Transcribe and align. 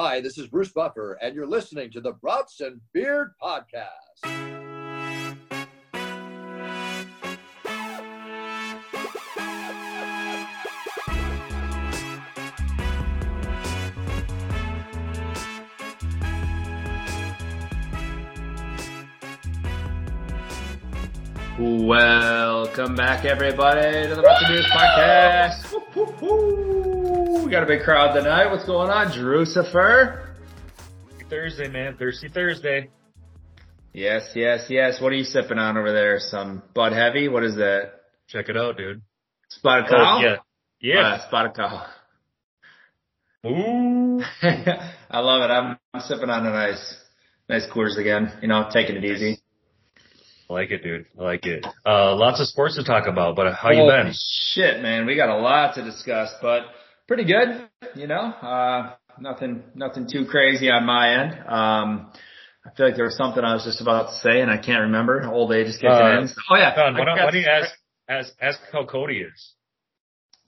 Hi, 0.00 0.20
this 0.20 0.38
is 0.38 0.46
Bruce 0.46 0.70
Buffer, 0.70 1.18
and 1.20 1.34
you're 1.34 1.44
listening 1.44 1.90
to 1.90 2.00
the 2.00 2.12
Brats 2.12 2.60
and 2.60 2.80
Beard 2.92 3.32
Podcast. 3.42 4.22
Welcome 21.58 22.94
back, 22.94 23.24
everybody, 23.24 24.06
to 24.06 24.14
the 24.14 24.22
Brats 24.22 24.48
News 24.48 24.66
Podcast. 24.66 25.64
We 27.48 27.52
got 27.52 27.62
a 27.62 27.66
big 27.66 27.80
crowd 27.80 28.12
tonight. 28.12 28.50
What's 28.50 28.66
going 28.66 28.90
on, 28.90 29.06
Drucifer? 29.06 30.34
Thursday, 31.30 31.68
man. 31.70 31.96
Thirsty 31.96 32.28
Thursday. 32.28 32.90
Yes, 33.94 34.32
yes, 34.34 34.66
yes. 34.68 35.00
What 35.00 35.12
are 35.12 35.14
you 35.14 35.24
sipping 35.24 35.56
on 35.56 35.78
over 35.78 35.90
there? 35.90 36.18
Some 36.20 36.62
Bud 36.74 36.92
Heavy? 36.92 37.26
What 37.28 37.44
is 37.44 37.54
that? 37.56 37.92
Check 38.26 38.50
it 38.50 38.58
out, 38.58 38.76
dude. 38.76 39.00
Spotted 39.48 39.86
Oh, 39.86 39.96
Cow? 39.96 40.20
yeah. 40.20 40.36
Yeah. 40.82 41.00
Uh, 41.00 41.26
Spotted 41.28 41.54
Cow. 41.54 41.86
Ooh. 43.46 44.20
I 45.10 45.20
love 45.20 45.40
it. 45.40 45.50
I'm, 45.50 45.78
I'm 45.94 46.02
sipping 46.02 46.28
on 46.28 46.44
a 46.44 46.50
nice, 46.50 46.96
nice 47.48 47.66
Coors 47.74 47.96
again. 47.98 48.30
You 48.42 48.48
know, 48.48 48.68
taking 48.70 48.96
it 48.96 49.06
easy. 49.06 49.38
I 50.50 50.52
like 50.52 50.70
it, 50.70 50.82
dude. 50.82 51.06
I 51.18 51.22
like 51.22 51.46
it. 51.46 51.66
Uh, 51.86 52.14
lots 52.14 52.40
of 52.42 52.46
sports 52.48 52.76
to 52.76 52.84
talk 52.84 53.06
about, 53.06 53.36
but 53.36 53.54
how 53.54 53.70
you 53.70 53.86
been? 53.90 54.12
Shit, 54.52 54.82
man, 54.82 55.06
we 55.06 55.16
got 55.16 55.30
a 55.30 55.38
lot 55.38 55.76
to 55.76 55.82
discuss, 55.82 56.30
but 56.42 56.64
pretty 57.08 57.24
good. 57.24 57.68
You 57.96 58.06
know, 58.06 58.20
uh, 58.20 58.94
nothing, 59.18 59.64
nothing 59.74 60.06
too 60.10 60.26
crazy 60.26 60.70
on 60.70 60.84
my 60.84 61.22
end. 61.22 61.32
Um, 61.48 62.12
I 62.64 62.74
feel 62.76 62.86
like 62.86 62.96
there 62.96 63.06
was 63.06 63.16
something 63.16 63.42
I 63.42 63.54
was 63.54 63.64
just 63.64 63.80
about 63.80 64.10
to 64.10 64.14
say 64.18 64.40
and 64.42 64.50
I 64.50 64.58
can't 64.58 64.82
remember. 64.82 65.26
Old 65.26 65.52
age 65.52 65.66
is 65.68 65.76
kicking 65.76 65.90
Uh, 65.90 66.20
in. 66.20 66.28
Oh 66.50 66.56
yeah, 66.56 66.74
Don, 66.76 66.94
I 66.94 66.98
why 66.98 67.04
don't, 67.06 67.14
forgot 67.16 67.24
why 67.24 67.30
don't 67.32 67.40
you 67.40 67.48
ask, 67.48 67.70
ask, 68.08 68.32
ask 68.40 68.58
how 68.70 68.84
Cody 68.84 69.20
is? 69.20 69.54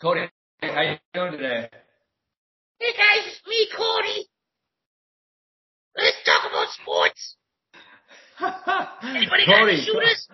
Cody? 0.01 0.27
How 0.63 0.83
you 0.83 0.97
doing 1.15 1.33
today? 1.33 1.69
Hey 2.79 2.93
guys, 2.93 3.27
it's 3.27 3.41
me, 3.49 3.67
Cody. 3.77 4.29
Let's 5.97 6.17
talk 6.25 6.51
about 6.51 6.69
sports. 6.83 7.37
Anybody 9.03 9.47
got 9.47 9.61
Cody, 9.61 9.73
any 9.73 9.83
shooters? 9.83 10.29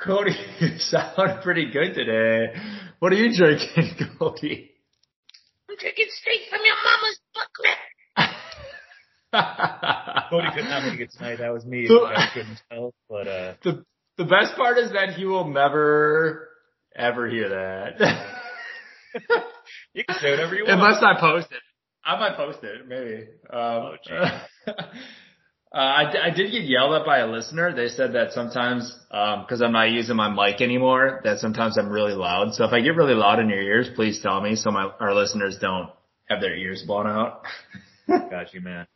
Cody, 0.00 0.32
you 0.60 0.78
sound 0.78 1.42
pretty 1.42 1.70
good 1.70 1.94
today. 1.94 2.54
What 2.98 3.12
are 3.12 3.16
you 3.16 3.36
drinking, 3.36 4.08
Cody? 4.18 4.69
I'm 5.70 5.76
drinking 5.78 6.06
straight 6.20 6.40
from 6.50 6.60
your 6.64 6.74
mama's 6.84 7.20
butt 7.34 7.48
crack. 7.54 7.78
Cody 10.30 10.48
couldn't 10.54 10.70
have 10.70 10.82
make 10.84 11.00
it 11.00 11.12
tonight. 11.16 11.36
That 11.36 11.52
was 11.52 11.64
me. 11.64 11.86
So- 11.86 12.06
I 12.06 12.28
couldn't 12.34 12.60
tell, 12.70 12.92
but, 13.08 13.28
uh, 13.28 13.54
the 13.64 13.84
the 14.18 14.24
best 14.24 14.56
part 14.56 14.76
is 14.78 14.90
that 14.92 15.10
he 15.14 15.24
will 15.24 15.48
never 15.48 16.48
ever 16.94 17.28
hear 17.28 17.48
that. 17.50 18.00
you 19.94 20.04
can 20.04 20.16
say 20.20 20.30
whatever 20.32 20.54
you 20.56 20.64
want. 20.66 20.80
Unless 20.80 21.02
I 21.02 21.18
post 21.20 21.46
it. 21.52 21.60
I 22.04 22.18
might 22.18 22.36
post 22.36 22.58
it, 22.64 22.88
maybe. 22.88 23.28
Um, 23.48 23.60
Oh, 23.60 23.94
jeez. 24.08 24.40
Uh, 25.72 25.78
I, 25.78 26.26
I 26.26 26.30
did 26.30 26.50
get 26.50 26.62
yelled 26.62 26.94
at 26.94 27.06
by 27.06 27.18
a 27.18 27.28
listener. 27.28 27.72
They 27.74 27.88
said 27.88 28.14
that 28.14 28.32
sometimes, 28.32 28.92
um, 29.12 29.46
cause 29.48 29.62
I'm 29.62 29.70
not 29.70 29.90
using 29.90 30.16
my 30.16 30.28
mic 30.28 30.60
anymore, 30.60 31.20
that 31.22 31.38
sometimes 31.38 31.78
I'm 31.78 31.88
really 31.88 32.14
loud. 32.14 32.54
So 32.54 32.64
if 32.64 32.72
I 32.72 32.80
get 32.80 32.96
really 32.96 33.14
loud 33.14 33.38
in 33.38 33.48
your 33.48 33.62
ears, 33.62 33.88
please 33.94 34.20
tell 34.20 34.40
me 34.40 34.56
so 34.56 34.72
my, 34.72 34.90
our 34.98 35.14
listeners 35.14 35.58
don't 35.60 35.90
have 36.28 36.40
their 36.40 36.56
ears 36.56 36.82
blown 36.84 37.06
out. 37.06 37.42
Got 38.08 38.52
you, 38.52 38.60
man. 38.62 38.88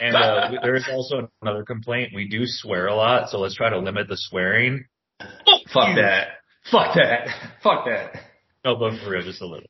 And, 0.00 0.14
uh, 0.14 0.52
there 0.62 0.76
is 0.76 0.88
also 0.90 1.28
another 1.42 1.64
complaint. 1.64 2.12
We 2.14 2.28
do 2.28 2.42
swear 2.44 2.86
a 2.86 2.94
lot, 2.94 3.30
so 3.30 3.38
let's 3.38 3.56
try 3.56 3.70
to 3.70 3.78
limit 3.78 4.06
the 4.08 4.16
swearing. 4.16 4.84
Oh, 5.20 5.26
Fuck 5.74 5.96
that. 5.96 6.28
Fuck 6.70 6.94
that. 6.94 7.26
Fuck 7.62 7.86
that. 7.86 8.20
No, 8.64 8.76
but 8.76 9.00
for 9.02 9.10
real, 9.10 9.22
just 9.22 9.42
a 9.42 9.46
little. 9.46 9.66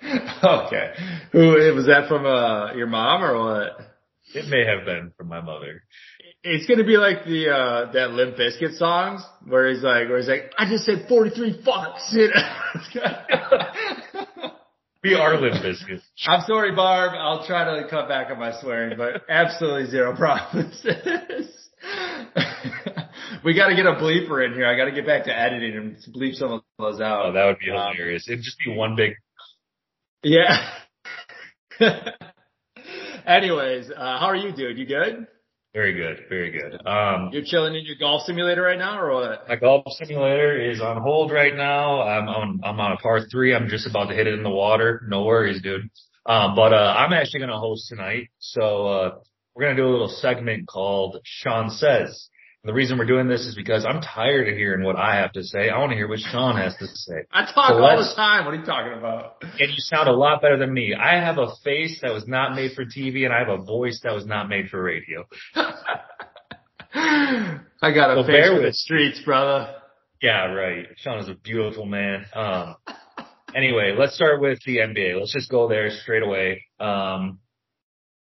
Okay. 0.44 0.92
Who, 1.30 1.74
was 1.74 1.86
that 1.86 2.08
from, 2.08 2.26
uh, 2.26 2.74
your 2.74 2.88
mom 2.88 3.22
or 3.22 3.38
what? 3.38 3.91
It 4.34 4.48
may 4.48 4.64
have 4.64 4.84
been 4.84 5.12
from 5.16 5.28
my 5.28 5.40
mother. 5.40 5.82
It's 6.42 6.66
gonna 6.66 6.84
be 6.84 6.96
like 6.96 7.24
the 7.24 7.50
uh 7.50 7.92
that 7.92 8.10
Limp 8.12 8.36
Bizkit 8.36 8.76
songs 8.76 9.22
where 9.46 9.68
he's 9.68 9.82
like 9.82 10.08
where 10.08 10.18
he's 10.18 10.28
like, 10.28 10.52
I 10.58 10.68
just 10.68 10.84
said 10.84 11.06
forty 11.08 11.30
three 11.30 11.62
fucks. 11.62 12.12
We 15.04 15.14
are 15.14 15.36
Limp 15.40 15.60
Biscuits. 15.62 16.04
I'm 16.28 16.42
sorry, 16.46 16.76
Barb. 16.76 17.10
I'll 17.18 17.44
try 17.44 17.64
to 17.80 17.88
cut 17.88 18.06
back 18.06 18.30
on 18.30 18.38
my 18.38 18.52
swearing, 18.60 18.96
but 18.96 19.22
absolutely 19.28 19.90
zero 19.90 20.14
promises. 20.14 20.80
we 23.44 23.52
gotta 23.54 23.74
get 23.74 23.86
a 23.86 23.94
bleeper 23.94 24.46
in 24.46 24.54
here. 24.54 24.64
I 24.64 24.76
gotta 24.76 24.92
get 24.92 25.04
back 25.04 25.24
to 25.24 25.36
editing 25.36 25.76
and 25.76 25.96
bleep 26.14 26.34
some 26.34 26.52
of 26.52 26.60
those 26.78 27.00
out. 27.00 27.26
Oh, 27.26 27.32
that 27.32 27.46
would 27.46 27.58
be 27.58 27.72
Um, 27.72 27.94
hilarious. 27.96 28.28
It'd 28.28 28.44
just 28.44 28.58
be 28.64 28.72
one 28.72 28.94
big. 28.94 29.14
Yeah. 30.22 30.70
Anyways, 33.26 33.90
uh, 33.90 34.18
how 34.18 34.26
are 34.26 34.36
you, 34.36 34.52
dude? 34.52 34.78
You 34.78 34.86
good? 34.86 35.26
Very 35.74 35.94
good, 35.94 36.24
very 36.28 36.50
good. 36.50 36.86
Um, 36.86 37.30
You're 37.32 37.44
chilling 37.44 37.74
in 37.74 37.86
your 37.86 37.96
golf 37.98 38.22
simulator 38.26 38.62
right 38.62 38.78
now, 38.78 39.00
or 39.00 39.14
what? 39.14 39.48
my 39.48 39.56
golf 39.56 39.84
simulator 39.92 40.60
is 40.70 40.82
on 40.82 41.00
hold 41.00 41.30
right 41.32 41.54
now. 41.54 42.02
I'm 42.02 42.28
on, 42.28 42.60
I'm 42.62 42.78
on 42.78 42.92
a 42.92 42.96
par 42.96 43.20
three. 43.30 43.54
I'm 43.54 43.68
just 43.68 43.86
about 43.86 44.10
to 44.10 44.14
hit 44.14 44.26
it 44.26 44.34
in 44.34 44.42
the 44.42 44.50
water. 44.50 45.02
No 45.08 45.24
worries, 45.24 45.62
dude. 45.62 45.88
Um, 46.26 46.54
but, 46.54 46.74
uh, 46.74 46.94
I'm 46.98 47.12
actually 47.14 47.40
going 47.40 47.50
to 47.50 47.58
host 47.58 47.88
tonight. 47.88 48.28
So, 48.38 48.86
uh, 48.86 49.10
we're 49.54 49.64
going 49.64 49.76
to 49.76 49.82
do 49.82 49.88
a 49.88 49.92
little 49.92 50.08
segment 50.08 50.68
called 50.68 51.18
Sean 51.24 51.70
Says. 51.70 52.28
The 52.64 52.72
reason 52.72 52.96
we're 52.96 53.06
doing 53.06 53.26
this 53.26 53.40
is 53.40 53.56
because 53.56 53.84
I'm 53.84 54.00
tired 54.00 54.48
of 54.48 54.56
hearing 54.56 54.84
what 54.84 54.94
I 54.94 55.16
have 55.16 55.32
to 55.32 55.42
say. 55.42 55.68
I 55.68 55.78
want 55.80 55.90
to 55.90 55.96
hear 55.96 56.06
what 56.06 56.20
Sean 56.20 56.56
has 56.56 56.76
to 56.76 56.86
say. 56.86 57.24
I 57.32 57.40
talk 57.52 57.70
So 57.70 57.82
all 57.82 57.96
the 57.98 58.12
time. 58.14 58.44
What 58.44 58.54
are 58.54 58.58
you 58.58 58.64
talking 58.64 58.96
about? 58.96 59.42
And 59.42 59.68
you 59.68 59.78
sound 59.78 60.08
a 60.08 60.12
lot 60.12 60.40
better 60.42 60.56
than 60.56 60.72
me. 60.72 60.94
I 60.94 61.14
have 61.16 61.38
a 61.38 61.48
face 61.64 61.98
that 62.02 62.12
was 62.12 62.28
not 62.28 62.54
made 62.54 62.72
for 62.76 62.84
TV 62.84 63.24
and 63.24 63.32
I 63.32 63.40
have 63.40 63.48
a 63.48 63.64
voice 63.64 64.00
that 64.04 64.14
was 64.14 64.26
not 64.26 64.48
made 64.48 64.68
for 64.68 64.80
radio. 64.80 65.26
I 66.94 67.92
got 67.92 68.12
a 68.12 68.16
Well, 68.16 68.26
face 68.26 68.48
for 68.48 68.60
the 68.62 68.72
streets, 68.72 69.20
brother. 69.24 69.74
Yeah, 70.20 70.52
right. 70.52 70.86
Sean 70.98 71.18
is 71.18 71.28
a 71.28 71.34
beautiful 71.34 71.84
man. 71.84 72.26
Um, 72.32 72.76
anyway, 73.56 73.96
let's 73.98 74.14
start 74.14 74.40
with 74.40 74.60
the 74.64 74.76
NBA. 74.76 75.18
Let's 75.18 75.32
just 75.32 75.50
go 75.50 75.68
there 75.68 75.90
straight 75.90 76.22
away. 76.22 76.62
Um, 76.78 77.40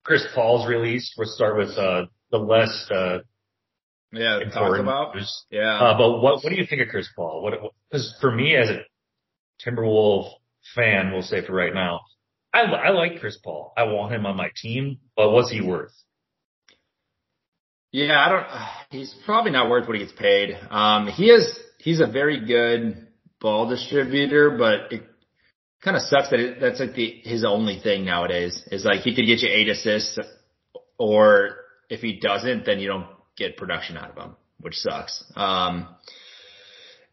Chris 0.04 0.26
Paul's 0.34 0.68
released. 0.68 1.14
We'll 1.20 1.28
start 1.30 1.56
with, 1.56 1.78
uh, 1.78 2.06
the 2.32 2.40
less, 2.40 2.90
uh, 2.90 3.20
Yeah, 4.14 4.40
talk 4.54 4.80
about. 4.80 5.16
news. 5.16 5.46
Yeah. 5.50 5.78
Uh, 5.80 5.98
but 5.98 6.22
what, 6.22 6.44
what 6.44 6.50
do 6.50 6.56
you 6.56 6.66
think 6.68 6.82
of 6.82 6.88
Chris 6.90 7.10
Paul? 7.16 7.42
What, 7.42 7.54
cause 7.92 8.16
for 8.22 8.32
me 8.32 8.56
as 8.56 8.70
a 8.70 8.82
Timberwolf 9.66 10.30
fan, 10.76 11.12
we'll 11.12 11.24
say 11.24 11.46
for 11.46 11.54
right 11.54 11.74
now, 11.74 12.02
I, 12.54 12.62
I 12.62 12.90
like 12.92 13.20
Chris 13.20 13.38
Paul. 13.44 13.74
I 13.76 13.84
want 13.84 14.14
him 14.14 14.26
on 14.28 14.38
my 14.38 14.50
team, 14.56 15.00
but 15.18 15.32
what's 15.32 15.50
he 15.50 15.62
worth? 15.62 15.92
Yeah, 17.92 18.20
I 18.20 18.30
don't. 18.30 18.46
He's 19.00 19.16
probably 19.26 19.52
not 19.52 19.70
worth 19.70 19.88
what 19.88 19.98
he 19.98 20.04
gets 20.06 20.18
paid. 20.18 20.58
Um, 20.70 21.08
he 21.08 21.26
is. 21.30 21.58
He's 21.80 22.00
a 22.00 22.08
very 22.08 22.46
good 22.46 23.08
ball 23.42 23.68
distributor, 23.68 24.52
but 24.52 24.94
it 24.94 25.04
kind 25.84 25.98
of 25.98 26.04
sucks 26.04 26.30
that 26.30 26.40
it, 26.40 26.62
that's 26.62 26.80
like 26.80 26.94
the 26.94 27.22
his 27.24 27.44
only 27.44 27.80
thing 27.80 28.06
nowadays. 28.06 28.62
Is 28.72 28.86
like 28.86 29.02
he 29.02 29.16
could 29.16 29.26
get 29.26 29.40
you 29.40 29.50
eight 29.50 29.70
assists, 29.70 30.20
or 31.00 31.58
if 31.90 32.02
he 32.02 32.20
doesn't, 32.20 32.66
then 32.66 32.80
you 32.80 32.88
don't 32.88 33.08
get 33.38 33.58
production 33.58 33.98
out 33.98 34.12
of 34.12 34.18
him, 34.18 34.36
which 34.60 34.76
sucks. 34.76 35.24
Um, 35.36 35.88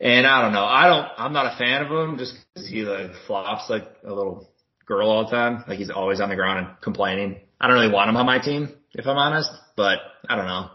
and 0.00 0.26
I 0.26 0.42
don't 0.42 0.52
know. 0.52 0.64
I 0.64 0.86
don't. 0.86 1.06
I'm 1.18 1.32
not 1.32 1.52
a 1.54 1.56
fan 1.58 1.82
of 1.84 1.90
him 1.90 2.18
just 2.18 2.34
because 2.54 2.68
he 2.68 2.82
like 2.82 3.10
flops 3.26 3.68
like 3.68 3.84
a 4.04 4.12
little 4.12 4.48
girl 4.86 5.10
all 5.10 5.24
the 5.24 5.30
time. 5.30 5.64
Like 5.68 5.78
he's 5.78 5.90
always 5.90 6.20
on 6.20 6.28
the 6.30 6.36
ground 6.36 6.66
and 6.66 6.80
complaining. 6.80 7.38
I 7.60 7.66
don't 7.66 7.74
really 7.78 7.92
want 7.92 8.08
him 8.08 8.16
on 8.16 8.24
my 8.26 8.38
team, 8.38 8.70
if 8.94 9.06
I'm 9.06 9.18
honest. 9.18 9.50
But 9.76 9.98
I 10.28 10.36
don't 10.36 10.46
know. 10.46 10.70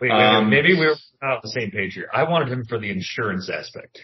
Wait, 0.00 0.10
wait, 0.10 0.16
Um, 0.22 0.48
maybe 0.48 0.74
we're 0.78 0.94
not 1.20 1.32
on 1.34 1.40
the 1.42 1.48
same 1.50 1.72
page 1.72 1.94
here. 1.94 2.08
I 2.14 2.22
wanted 2.22 2.48
him 2.52 2.64
for 2.68 2.78
the 2.78 2.90
insurance 2.90 3.50
aspect. 3.50 3.98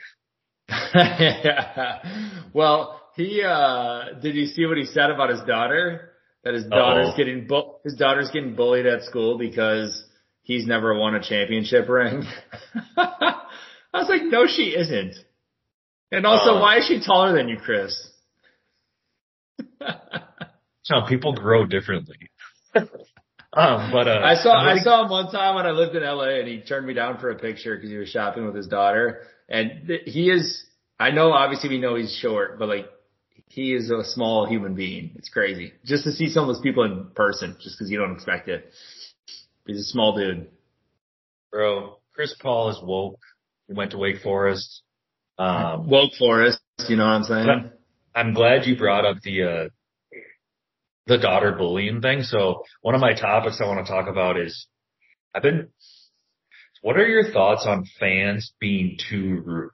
yeah. 0.94 1.98
well, 2.52 3.00
he 3.16 3.42
uh 3.46 4.14
did 4.20 4.34
you 4.34 4.46
see 4.46 4.66
what 4.66 4.76
he 4.76 4.84
said 4.86 5.10
about 5.10 5.30
his 5.30 5.40
daughter? 5.42 6.10
That 6.42 6.54
his 6.54 6.64
daughter's 6.64 7.08
Uh-oh. 7.08 7.16
getting 7.16 7.46
bu- 7.46 7.72
his 7.84 7.94
daughter's 7.94 8.30
getting 8.30 8.54
bullied 8.54 8.86
at 8.86 9.02
school 9.04 9.38
because 9.38 10.04
he's 10.44 10.66
never 10.66 10.96
won 10.96 11.14
a 11.16 11.22
championship 11.22 11.88
ring. 11.88 12.22
I 12.96 13.34
was 13.92 14.08
like, 14.08 14.22
no, 14.22 14.46
she 14.46 14.74
isn't. 14.76 15.14
And 16.12 16.24
also, 16.24 16.52
Uh. 16.52 16.60
why 16.60 16.78
is 16.78 16.86
she 16.86 17.00
taller 17.04 17.36
than 17.36 17.48
you, 17.48 17.56
Chris? 17.58 18.08
So 20.84 20.96
people 21.08 21.32
grow 21.32 21.64
differently. 21.64 22.30
um, 22.74 23.90
but 23.90 24.06
uh, 24.06 24.20
I 24.22 24.34
saw 24.34 24.52
I'm 24.52 24.76
I 24.78 24.82
saw 24.82 25.02
him 25.04 25.10
one 25.10 25.30
time 25.32 25.54
when 25.54 25.64
I 25.64 25.70
lived 25.70 25.96
in 25.96 26.02
LA, 26.02 26.40
and 26.40 26.46
he 26.46 26.60
turned 26.60 26.86
me 26.86 26.92
down 26.92 27.16
for 27.18 27.30
a 27.30 27.36
picture 27.38 27.74
because 27.74 27.88
he 27.88 27.96
was 27.96 28.10
shopping 28.10 28.44
with 28.44 28.54
his 28.54 28.66
daughter. 28.66 29.22
And 29.48 29.86
th- 29.86 30.02
he 30.04 30.28
is, 30.30 30.62
I 31.00 31.10
know, 31.10 31.32
obviously 31.32 31.70
we 31.70 31.78
know 31.78 31.94
he's 31.94 32.14
short, 32.14 32.58
but 32.58 32.68
like 32.68 32.84
he 33.48 33.72
is 33.74 33.90
a 33.90 34.04
small 34.04 34.44
human 34.46 34.74
being. 34.74 35.12
It's 35.16 35.30
crazy 35.30 35.72
just 35.86 36.04
to 36.04 36.12
see 36.12 36.28
some 36.28 36.46
of 36.46 36.54
those 36.54 36.62
people 36.62 36.84
in 36.84 37.06
person, 37.14 37.56
just 37.62 37.78
because 37.78 37.90
you 37.90 37.98
don't 37.98 38.12
expect 38.12 38.48
it. 38.48 38.70
He's 39.66 39.78
a 39.78 39.84
small 39.84 40.16
dude. 40.16 40.48
Bro, 41.50 41.98
Chris 42.14 42.34
Paul 42.40 42.70
is 42.70 42.78
woke. 42.82 43.20
He 43.68 43.74
went 43.74 43.92
to 43.92 43.98
Wake 43.98 44.20
Forest. 44.22 44.82
Um, 45.38 45.88
Woke 45.88 46.12
Forest, 46.18 46.60
you 46.88 46.96
know 46.96 47.04
what 47.04 47.10
I'm 47.12 47.24
saying? 47.24 47.48
I'm, 47.48 47.70
I'm 48.14 48.34
glad 48.34 48.66
you 48.66 48.76
brought 48.76 49.04
up 49.04 49.16
the, 49.22 49.42
uh, 49.42 49.68
the 51.06 51.18
daughter 51.18 51.52
bullying 51.52 52.00
thing. 52.00 52.22
So 52.22 52.62
one 52.82 52.94
of 52.94 53.00
my 53.00 53.14
topics 53.14 53.60
I 53.60 53.66
want 53.66 53.84
to 53.84 53.92
talk 53.92 54.08
about 54.08 54.38
is 54.38 54.66
I've 55.34 55.42
been, 55.42 55.68
what 56.82 56.96
are 56.96 57.06
your 57.06 57.32
thoughts 57.32 57.64
on 57.66 57.84
fans 57.98 58.52
being 58.60 58.98
too 59.10 59.42
rude? 59.44 59.70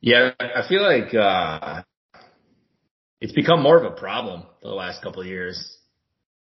Yeah, 0.00 0.32
I 0.38 0.68
feel 0.68 0.82
like 0.82 1.14
uh 1.14 1.82
it's 3.22 3.32
become 3.32 3.62
more 3.62 3.78
of 3.78 3.90
a 3.90 3.96
problem 3.96 4.42
the 4.60 4.68
last 4.68 5.02
couple 5.02 5.22
of 5.22 5.26
years. 5.26 5.78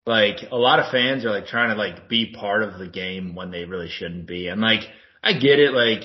Like 0.07 0.37
a 0.53 0.55
lot 0.55 0.79
of 0.79 0.89
fans 0.89 1.25
are 1.25 1.31
like 1.31 1.47
trying 1.47 1.69
to 1.69 1.75
like 1.75 2.07
be 2.07 2.33
part 2.33 2.63
of 2.63 2.79
the 2.79 2.87
game 2.87 3.35
when 3.35 3.51
they 3.51 3.65
really 3.65 3.89
shouldn't 3.89 4.25
be. 4.25 4.47
And 4.47 4.61
like 4.61 4.83
I 5.21 5.33
get 5.33 5.59
it, 5.59 5.73
like 5.73 6.03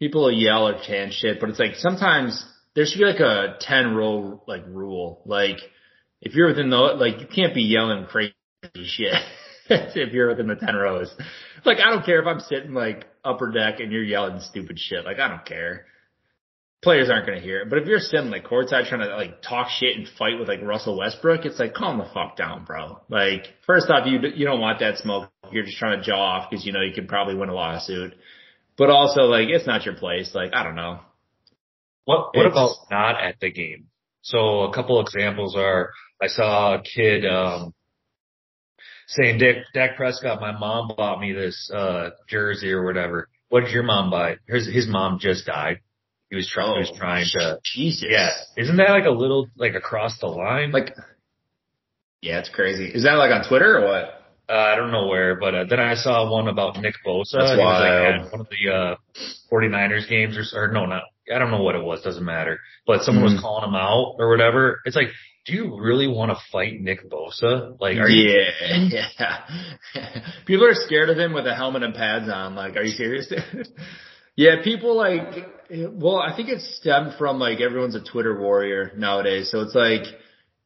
people 0.00 0.30
yell 0.32 0.66
or 0.66 0.82
chant 0.84 1.12
shit, 1.12 1.38
but 1.38 1.48
it's 1.48 1.60
like 1.60 1.76
sometimes 1.76 2.44
there 2.74 2.84
should 2.84 2.98
be 2.98 3.04
like 3.04 3.20
a 3.20 3.56
ten 3.60 3.94
rule 3.94 4.42
like 4.48 4.64
rule. 4.66 5.22
Like 5.26 5.58
if 6.20 6.34
you're 6.34 6.48
within 6.48 6.70
the 6.70 6.76
like 6.76 7.20
you 7.20 7.28
can't 7.32 7.54
be 7.54 7.62
yelling 7.62 8.06
crazy 8.06 8.34
shit 8.82 9.14
if 9.70 10.12
you're 10.12 10.30
within 10.30 10.48
the 10.48 10.56
ten 10.56 10.74
rows. 10.74 11.14
Like 11.64 11.78
I 11.78 11.90
don't 11.90 12.04
care 12.04 12.20
if 12.20 12.26
I'm 12.26 12.40
sitting 12.40 12.74
like 12.74 13.06
upper 13.24 13.52
deck 13.52 13.78
and 13.78 13.92
you're 13.92 14.02
yelling 14.02 14.40
stupid 14.40 14.76
shit. 14.80 15.04
Like 15.04 15.20
I 15.20 15.28
don't 15.28 15.46
care 15.46 15.86
players 16.84 17.10
aren't 17.10 17.26
going 17.26 17.38
to 17.38 17.44
hear 17.44 17.62
it. 17.62 17.70
But 17.70 17.78
if 17.80 17.86
you're 17.88 17.98
sitting 17.98 18.30
like 18.30 18.44
courtside 18.44 18.88
trying 18.88 19.00
to 19.00 19.16
like 19.16 19.42
talk 19.42 19.68
shit 19.70 19.96
and 19.96 20.06
fight 20.16 20.38
with 20.38 20.46
like 20.46 20.60
Russell 20.62 20.96
Westbrook, 20.98 21.44
it's 21.44 21.58
like 21.58 21.74
calm 21.74 21.98
the 21.98 22.04
fuck 22.14 22.36
down, 22.36 22.64
bro. 22.64 23.00
Like 23.08 23.46
first 23.66 23.90
off, 23.90 24.06
you 24.06 24.20
you 24.34 24.44
don't 24.44 24.60
want 24.60 24.78
that 24.80 24.98
smoke. 24.98 25.30
You're 25.50 25.64
just 25.64 25.78
trying 25.78 25.98
to 25.98 26.04
jaw 26.04 26.20
off 26.20 26.50
because 26.50 26.64
you 26.64 26.72
know 26.72 26.80
you 26.82 26.92
could 26.94 27.08
probably 27.08 27.34
win 27.34 27.48
a 27.48 27.54
lawsuit. 27.54 28.14
But 28.78 28.90
also 28.90 29.22
like 29.22 29.48
it's 29.48 29.66
not 29.66 29.84
your 29.84 29.94
place. 29.94 30.32
Like 30.34 30.54
I 30.54 30.62
don't 30.62 30.76
know. 30.76 31.00
What 32.04 32.34
what 32.36 32.46
It's- 32.46 32.52
about 32.52 32.76
not 32.90 33.20
at 33.22 33.40
the 33.40 33.50
game? 33.50 33.86
So 34.22 34.60
a 34.62 34.72
couple 34.72 35.00
examples 35.00 35.56
are 35.56 35.90
I 36.22 36.28
saw 36.28 36.74
a 36.74 36.82
kid 36.82 37.26
um 37.26 37.74
saying 39.08 39.38
Dick 39.38 39.58
Dak 39.74 39.96
Prescott, 39.96 40.40
my 40.40 40.52
mom 40.58 40.92
bought 40.96 41.20
me 41.20 41.32
this 41.32 41.70
uh 41.74 42.10
jersey 42.28 42.72
or 42.72 42.84
whatever. 42.84 43.28
What 43.48 43.64
did 43.64 43.72
your 43.72 43.82
mom 43.82 44.10
buy? 44.10 44.36
His 44.48 44.66
his 44.66 44.88
mom 44.88 45.18
just 45.18 45.46
died. 45.46 45.80
He 46.34 46.36
was 46.36 46.50
trying 46.50 46.74
he 46.74 46.80
was 46.90 46.92
trying 46.98 47.26
to 47.38 47.58
Jesus. 47.74 48.06
Yeah. 48.10 48.30
Isn't 48.56 48.76
that 48.78 48.90
like 48.90 49.06
a 49.06 49.10
little 49.22 49.48
like 49.56 49.74
across 49.74 50.18
the 50.18 50.26
line? 50.26 50.72
Like. 50.72 50.94
Yeah, 52.20 52.38
it's 52.40 52.48
crazy. 52.48 52.86
Is 52.86 53.04
that 53.04 53.14
like 53.14 53.30
on 53.30 53.46
Twitter 53.48 53.78
or 53.78 53.86
what? 53.86 54.04
uh, 54.48 54.52
I 54.52 54.76
don't 54.76 54.90
know 54.92 55.06
where, 55.06 55.36
but 55.38 55.54
uh, 55.54 55.64
then 55.68 55.80
I 55.80 55.94
saw 55.94 56.30
one 56.30 56.48
about 56.48 56.76
Nick 56.80 56.96
Bosa. 57.06 57.32
That's 57.38 57.50
like 57.50 57.58
wild. 57.58 58.26
at 58.26 58.32
one 58.32 58.40
of 58.40 58.48
the 58.50 58.72
uh 58.72 58.96
49ers 59.52 60.08
games 60.08 60.36
or, 60.36 60.64
or 60.64 60.68
no, 60.72 60.86
not 60.86 61.02
I 61.34 61.38
don't 61.38 61.50
know 61.50 61.62
what 61.62 61.74
it 61.74 61.82
was, 61.84 62.02
doesn't 62.02 62.24
matter. 62.24 62.58
But 62.86 63.02
someone 63.02 63.24
was 63.24 63.34
Mhm. 63.34 63.40
calling 63.40 63.68
him 63.68 63.74
out 63.74 64.16
or 64.18 64.28
whatever. 64.30 64.80
It's 64.84 64.96
like, 64.96 65.08
do 65.46 65.52
you 65.54 65.78
really 65.80 66.06
want 66.08 66.30
to 66.32 66.38
fight 66.52 66.80
Nick 66.80 67.08
Bosa? 67.10 67.76
Like, 67.80 67.96
are 67.98 68.08
you? 68.08 68.42
yeah, 68.90 69.04
yeah. 69.98 70.20
People 70.46 70.66
are 70.66 70.74
scared 70.74 71.08
of 71.10 71.18
him 71.18 71.32
with 71.34 71.46
a 71.46 71.54
helmet 71.54 71.82
and 71.82 71.94
pads 71.94 72.28
on. 72.30 72.54
Like, 72.54 72.76
are 72.76 72.82
you 72.82 72.92
serious? 72.92 73.26
dude? 73.28 73.68
Yeah, 74.36 74.62
people 74.62 74.96
like. 74.96 75.50
Well, 75.70 76.18
I 76.18 76.36
think 76.36 76.50
it 76.50 76.60
stemmed 76.60 77.14
from 77.18 77.38
like 77.38 77.60
everyone's 77.60 77.94
a 77.94 78.00
Twitter 78.00 78.38
warrior 78.38 78.92
nowadays. 78.96 79.50
So 79.50 79.60
it's 79.60 79.74
like 79.74 80.02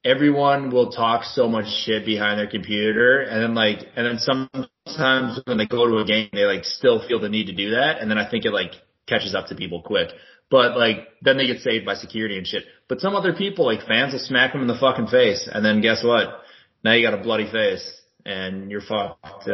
everyone 0.04 0.70
will 0.70 0.90
talk 0.90 1.24
so 1.24 1.48
much 1.48 1.66
shit 1.84 2.04
behind 2.04 2.38
their 2.38 2.48
computer, 2.48 3.20
and 3.20 3.42
then 3.42 3.54
like, 3.54 3.80
and 3.96 4.06
then 4.06 4.18
sometimes 4.18 5.40
when 5.44 5.58
they 5.58 5.66
go 5.66 5.86
to 5.86 5.98
a 5.98 6.04
game, 6.04 6.28
they 6.32 6.44
like 6.44 6.64
still 6.64 7.06
feel 7.06 7.20
the 7.20 7.28
need 7.28 7.46
to 7.46 7.54
do 7.54 7.70
that, 7.70 8.00
and 8.00 8.10
then 8.10 8.18
I 8.18 8.28
think 8.28 8.44
it 8.44 8.52
like 8.52 8.72
catches 9.06 9.34
up 9.34 9.46
to 9.48 9.54
people 9.54 9.82
quick. 9.82 10.08
But 10.50 10.78
like, 10.78 11.08
then 11.20 11.36
they 11.36 11.46
get 11.46 11.60
saved 11.60 11.84
by 11.84 11.94
security 11.94 12.38
and 12.38 12.46
shit. 12.46 12.64
But 12.88 13.00
some 13.00 13.14
other 13.14 13.34
people, 13.34 13.66
like 13.66 13.86
fans, 13.86 14.14
will 14.14 14.20
smack 14.20 14.52
them 14.52 14.62
in 14.62 14.68
the 14.68 14.78
fucking 14.78 15.08
face, 15.08 15.48
and 15.50 15.64
then 15.64 15.80
guess 15.80 16.02
what? 16.02 16.42
Now 16.82 16.94
you 16.94 17.08
got 17.08 17.18
a 17.18 17.22
bloody 17.22 17.50
face, 17.50 18.00
and 18.24 18.70
you're 18.70 18.80
fucked. 18.80 19.44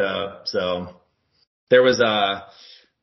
So 0.44 1.00
there 1.70 1.82
was 1.82 2.00
a, 2.00 2.04
I 2.04 2.42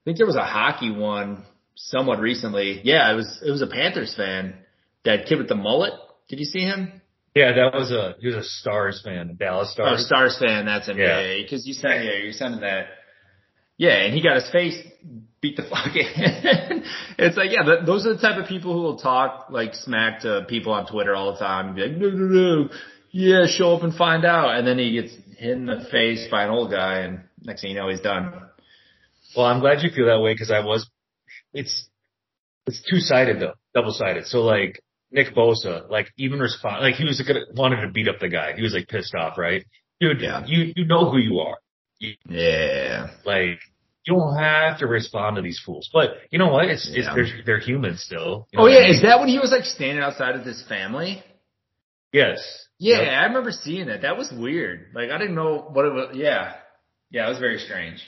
think 0.05 0.17
there 0.17 0.27
was 0.27 0.35
a 0.35 0.45
hockey 0.45 0.91
one 0.91 1.43
somewhat 1.75 2.19
recently. 2.19 2.81
Yeah, 2.83 3.11
it 3.11 3.15
was 3.15 3.41
it 3.45 3.51
was 3.51 3.61
a 3.61 3.67
Panthers 3.67 4.15
fan. 4.15 4.55
That 5.03 5.25
kid 5.25 5.37
with 5.37 5.47
the 5.47 5.55
mullet. 5.55 5.93
Did 6.29 6.39
you 6.39 6.45
see 6.45 6.61
him? 6.61 7.01
Yeah, 7.35 7.53
that 7.53 7.73
was 7.73 7.91
a 7.91 8.15
he 8.19 8.27
was 8.27 8.35
a 8.35 8.43
Stars 8.43 9.01
fan, 9.03 9.29
a 9.29 9.33
Dallas 9.33 9.69
oh, 9.71 9.73
Stars. 9.73 10.01
Oh, 10.01 10.05
Stars. 10.05 10.39
Fan. 10.39 10.65
That's 10.65 10.87
him. 10.87 10.97
Yeah. 10.97 11.21
Yeah, 11.21 11.41
because 11.41 11.65
you 11.65 11.73
sent 11.73 12.03
yeah, 12.03 12.17
you're 12.23 12.33
sending 12.33 12.61
that. 12.61 12.87
Yeah, 13.77 14.03
and 14.03 14.13
he 14.13 14.21
got 14.21 14.35
his 14.35 14.49
face 14.51 14.77
beat 15.41 15.57
the 15.57 15.63
fuck 15.69 15.95
in. 15.95 16.83
it's 17.17 17.37
like 17.37 17.51
yeah, 17.51 17.63
th- 17.63 17.85
those 17.85 18.05
are 18.05 18.13
the 18.13 18.21
type 18.21 18.41
of 18.41 18.47
people 18.47 18.73
who 18.73 18.81
will 18.81 18.97
talk 18.97 19.47
like 19.49 19.73
smack 19.73 20.21
to 20.21 20.45
people 20.47 20.73
on 20.73 20.85
Twitter 20.85 21.15
all 21.15 21.33
the 21.33 21.39
time 21.39 21.67
and 21.67 21.75
be 21.75 21.81
like, 21.81 21.97
no, 21.97 22.09
no, 22.09 22.25
no, 22.25 22.69
yeah, 23.11 23.47
show 23.47 23.75
up 23.75 23.83
and 23.83 23.95
find 23.95 24.25
out, 24.25 24.57
and 24.57 24.67
then 24.67 24.77
he 24.77 24.93
gets 24.93 25.13
hit 25.37 25.51
in 25.51 25.65
the 25.65 25.85
face 25.91 26.27
by 26.29 26.43
an 26.43 26.49
old 26.49 26.71
guy, 26.71 26.99
and 26.99 27.21
next 27.43 27.61
thing 27.61 27.71
you 27.71 27.77
know, 27.77 27.89
he's 27.89 28.01
done. 28.01 28.33
Well, 29.35 29.45
I'm 29.45 29.59
glad 29.59 29.81
you 29.83 29.89
feel 29.89 30.07
that 30.07 30.19
way 30.21 30.33
because 30.33 30.51
I 30.51 30.59
was. 30.59 30.89
It's 31.53 31.89
it's 32.67 32.81
two 32.89 32.99
sided 32.99 33.39
though, 33.39 33.53
double 33.73 33.91
sided. 33.91 34.25
So 34.27 34.41
like 34.41 34.79
Nick 35.11 35.33
Bosa, 35.35 35.89
like 35.89 36.07
even 36.17 36.39
respond, 36.39 36.81
like 36.83 36.95
he 36.95 37.03
was 37.05 37.21
gonna 37.21 37.41
wanted 37.55 37.81
to 37.81 37.89
beat 37.91 38.07
up 38.07 38.19
the 38.19 38.29
guy. 38.29 38.53
He 38.55 38.61
was 38.61 38.73
like 38.73 38.87
pissed 38.87 39.15
off, 39.15 39.37
right? 39.37 39.65
Dude, 39.99 40.21
Yeah. 40.21 40.43
you 40.45 40.73
you 40.75 40.85
know 40.85 41.09
who 41.11 41.17
you 41.17 41.39
are. 41.39 41.57
Yeah. 42.27 43.07
Like 43.25 43.59
you 44.05 44.15
don't 44.15 44.35
have 44.37 44.79
to 44.79 44.87
respond 44.87 45.35
to 45.35 45.41
these 45.41 45.61
fools. 45.65 45.89
But 45.93 46.11
you 46.31 46.39
know 46.39 46.47
what? 46.51 46.65
It's 46.65 46.89
it's 46.91 47.07
they're 47.13 47.27
they're 47.45 47.59
human 47.59 47.97
still. 47.97 48.47
You 48.51 48.57
know 48.57 48.63
Oh 48.63 48.67
what 48.67 48.71
I 48.71 48.75
yeah, 48.75 48.81
mean? 48.87 48.95
is 48.95 49.01
that 49.03 49.19
when 49.19 49.29
he 49.29 49.39
was 49.39 49.51
like 49.51 49.65
standing 49.65 50.03
outside 50.03 50.35
of 50.35 50.45
his 50.45 50.63
family? 50.67 51.23
yes. 52.13 52.39
Yeah, 52.79 53.01
Yep. 53.01 53.11
I 53.11 53.23
remember 53.25 53.51
seeing 53.51 53.87
that. 53.87 54.01
That 54.01 54.17
was 54.17 54.31
weird. 54.31 54.87
Like 54.95 55.11
I 55.11 55.17
didn't 55.19 55.35
know 55.35 55.69
what 55.71 55.85
it 55.85 55.93
was. 55.93 56.15
Yeah, 56.15 56.53
yeah, 57.11 57.27
it 57.27 57.29
was 57.29 57.37
very 57.39 57.59
strange. 57.59 58.01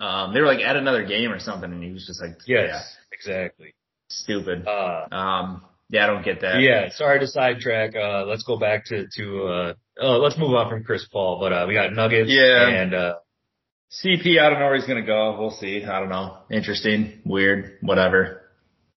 Um, 0.00 0.32
they 0.32 0.40
were 0.40 0.46
like 0.46 0.60
at 0.60 0.76
another 0.76 1.04
game 1.04 1.30
or 1.30 1.38
something, 1.38 1.70
and 1.72 1.82
he 1.82 1.92
was 1.92 2.06
just 2.06 2.20
like, 2.22 2.36
Yes. 2.46 2.68
yeah, 2.70 2.80
Exactly. 3.12 3.74
stupid. 4.08 4.66
Uh 4.66 5.06
Um, 5.14 5.64
yeah, 5.90 6.04
I 6.04 6.06
don't 6.06 6.24
get 6.24 6.40
that. 6.40 6.60
yeah, 6.60 6.88
sorry 6.90 7.20
to 7.20 7.26
sidetrack. 7.26 7.94
Uh 7.94 8.24
let's 8.26 8.42
go 8.44 8.56
back 8.58 8.86
to 8.86 9.06
to 9.16 9.24
uh 9.46 9.74
oh 10.00 10.16
let's 10.18 10.38
move 10.38 10.54
on 10.54 10.70
from 10.70 10.84
Chris 10.84 11.06
Paul, 11.12 11.38
but 11.40 11.52
uh 11.52 11.64
we 11.68 11.74
got 11.74 11.92
Nuggets 11.92 12.30
Yeah. 12.30 12.68
and 12.68 12.94
uh 12.94 13.14
CP, 13.92 14.38
I 14.40 14.48
don't 14.50 14.60
know 14.60 14.66
where 14.66 14.76
he's 14.76 14.86
gonna 14.86 15.02
go. 15.04 15.36
We'll 15.38 15.50
see. 15.50 15.84
I 15.84 15.98
don't 15.98 16.08
know. 16.10 16.38
Interesting, 16.50 17.20
weird, 17.24 17.78
whatever. 17.82 18.42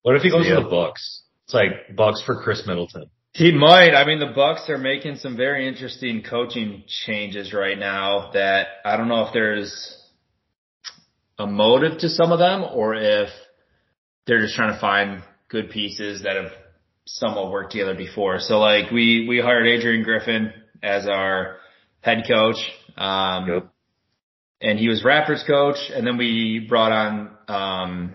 what 0.03 0.15
if 0.15 0.21
he 0.21 0.29
goes 0.29 0.45
Yeah. 0.47 0.55
to 0.57 0.63
the 0.63 0.69
Bucks? 0.69 1.23
It's 1.45 1.53
like 1.53 1.95
Bucks 1.95 2.21
for 2.21 2.35
Khris 2.43 2.65
Middleton. 2.67 3.09
He 3.33 3.51
might. 3.51 3.95
I 3.95 4.05
mean, 4.05 4.19
the 4.19 4.27
Bucks 4.35 4.69
are 4.69 4.77
making 4.77 5.15
some 5.15 5.35
very 5.35 5.67
interesting 5.67 6.21
coaching 6.21 6.83
changes 6.87 7.51
right 7.53 7.77
now. 7.79 8.29
That 8.33 8.67
I 8.85 8.95
don't 8.97 9.07
know 9.07 9.25
if 9.25 9.33
there's 9.33 9.97
a 11.39 11.47
motive 11.47 11.99
to 11.99 12.09
some 12.09 12.31
of 12.31 12.39
them, 12.39 12.63
or 12.63 12.95
if 12.95 13.29
they're 14.27 14.41
just 14.41 14.55
trying 14.55 14.73
to 14.73 14.79
find 14.79 15.23
good 15.49 15.69
pieces 15.69 16.23
that 16.23 16.35
have 16.35 16.51
somewhat 17.05 17.51
worked 17.51 17.71
together 17.71 17.95
before. 17.95 18.39
So, 18.39 18.59
like, 18.59 18.91
we 18.91 19.25
we 19.27 19.39
hired 19.39 19.67
Adrian 19.67 20.03
Griffin 20.03 20.53
as 20.81 21.07
our 21.07 21.57
head 22.01 22.23
coach, 22.27 22.57
um, 22.97 23.47
Yep. 23.47 23.67
and 24.61 24.79
he 24.79 24.87
was 24.87 25.03
Raptors 25.03 25.45
coach, 25.45 25.77
and 25.93 26.05
then 26.05 26.17
we 26.17 26.65
brought 26.67 26.91
on 26.91 27.37
um, 27.47 28.13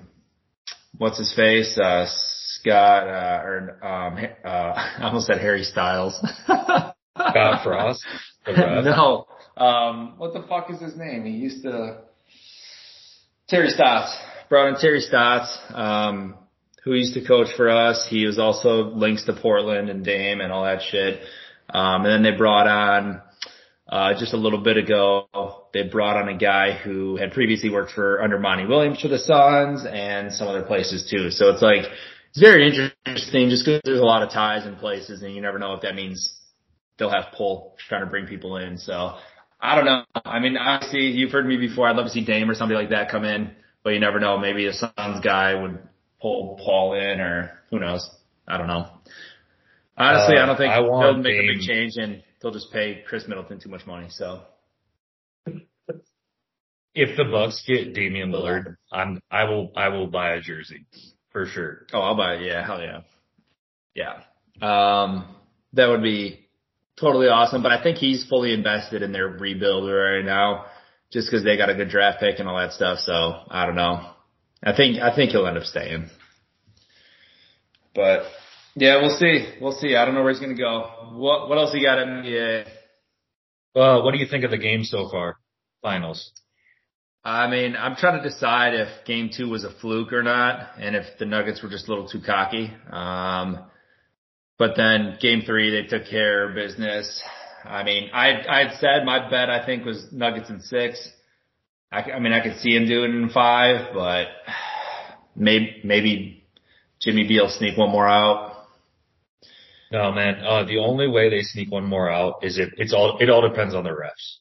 what's 0.96 1.18
his 1.18 1.32
face, 1.34 1.78
uh, 1.78 2.06
Scott, 2.08 3.06
uh, 3.08 3.40
or 3.44 3.78
um, 3.84 4.18
uh, 4.44 4.48
I 4.48 5.02
almost 5.04 5.26
said 5.26 5.38
Harry 5.40 5.64
Styles. 5.64 6.14
Scott 6.46 7.64
Frost. 7.64 8.04
No, 8.56 9.26
um, 9.58 10.14
what 10.16 10.32
the 10.32 10.42
fuck 10.48 10.70
is 10.70 10.80
his 10.80 10.96
name? 10.96 11.26
He 11.26 11.32
used 11.32 11.62
to 11.64 11.98
Terry 13.48 13.70
Stotts. 13.70 14.14
Brought 14.50 14.68
in 14.68 14.76
Terry 14.76 15.00
Stotts, 15.00 15.58
um, 15.72 16.36
who 16.84 16.92
used 16.92 17.14
to 17.14 17.24
coach 17.24 17.48
for 17.56 17.70
us. 17.70 18.06
He 18.08 18.26
was 18.26 18.38
also 18.38 18.84
links 18.94 19.24
to 19.24 19.32
Portland 19.32 19.88
and 19.88 20.04
Dame 20.04 20.40
and 20.40 20.52
all 20.52 20.64
that 20.64 20.82
shit. 20.82 21.20
Um, 21.70 22.04
and 22.04 22.06
then 22.06 22.22
they 22.22 22.36
brought 22.36 22.66
on 22.66 23.22
uh, 23.88 24.12
just 24.18 24.34
a 24.34 24.36
little 24.36 24.60
bit 24.60 24.76
ago, 24.76 25.28
they 25.72 25.82
brought 25.82 26.16
on 26.16 26.28
a 26.28 26.36
guy 26.36 26.72
who 26.72 27.16
had 27.16 27.32
previously 27.32 27.70
worked 27.70 27.92
for 27.92 28.22
under 28.22 28.38
Monty 28.38 28.66
Williams 28.66 29.00
for 29.00 29.08
the 29.08 29.18
Suns 29.18 29.84
and 29.86 30.32
some 30.32 30.48
other 30.48 30.62
places 30.62 31.08
too. 31.10 31.30
So 31.30 31.50
it's 31.50 31.62
like, 31.62 31.84
it's 32.30 32.40
very 32.40 32.66
interesting 32.66 33.48
just 33.48 33.64
because 33.64 33.80
there's 33.84 34.00
a 34.00 34.04
lot 34.04 34.22
of 34.22 34.30
ties 34.30 34.66
in 34.66 34.76
places 34.76 35.22
and 35.22 35.34
you 35.34 35.40
never 35.40 35.58
know 35.58 35.72
if 35.72 35.82
that 35.82 35.94
means 35.94 36.38
they'll 36.98 37.10
have 37.10 37.32
pull 37.34 37.76
trying 37.88 38.02
to 38.02 38.10
bring 38.10 38.26
people 38.26 38.58
in. 38.58 38.76
So 38.76 39.16
I 39.60 39.74
don't 39.74 39.84
know. 39.84 40.04
I 40.24 40.38
mean, 40.38 40.56
obviously 40.56 41.08
you've 41.10 41.32
heard 41.32 41.46
me 41.46 41.56
before. 41.56 41.88
I'd 41.88 41.96
love 41.96 42.06
to 42.06 42.12
see 42.12 42.24
Dame 42.24 42.48
or 42.50 42.54
somebody 42.54 42.78
like 42.80 42.90
that 42.90 43.10
come 43.10 43.24
in, 43.24 43.50
but 43.82 43.90
you 43.90 44.00
never 44.00 44.20
know. 44.20 44.38
Maybe 44.38 44.66
a 44.66 44.72
Suns 44.72 45.20
guy 45.22 45.54
would 45.54 45.78
pull 46.20 46.60
Paul 46.64 46.94
in 46.94 47.20
or 47.20 47.58
who 47.70 47.78
knows. 47.80 48.08
I 48.46 48.56
don't 48.56 48.68
know. 48.68 48.86
Honestly, 49.96 50.36
Uh, 50.36 50.42
I 50.42 50.46
don't 50.46 50.56
think 50.56 50.72
I 50.72 50.80
they'll 50.80 51.16
make 51.16 51.34
a 51.34 51.54
big 51.54 51.60
change 51.60 51.96
and 51.96 52.22
they'll 52.40 52.52
just 52.52 52.72
pay 52.72 53.02
Khris 53.08 53.26
Middleton 53.26 53.58
too 53.58 53.68
much 53.68 53.84
money. 53.86 54.06
So 54.10 54.42
If 56.94 57.16
the 57.16 57.24
Bucks 57.24 57.62
get 57.66 57.94
Damian 57.94 58.32
Lillard, 58.32 58.76
I'm 58.92 59.20
I 59.30 59.44
will 59.44 59.72
I 59.76 59.88
will 59.88 60.06
buy 60.06 60.30
a 60.34 60.40
jersey 60.40 60.86
for 61.30 61.46
sure. 61.46 61.86
Oh, 61.92 62.00
I'll 62.00 62.16
buy 62.16 62.34
it. 62.34 62.42
Yeah, 62.42 62.64
hell 62.66 62.80
yeah. 62.80 63.00
Yeah. 63.94 64.22
Um, 64.60 65.36
that 65.74 65.88
would 65.88 66.02
be 66.02 66.47
totally 67.00 67.28
awesome. 67.28 67.62
But 67.62 67.72
I 67.72 67.82
think 67.82 67.98
he's 67.98 68.24
fully 68.26 68.52
invested 68.52 69.02
in 69.02 69.12
their 69.12 69.28
rebuild 69.28 69.90
right 69.90 70.24
now 70.24 70.66
just 71.10 71.28
because 71.30 71.44
they 71.44 71.56
got 71.56 71.70
a 71.70 71.74
good 71.74 71.88
draft 71.88 72.20
pick 72.20 72.38
and 72.38 72.48
all 72.48 72.58
that 72.58 72.72
stuff. 72.72 72.98
So 73.00 73.12
I 73.12 73.66
don't 73.66 73.76
know. 73.76 74.10
I 74.62 74.74
think, 74.74 74.98
I 75.00 75.14
think 75.14 75.30
he'll 75.30 75.46
end 75.46 75.56
up 75.56 75.64
staying. 75.64 76.10
But 77.94 78.24
yeah, 78.74 79.00
we'll 79.00 79.16
see. 79.16 79.48
We'll 79.60 79.72
see. 79.72 79.96
I 79.96 80.04
don't 80.04 80.14
know 80.14 80.22
where 80.22 80.32
he's 80.32 80.40
going 80.40 80.54
to 80.54 80.60
go. 80.60 81.10
What, 81.12 81.48
what 81.48 81.58
else 81.58 81.74
you 81.74 81.82
got 81.82 81.98
in 81.98 82.08
NBA? 82.08 82.66
Uh, 83.74 84.02
what 84.02 84.12
do 84.12 84.18
you 84.18 84.26
think 84.26 84.44
of 84.44 84.50
the 84.50 84.58
game 84.58 84.84
so 84.84 85.08
far? 85.10 85.38
Finals. 85.82 86.32
I 87.24 87.48
mean, 87.48 87.76
I'm 87.76 87.96
trying 87.96 88.22
to 88.22 88.28
decide 88.28 88.74
if 88.74 88.88
game 89.04 89.30
two 89.36 89.48
was 89.48 89.64
a 89.64 89.70
fluke 89.80 90.12
or 90.12 90.22
not, 90.22 90.70
and 90.78 90.96
if 90.96 91.04
the 91.18 91.26
Nuggets 91.26 91.62
were 91.62 91.68
just 91.68 91.86
a 91.86 91.90
little 91.90 92.08
too 92.08 92.20
cocky. 92.24 92.72
Um, 92.90 93.64
but 94.58 94.76
then 94.76 95.16
game 95.20 95.42
three, 95.46 95.70
they 95.70 95.86
took 95.88 96.08
care 96.08 96.48
of 96.48 96.54
business. 96.54 97.22
I 97.64 97.82
mean, 97.84 98.10
I, 98.12 98.30
I 98.48 98.58
had 98.68 98.78
said 98.78 99.04
my 99.04 99.28
bet, 99.30 99.50
I 99.50 99.64
think 99.64 99.84
was 99.84 100.06
Nuggets 100.12 100.50
in 100.50 100.60
six. 100.60 101.08
I 101.90 102.18
mean, 102.18 102.32
I 102.32 102.42
could 102.42 102.58
see 102.58 102.76
him 102.76 102.86
doing 102.86 103.12
it 103.12 103.16
in 103.22 103.30
five, 103.30 103.94
but 103.94 104.26
maybe, 105.34 105.80
maybe 105.84 106.44
Jimmy 107.00 107.26
B 107.26 107.38
will 107.40 107.48
sneak 107.48 107.78
one 107.78 107.90
more 107.90 108.06
out. 108.06 108.56
No, 109.90 110.12
man. 110.12 110.44
Uh, 110.44 110.64
the 110.64 110.78
only 110.78 111.08
way 111.08 111.30
they 111.30 111.40
sneak 111.42 111.70
one 111.72 111.84
more 111.86 112.10
out 112.10 112.40
is 112.44 112.58
if 112.58 112.68
it's 112.76 112.92
all, 112.92 113.16
it 113.20 113.30
all 113.30 113.48
depends 113.48 113.74
on 113.74 113.84
the 113.84 113.90
refs. 113.90 114.36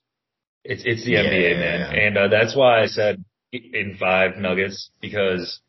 It's, 0.66 0.84
it's 0.86 1.06
the 1.06 1.14
NBA, 1.14 1.52
Yeah. 1.54 1.58
man. 1.60 1.96
And, 1.96 2.18
uh, 2.18 2.28
that's 2.28 2.54
why 2.56 2.82
I 2.84 2.88
said 2.88 3.24
in 3.54 3.96
five 3.98 4.36
nuggets 4.38 4.90
because 5.00 5.62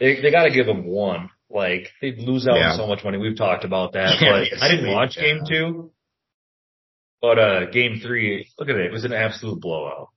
they, 0.00 0.22
they 0.22 0.30
gotta 0.30 0.50
give 0.50 0.64
them 0.64 0.86
one. 0.86 1.28
Like, 1.50 1.90
they'd 2.02 2.18
lose 2.18 2.46
out 2.46 2.56
Yeah. 2.56 2.72
on 2.72 2.76
so 2.78 2.86
much 2.86 3.04
money. 3.04 3.16
We've 3.18 3.36
talked 3.36 3.64
about 3.64 3.92
that, 3.94 4.20
Yeah, 4.20 4.30
but 4.30 4.40
I 4.62 4.68
didn't 4.68 4.84
sweet. 4.86 4.94
watch 4.94 5.16
game 5.16 5.40
two. 5.48 5.90
But, 7.20 7.38
uh, 7.38 7.64
game 7.70 8.00
three, 8.00 8.48
look 8.58 8.68
at 8.68 8.76
it. 8.76 8.86
It 8.86 8.92
was 8.92 9.04
an 9.04 9.12
absolute 9.12 9.60
blowout. 9.60 10.08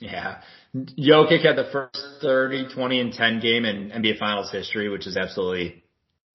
Yeah. 0.00 0.42
Jokic 0.74 1.42
had 1.44 1.56
the 1.56 1.68
first 1.72 1.96
30, 2.20 2.68
20, 2.74 3.00
and 3.00 3.12
10 3.12 3.40
game 3.40 3.64
in 3.64 3.90
NBA 3.90 4.18
Finals 4.18 4.50
history, 4.52 4.88
which 4.88 5.06
is 5.06 5.16
absolutely 5.16 5.82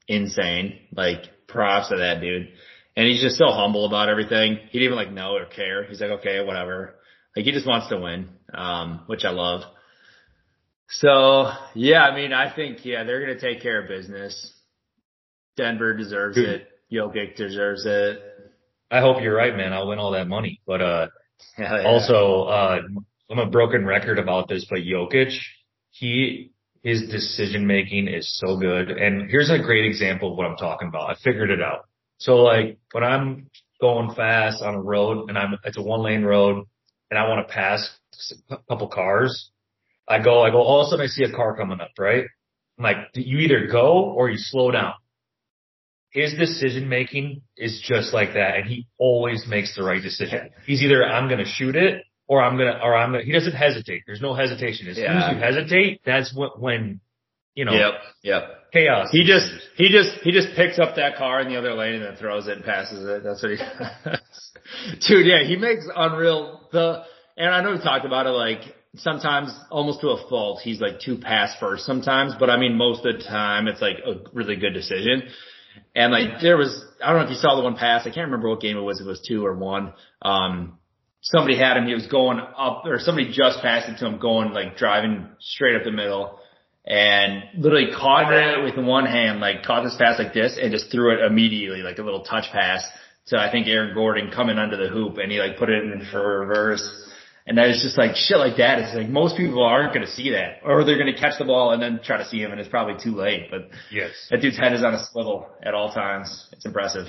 insane. 0.07 0.79
Like, 0.95 1.47
props 1.47 1.89
to 1.89 1.97
that 1.97 2.19
dude. 2.21 2.49
And 2.97 3.07
he's 3.07 3.21
just 3.21 3.37
so 3.37 3.51
humble 3.51 3.85
about 3.85 4.09
everything. 4.09 4.57
He 4.69 4.79
didn't 4.79 4.93
even 4.93 4.97
like 4.97 5.11
know 5.13 5.33
or 5.35 5.45
care. 5.45 5.85
He's 5.85 6.01
like, 6.01 6.11
okay, 6.19 6.43
whatever. 6.43 6.95
Like, 7.35 7.45
he 7.45 7.51
just 7.51 7.67
wants 7.67 7.87
to 7.89 7.97
win, 7.97 8.29
um, 8.53 9.03
which 9.07 9.23
I 9.23 9.29
love. 9.31 9.61
So, 10.91 11.49
yeah, 11.73 12.01
I 12.03 12.15
mean, 12.15 12.33
I 12.33 12.53
think, 12.53 12.85
yeah, 12.85 13.03
they're 13.03 13.25
going 13.25 13.37
to 13.37 13.41
take 13.53 13.63
care 13.63 13.81
of 13.81 13.87
business. 13.87 14.53
Denver 15.55 15.95
deserves 15.95 16.37
it. 16.37 16.67
Jokic 16.91 17.35
deserves 17.35 17.85
it. 17.85 18.19
I 18.89 18.99
hope 18.99 19.21
you're 19.21 19.35
right, 19.35 19.55
man. 19.55 19.71
I'll 19.71 19.87
win 19.87 19.99
all 19.99 20.11
that 20.11 20.27
money. 20.27 20.59
But, 20.67 20.81
uh, 20.81 21.07
yeah. 21.57 21.83
Also, 21.85 22.43
uh, 22.43 22.81
I'm 23.29 23.39
a 23.39 23.49
broken 23.49 23.85
record 23.85 24.19
about 24.19 24.49
this, 24.49 24.65
but 24.69 24.79
Jokic, 24.79 25.33
he, 25.91 26.51
his 26.83 27.03
decision 27.09 27.65
making 27.65 28.09
is 28.09 28.27
so 28.39 28.57
good. 28.57 28.91
And 28.91 29.29
here's 29.29 29.49
a 29.49 29.59
great 29.59 29.85
example 29.85 30.31
of 30.31 30.37
what 30.37 30.45
I'm 30.45 30.57
talking 30.57 30.89
about. 30.89 31.09
I 31.09 31.15
figured 31.23 31.51
it 31.51 31.61
out. 31.61 31.85
So 32.17 32.37
like 32.37 32.79
when 32.91 33.03
I'm 33.05 33.49
going 33.79 34.13
fast 34.13 34.61
on 34.61 34.75
a 34.75 34.81
road 34.81 35.29
and 35.29 35.37
I'm, 35.37 35.55
it's 35.63 35.77
a 35.77 35.81
one 35.81 36.03
lane 36.03 36.23
road 36.23 36.65
and 37.09 37.17
I 37.17 37.29
want 37.29 37.47
to 37.47 37.53
pass 37.53 37.89
a 38.49 38.57
couple 38.67 38.89
cars, 38.89 39.50
I 40.11 40.23
go, 40.23 40.43
I 40.43 40.51
go, 40.51 40.57
all 40.61 40.81
of 40.81 40.87
a 40.87 40.89
sudden 40.89 41.05
I 41.05 41.07
see 41.07 41.23
a 41.23 41.31
car 41.35 41.55
coming 41.55 41.79
up, 41.81 41.91
right? 41.97 42.25
I'm 42.77 42.83
like, 42.83 42.97
you 43.13 43.39
either 43.39 43.67
go 43.67 44.11
or 44.15 44.29
you 44.29 44.37
slow 44.37 44.71
down. 44.71 44.93
His 46.11 46.33
decision 46.33 46.89
making 46.89 47.41
is 47.55 47.81
just 47.87 48.13
like 48.13 48.33
that 48.33 48.57
and 48.57 48.65
he 48.67 48.87
always 48.97 49.45
makes 49.47 49.75
the 49.75 49.83
right 49.83 50.01
decision. 50.01 50.49
He's 50.65 50.81
either 50.81 51.03
I'm 51.05 51.27
going 51.29 51.39
to 51.39 51.45
shoot 51.49 51.75
it 51.75 52.03
or 52.27 52.41
I'm 52.41 52.57
going 52.57 52.73
to, 52.73 52.81
or 52.81 52.95
I'm 52.95 53.11
going 53.11 53.21
to, 53.21 53.25
he 53.25 53.31
doesn't 53.31 53.53
hesitate. 53.53 54.03
There's 54.05 54.21
no 54.21 54.33
hesitation. 54.33 54.87
As 54.87 54.97
soon 54.97 55.05
as 55.05 55.33
you 55.33 55.39
hesitate, 55.39 56.01
that's 56.05 56.33
what, 56.35 56.59
when, 56.59 56.99
you 57.55 57.65
know, 57.65 57.73
Yep, 57.73 57.93
yep. 58.23 58.43
chaos. 58.73 59.09
He 59.11 59.25
just 59.25 59.47
he 59.75 59.89
just 59.89 60.11
he 60.23 60.31
just 60.31 60.47
picks 60.55 60.79
up 60.79 60.95
that 60.95 61.17
car 61.17 61.41
in 61.41 61.49
the 61.49 61.57
other 61.57 61.73
lane 61.73 61.95
and 61.95 62.03
then 62.05 62.15
throws 62.15 62.47
it 62.47 62.55
and 62.57 62.63
passes 62.65 63.03
it. 63.05 63.23
That's 63.23 63.43
what 63.43 63.51
he 63.51 63.57
does. 64.05 65.07
Dude, 65.07 65.25
yeah, 65.25 65.43
he 65.45 65.57
makes 65.57 65.85
unreal 65.93 66.61
the 66.71 67.03
and 67.35 67.53
I 67.53 67.61
know 67.61 67.71
we 67.71 67.79
talked 67.79 68.05
about 68.05 68.25
it 68.25 68.29
like 68.29 68.61
sometimes 68.95 69.57
almost 69.69 70.01
to 70.01 70.09
a 70.09 70.27
fault. 70.27 70.61
He's 70.61 70.81
like 70.81 70.99
too 70.99 71.17
pass 71.17 71.55
first 71.59 71.85
sometimes, 71.85 72.33
but 72.39 72.49
I 72.49 72.57
mean 72.57 72.75
most 72.75 73.05
of 73.05 73.17
the 73.17 73.23
time 73.23 73.67
it's 73.67 73.81
like 73.81 73.97
a 74.05 74.15
really 74.33 74.55
good 74.55 74.73
decision. 74.73 75.23
And 75.95 76.11
like 76.11 76.41
there 76.41 76.57
was 76.57 76.83
I 77.03 77.11
don't 77.11 77.21
know 77.21 77.25
if 77.25 77.31
you 77.31 77.37
saw 77.37 77.55
the 77.55 77.63
one 77.63 77.77
pass, 77.77 78.01
I 78.01 78.11
can't 78.11 78.25
remember 78.25 78.49
what 78.49 78.61
game 78.61 78.77
it 78.77 78.81
was, 78.81 78.99
it 78.99 79.07
was 79.07 79.21
two 79.25 79.45
or 79.45 79.55
one. 79.55 79.93
Um 80.21 80.77
somebody 81.21 81.57
had 81.57 81.77
him, 81.77 81.85
he 81.85 81.93
was 81.93 82.07
going 82.07 82.39
up 82.39 82.83
or 82.85 82.99
somebody 82.99 83.31
just 83.31 83.61
passed 83.61 83.87
it 83.87 83.97
to 83.99 84.07
him 84.07 84.19
going 84.19 84.51
like 84.51 84.75
driving 84.75 85.27
straight 85.39 85.75
up 85.75 85.83
the 85.83 85.91
middle 85.91 86.39
and 86.85 87.43
literally 87.57 87.91
caught 87.95 88.33
it 88.33 88.63
with 88.63 88.83
one 88.83 89.05
hand, 89.05 89.39
like 89.39 89.63
caught 89.63 89.83
this 89.83 89.95
pass 89.97 90.19
like 90.19 90.33
this 90.33 90.57
and 90.61 90.71
just 90.71 90.91
threw 90.91 91.13
it 91.13 91.23
immediately, 91.23 91.81
like 91.81 91.99
a 91.99 92.01
little 92.01 92.23
touch 92.23 92.45
pass 92.51 92.83
to 93.27 93.37
I 93.37 93.51
think 93.51 93.67
Aaron 93.67 93.93
Gordon 93.93 94.31
coming 94.31 94.57
under 94.57 94.75
the 94.75 94.89
hoop 94.89 95.17
and 95.17 95.31
he 95.31 95.39
like 95.39 95.57
put 95.57 95.69
it 95.69 95.83
in 95.83 96.05
for 96.11 96.39
reverse. 96.39 97.07
And 97.47 97.57
that 97.57 97.69
is 97.69 97.81
just 97.81 97.97
like 97.97 98.15
shit 98.15 98.37
like 98.37 98.57
that. 98.57 98.79
It's 98.79 98.95
like 98.95 99.09
most 99.09 99.35
people 99.35 99.63
aren't 99.63 99.93
going 99.93 100.05
to 100.05 100.11
see 100.11 100.29
that 100.31 100.59
or 100.63 100.83
they're 100.83 100.97
going 100.99 101.11
to 101.13 101.19
catch 101.19 101.39
the 101.39 101.45
ball 101.45 101.71
and 101.71 101.81
then 101.81 101.99
try 102.03 102.17
to 102.17 102.25
see 102.25 102.37
him 102.41 102.51
and 102.51 102.59
it's 102.59 102.69
probably 102.69 103.01
too 103.03 103.15
late. 103.15 103.47
But 103.49 103.69
yes, 103.91 104.11
that 104.29 104.41
dude's 104.41 104.57
head 104.59 104.73
is 104.73 104.83
on 104.83 104.93
a 104.93 105.03
swivel 105.11 105.47
at 105.63 105.73
all 105.73 105.91
times. 105.91 106.47
It's 106.51 106.65
impressive. 106.65 107.07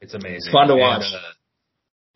it's 0.00 0.14
amazing. 0.14 0.36
It's 0.36 0.50
fun 0.50 0.66
to 0.66 0.72
And, 0.74 0.80
watch. 0.80 1.04
uh, 1.14 1.18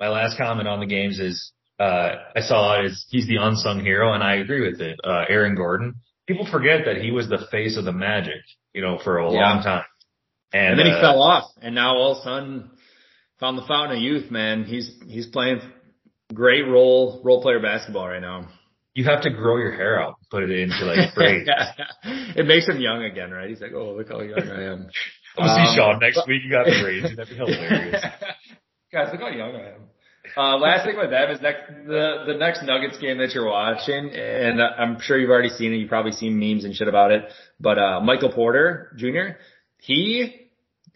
my 0.00 0.08
last 0.08 0.36
comment 0.36 0.66
on 0.66 0.80
the 0.80 0.86
games 0.86 1.20
is, 1.20 1.52
uh, 1.78 2.10
I 2.34 2.40
saw 2.40 2.80
it 2.80 2.86
as 2.86 3.04
he's 3.10 3.26
the 3.28 3.36
unsung 3.36 3.80
hero 3.80 4.12
and 4.12 4.22
I 4.24 4.36
agree 4.36 4.68
with 4.68 4.80
it. 4.80 4.98
Uh, 5.04 5.24
Aaron 5.28 5.54
Gordon. 5.54 5.94
People 6.26 6.46
forget 6.50 6.80
that 6.86 6.96
he 6.96 7.12
was 7.12 7.28
the 7.28 7.46
face 7.52 7.76
of 7.78 7.84
the 7.84 7.92
Magic, 7.92 8.42
you 8.74 8.82
know, 8.82 8.98
for 9.04 9.18
a 9.18 9.32
Yeah. 9.32 9.38
long 9.54 9.62
time. 9.62 9.84
And, 10.52 10.70
And 10.70 10.78
then 10.80 10.86
he 10.86 10.92
uh, 10.92 11.00
fell 11.00 11.22
off 11.22 11.44
and 11.62 11.74
now 11.76 11.94
all 11.96 12.12
of 12.12 12.18
a 12.18 12.22
sudden 12.22 12.70
found 13.38 13.56
the 13.58 13.62
fountain 13.68 13.98
of 13.98 14.02
youth, 14.02 14.30
man. 14.32 14.64
He's, 14.64 14.90
he's 15.06 15.26
playing 15.26 15.60
great 16.34 16.66
role, 16.66 17.20
role 17.24 17.42
player 17.42 17.60
basketball 17.60 18.08
right 18.08 18.20
now. 18.20 18.48
you 18.94 19.04
have 19.04 19.22
to 19.22 19.30
grow 19.30 19.56
your 19.58 19.72
hair 19.72 20.00
out, 20.02 20.16
put 20.30 20.42
it 20.42 20.50
into 20.50 20.84
like 20.84 21.14
braids. 21.14 21.48
it 22.36 22.46
makes 22.46 22.66
him 22.68 22.80
young 22.80 23.02
again, 23.04 23.30
right? 23.30 23.48
He's 23.48 23.60
like, 23.60 23.72
oh, 23.74 23.94
look 23.96 24.08
how 24.08 24.20
young 24.20 24.48
I 24.48 24.62
am. 24.72 24.88
We'll 25.38 25.54
see 25.54 25.60
Um, 25.68 25.76
Sean 25.76 25.98
next 26.00 26.26
week. 26.26 26.40
You 26.46 26.50
got 26.50 26.64
braids. 26.64 27.14
That'd 27.14 27.28
be 27.28 27.34
hilarious. 27.36 28.02
Guys, 28.92 29.08
look 29.12 29.20
how 29.20 29.28
young 29.28 29.54
I 29.54 29.74
am. 29.74 29.80
Uh, 30.34 30.56
last 30.56 30.86
thing 30.86 30.96
with 30.96 31.10
that 31.10 31.30
is 31.30 31.42
next, 31.42 31.60
the, 31.86 32.24
the 32.26 32.34
next 32.38 32.62
Nuggets 32.62 32.96
game 32.98 33.18
that 33.18 33.32
you're 33.34 33.44
watching, 33.46 34.08
and 34.14 34.62
I'm 34.62 34.98
sure 34.98 35.18
you've 35.18 35.28
already 35.28 35.50
seen 35.50 35.74
it. 35.74 35.76
You've 35.76 35.90
probably 35.90 36.12
seen 36.12 36.38
memes 36.40 36.64
and 36.64 36.74
shit 36.74 36.88
about 36.88 37.10
it. 37.12 37.24
But, 37.60 37.78
uh, 37.78 38.00
Michael 38.00 38.32
Porter 38.32 38.92
Jr., 38.96 39.36
he 39.82 40.48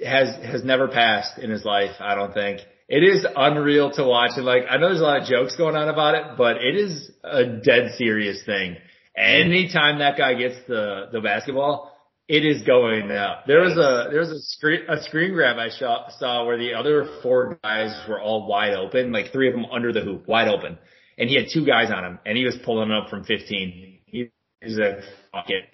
has, 0.03 0.35
has 0.43 0.65
never 0.65 0.89
passed 0.89 1.39
in 1.39 1.51
his 1.51 1.67
life, 1.67 1.97
I 2.01 2.15
don't 2.15 2.33
think. 2.33 2.61
It 2.91 3.05
is 3.05 3.25
unreal 3.37 3.93
to 3.93 4.05
watch. 4.05 4.33
And 4.35 4.45
like, 4.45 4.65
I 4.69 4.77
know 4.77 4.89
there's 4.89 5.01
a 5.01 5.05
lot 5.05 5.23
of 5.23 5.29
jokes 5.29 5.55
going 5.57 5.77
on 5.77 5.89
about 5.89 6.17
it, 6.17 6.25
but 6.37 6.57
it 6.57 6.75
is 6.75 7.09
a 7.23 7.45
dead 7.45 7.93
serious 7.97 8.43
thing. 8.45 8.77
Anytime 9.17 10.01
that 10.01 10.19
guy 10.19 10.35
gets 10.35 10.57
the, 10.67 11.05
the 11.13 11.21
basketball, 11.21 11.97
it 12.27 12.45
is 12.45 12.63
going 12.63 13.13
up. 13.13 13.45
There 13.47 13.61
was 13.61 13.77
a 13.77 14.11
there 14.11 14.21
was 14.21 14.31
a 14.31 14.41
screen 14.41 14.81
a 14.89 15.03
screen 15.03 15.35
grab 15.35 15.57
I 15.59 15.69
saw, 15.69 16.09
saw 16.19 16.45
where 16.47 16.59
the 16.59 16.75
other 16.75 17.09
four 17.23 17.59
guys 17.63 17.93
were 18.09 18.21
all 18.21 18.49
wide 18.49 18.75
open, 18.75 19.13
like 19.13 19.33
three 19.33 19.49
of 19.49 19.55
them 19.55 19.67
under 19.67 19.93
the 19.93 20.01
hoop, 20.01 20.27
wide 20.27 20.49
open, 20.49 20.77
and 21.17 21.29
he 21.29 21.37
had 21.37 21.47
two 21.53 21.65
guys 21.65 21.91
on 21.93 22.05
him, 22.05 22.19
and 22.27 22.37
he 22.37 22.45
was 22.45 22.57
pulling 22.65 22.91
up 22.91 23.09
from 23.09 23.25
15. 23.25 23.99
He, 24.07 24.31
he's 24.61 24.79
like, 24.79 24.99
fuck 25.33 25.49
it. 25.49 25.65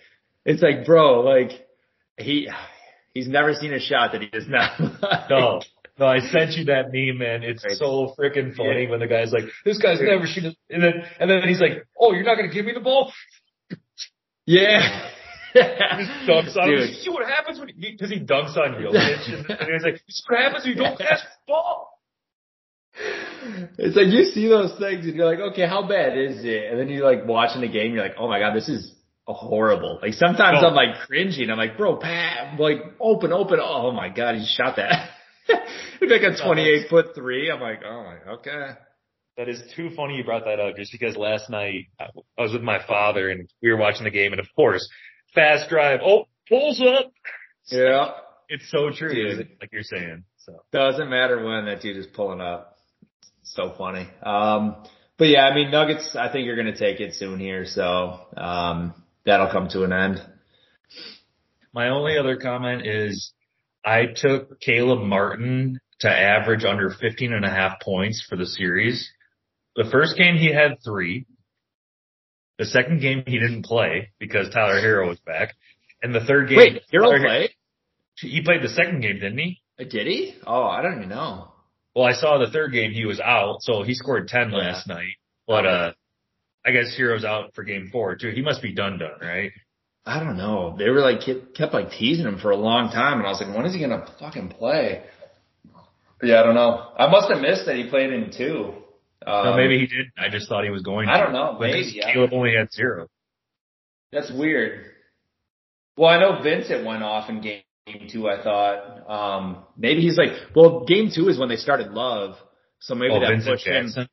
It's 0.45 0.63
like, 0.63 0.87
bro, 0.87 1.21
like 1.21 1.51
he 2.19 2.49
he's 3.15 3.29
never 3.29 3.55
seen 3.55 3.73
a 3.73 3.81
shot 3.81 4.13
that 4.13 4.21
he 4.21 4.29
does 4.29 4.49
not. 4.49 4.81
like. 5.03 5.31
No, 5.31 5.63
no, 5.99 6.07
I 6.07 6.21
sent 6.21 6.53
you 6.53 6.65
that 6.67 6.93
meme, 6.93 7.19
man. 7.19 7.43
It's 7.43 7.65
Right. 7.65 7.77
so 7.77 8.15
freaking 8.19 8.55
funny 8.55 8.85
Yeah. 8.85 8.91
when 8.91 9.01
the 9.01 9.07
guy's 9.07 9.33
like, 9.33 9.45
"This 9.65 9.79
guy's 9.79 10.01
never 10.01 10.27
seen 10.27 10.47
it," 10.47 10.57
and 10.71 10.83
then 10.83 10.95
and 11.19 11.31
then 11.31 11.43
he's 11.49 11.61
like, 11.61 11.85
"Oh, 11.99 12.13
you're 12.13 12.25
not 12.25 12.37
gonna 12.37 12.53
give 12.53 12.67
me 12.67 12.73
the 12.73 12.81
ball?" 12.81 13.13
Yeah. 14.47 15.11
Dunks 15.55 16.57
on 16.57 16.69
him. 16.69 16.79
You 16.81 16.87
see 16.87 17.11
what 17.11 17.27
happens 17.27 17.59
when 17.59 17.71
because 17.81 18.11
he, 18.11 18.21
dunks 18.21 18.57
on 18.57 18.75
Jokic, 18.75 19.29
and, 19.33 19.51
and 19.51 19.73
he's 19.73 19.83
like, 19.83 19.95
"You 19.95 20.01
see 20.11 20.23
what 20.29 20.41
happens 20.41 20.65
when 20.65 20.77
you 20.77 20.83
don't 20.83 20.99
pass 20.99 21.23
the 21.23 21.29
ball?" 21.49 21.93
It's 23.79 23.97
like 23.97 24.09
you 24.09 24.25
see 24.25 24.49
those 24.49 24.79
things 24.79 25.07
and 25.07 25.15
you're 25.15 25.27
like, 25.27 25.39
okay, 25.53 25.67
how 25.67 25.87
bad 25.87 26.17
is 26.17 26.45
it? 26.45 26.71
And 26.71 26.81
then 26.81 26.89
you're 26.89 27.05
like 27.05 27.27
watching 27.27 27.61
the 27.61 27.69
game, 27.69 27.93
you're 27.95 28.03
like, 28.03 28.17
oh 28.19 28.29
my 28.29 28.39
god, 28.39 28.55
this 28.55 28.69
is 28.69 28.93
horrible. 29.27 29.99
Like 30.03 30.15
sometimes 30.15 30.63
No. 30.63 30.69
I'm 30.69 30.75
like 30.75 30.97
cringing. 31.07 31.51
I'm 31.51 31.59
like, 31.59 31.77
bro, 31.77 31.97
Pat, 31.97 32.59
like 32.59 32.79
open, 33.01 33.33
open. 33.33 33.59
Oh 33.63 33.93
my 33.93 34.09
god, 34.09 34.37
he 34.37 34.47
shot 34.47 34.77
that. 34.77 35.11
It's 35.49 36.13
like 36.13 36.23
a 36.23 36.37
28 36.43 36.89
foot 36.89 37.15
three. 37.15 37.51
I'm 37.51 37.61
like, 37.61 37.81
oh 37.85 38.05
my, 38.05 38.33
okay. 38.35 38.71
That 39.37 39.49
is 39.49 39.63
too 39.75 39.91
funny 39.97 40.17
you 40.17 40.25
brought 40.25 40.45
that 40.45 40.61
up 40.61 40.77
just 40.77 40.93
because 40.93 41.17
last 41.17 41.51
night 41.51 41.87
I 42.01 42.07
I 42.39 42.43
was 42.43 42.53
with 42.53 42.63
my 42.63 42.79
father 42.87 43.29
and 43.31 43.49
we 43.63 43.71
were 43.71 43.77
watching 43.77 44.05
the 44.05 44.11
game 44.11 44.33
and 44.33 44.41
of 44.41 44.47
course, 44.57 44.87
fast 45.35 45.69
drive. 45.69 46.01
Oh, 46.05 46.27
pulls 46.49 46.81
up. 46.81 47.13
Yeah. 47.67 48.13
It's 48.49 48.71
so 48.71 48.91
true, 48.91 49.13
Dude. 49.13 49.49
like 49.61 49.71
you're 49.73 49.83
saying. 49.83 50.25
So 50.39 50.63
Doesn't 50.73 51.11
matter 51.11 51.45
when 51.45 51.65
that 51.67 51.81
dude 51.81 51.97
is 51.97 52.07
pulling 52.07 52.41
up. 52.41 52.77
It's 53.41 53.55
So 53.55 53.75
funny. 53.77 54.09
Um, 54.23 54.77
but 55.19 55.29
yeah, 55.29 55.47
I 55.47 55.55
mean, 55.55 55.71
Nuggets, 55.71 56.15
I 56.15 56.31
think 56.31 56.47
you're 56.47 56.55
going 56.57 56.73
to 56.73 56.79
take 56.79 57.01
it 57.01 57.15
soon 57.15 57.41
here. 57.41 57.65
So, 57.65 58.21
um, 58.37 58.95
that'll 59.25 59.51
come 59.51 59.69
to 59.71 59.83
an 59.83 59.93
end. 59.93 60.21
my 61.73 61.89
only 61.89 62.17
other 62.19 62.37
comment 62.37 62.87
is 62.87 63.33
I 63.87 64.07
took 64.15 64.61
Caleb 64.61 65.01
Martin 65.05 65.79
to 66.01 66.11
average 66.11 66.65
under 66.65 66.91
15 66.91 67.33
and 67.33 67.45
a 67.45 67.49
half 67.51 67.81
points 67.81 68.27
for 68.29 68.35
the 68.37 68.45
series. 68.47 69.09
The 69.77 69.89
first 69.91 70.17
game 70.19 70.37
he 70.37 70.53
had 70.53 70.79
three. 70.85 71.25
The 72.59 72.65
second 72.67 73.01
game 73.01 73.23
he 73.27 73.39
didn't 73.39 73.65
play 73.65 74.11
because 74.19 74.51
Tyler 74.51 74.81
Herro 74.81 75.09
was 75.09 75.21
back. 75.21 75.55
And 76.03 76.15
the 76.15 76.25
third 76.25 76.49
game, 76.49 76.59
Wait, 76.59 76.83
Herro 76.93 77.13
Tyler- 77.13 77.21
played? 77.21 77.51
he 78.19 78.43
played 78.43 78.63
the 78.63 78.69
second 78.71 79.01
game, 79.03 79.21
didn't 79.21 79.39
he? 79.39 79.61
Did 79.79 80.07
he? 80.07 80.35
Oh, 80.47 80.65
I 80.65 80.83
don't 80.83 80.97
even 80.97 81.09
know. 81.11 81.53
Well, 81.95 82.07
I 82.07 82.13
saw 82.13 82.39
the 82.39 82.51
third 82.51 82.73
game 82.73 82.93
he 82.93 83.05
was 83.07 83.21
out, 83.21 83.59
so 83.63 83.83
he 83.83 83.95
scored 83.95 84.29
10 84.29 84.51
Yeah. 84.51 84.57
last 84.59 84.87
night. 84.89 85.15
But, 85.47 85.67
uh, 85.67 85.93
I 86.65 86.73
guess 86.73 86.97
Herro's 86.99 87.25
out 87.25 87.55
for 87.55 87.63
game 87.63 87.91
four 87.93 88.17
too. 88.17 88.31
He 88.31 88.43
must 88.43 88.61
be 88.63 88.73
done 88.75 88.99
done, 88.99 89.21
right? 89.21 89.53
I 90.07 90.23
don't 90.23 90.37
know. 90.37 90.77
They 90.79 90.89
were 90.89 91.01
like 91.01 91.23
kept, 91.23 91.57
kept 91.57 91.75
like 91.75 91.91
teasing 91.91 92.27
him 92.27 92.39
for 92.39 92.53
a 92.53 92.57
long 92.57 92.91
time, 92.91 93.19
and 93.19 93.27
I 93.27 93.31
was 93.31 93.41
like, 93.41 93.55
when 93.55 93.67
is 93.67 93.75
he 93.75 93.81
gonna 93.81 94.07
fucking 94.21 94.51
play? 94.51 95.03
But 96.21 96.29
yeah, 96.29 96.41
I 96.41 96.45
don't 96.45 96.55
know. 96.55 96.93
I 96.97 97.11
must 97.11 97.29
have 97.31 97.43
missed 97.43 97.67
that 97.67 97.77
he 97.77 97.91
played 97.91 98.13
in 98.13 98.33
two. 98.37 98.73
Um, 99.27 99.45
no, 99.45 99.57
maybe 99.57 99.79
he 99.81 99.87
did. 99.87 100.07
I 100.17 100.29
just 100.29 100.49
thought 100.49 100.65
he 100.65 100.71
was 100.71 100.83
going 100.83 101.09
to. 101.09 101.13
I 101.13 101.19
don't 101.19 101.33
know. 101.33 101.57
But 101.59 101.71
Maybe. 101.71 102.01
Caleb 102.01 102.31
only 102.33 102.55
had 102.57 102.73
zero. 102.73 103.09
That's 104.13 104.31
weird. 104.31 104.85
Well, 105.97 106.09
I 106.09 106.21
know 106.21 106.41
Vincent 106.43 106.87
went 106.87 107.03
off 107.03 107.29
in 107.29 107.41
game 107.41 107.63
two. 108.09 108.29
I 108.29 108.43
thought 108.43 109.11
um, 109.11 109.65
maybe 109.77 110.03
he's 110.03 110.17
like, 110.17 110.31
well, 110.55 110.85
game 110.85 111.11
two 111.13 111.29
is 111.29 111.39
when 111.39 111.49
they 111.49 111.57
started 111.57 111.91
Love, 111.91 112.37
so 112.81 112.95
maybe 112.95 113.15
oh, 113.15 113.21
that 113.21 113.31
Vincent 113.31 113.55
pushed 113.55 113.67
him. 113.67 114.09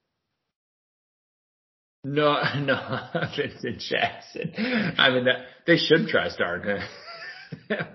No, 2.04 2.38
no, 2.60 3.00
Vincent 3.38 3.80
Jackson. 3.80 4.54
I 4.98 5.10
mean, 5.10 5.26
that, 5.26 5.46
they 5.66 5.78
should 5.78 6.08
try 6.08 6.30
starting 6.30 6.78
him. 6.78 6.88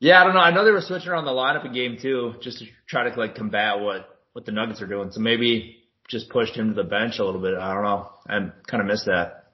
yeah, 0.00 0.20
I 0.20 0.24
don't 0.24 0.34
know. 0.34 0.40
I 0.40 0.50
know 0.50 0.64
they 0.64 0.70
were 0.70 0.80
switching 0.82 1.08
around 1.08 1.24
the 1.24 1.30
lineup 1.30 1.64
in 1.64 1.72
game 1.72 1.96
two 2.00 2.34
just 2.42 2.58
to 2.58 2.66
try 2.88 3.08
to 3.08 3.18
like 3.18 3.34
combat 3.34 3.80
what 3.80 4.08
what 4.32 4.44
the 4.46 4.52
Nuggets 4.52 4.82
are 4.82 4.86
doing. 4.86 5.10
So 5.10 5.20
maybe 5.20 5.76
just 6.08 6.28
pushed 6.30 6.56
him 6.56 6.70
to 6.70 6.74
the 6.74 6.88
bench 6.88 7.18
a 7.18 7.24
little 7.24 7.40
bit. 7.40 7.54
I 7.54 7.72
don't 7.74 7.84
know. 7.84 8.08
I 8.28 8.38
kind 8.68 8.80
of 8.80 8.86
missed 8.86 9.06
that. 9.06 9.52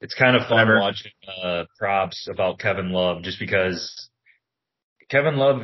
It's 0.00 0.14
kind 0.14 0.36
of 0.36 0.42
fun 0.42 0.68
Whatever. 0.68 0.80
watching 0.80 1.12
uh, 1.42 1.64
props 1.78 2.28
about 2.30 2.58
Kevin 2.58 2.90
Love 2.90 3.22
just 3.22 3.38
because 3.38 4.08
Kevin 5.10 5.36
Love. 5.36 5.60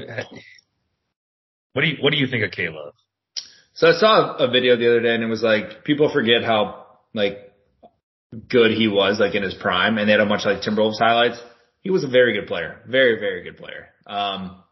What 1.74 1.82
do 1.82 1.88
you 1.88 1.96
What 2.00 2.12
do 2.12 2.18
you 2.18 2.26
think 2.26 2.44
of 2.44 2.50
K 2.50 2.68
Love? 2.68 2.94
So 3.74 3.88
I 3.88 3.92
saw 3.92 4.36
a 4.36 4.50
video 4.50 4.76
the 4.76 4.86
other 4.88 5.00
day 5.00 5.14
and 5.14 5.22
it 5.22 5.28
was 5.28 5.42
like 5.42 5.84
people 5.84 6.10
forget 6.12 6.42
how 6.44 6.81
like 7.14 7.52
good 8.48 8.70
he 8.72 8.88
was 8.88 9.20
like 9.20 9.34
in 9.34 9.42
his 9.42 9.54
prime 9.54 9.98
and 9.98 10.08
they 10.08 10.12
had 10.12 10.20
a 10.20 10.26
bunch 10.26 10.42
of 10.46 10.54
like 10.56 10.62
Timberwolves 10.62 10.98
highlights. 10.98 11.40
He 11.80 11.90
was 11.90 12.04
a 12.04 12.08
very 12.08 12.32
good 12.32 12.46
player. 12.46 12.80
Very, 12.86 13.18
very 13.20 13.42
good 13.42 13.56
player. 13.56 13.88
Um 14.06 14.62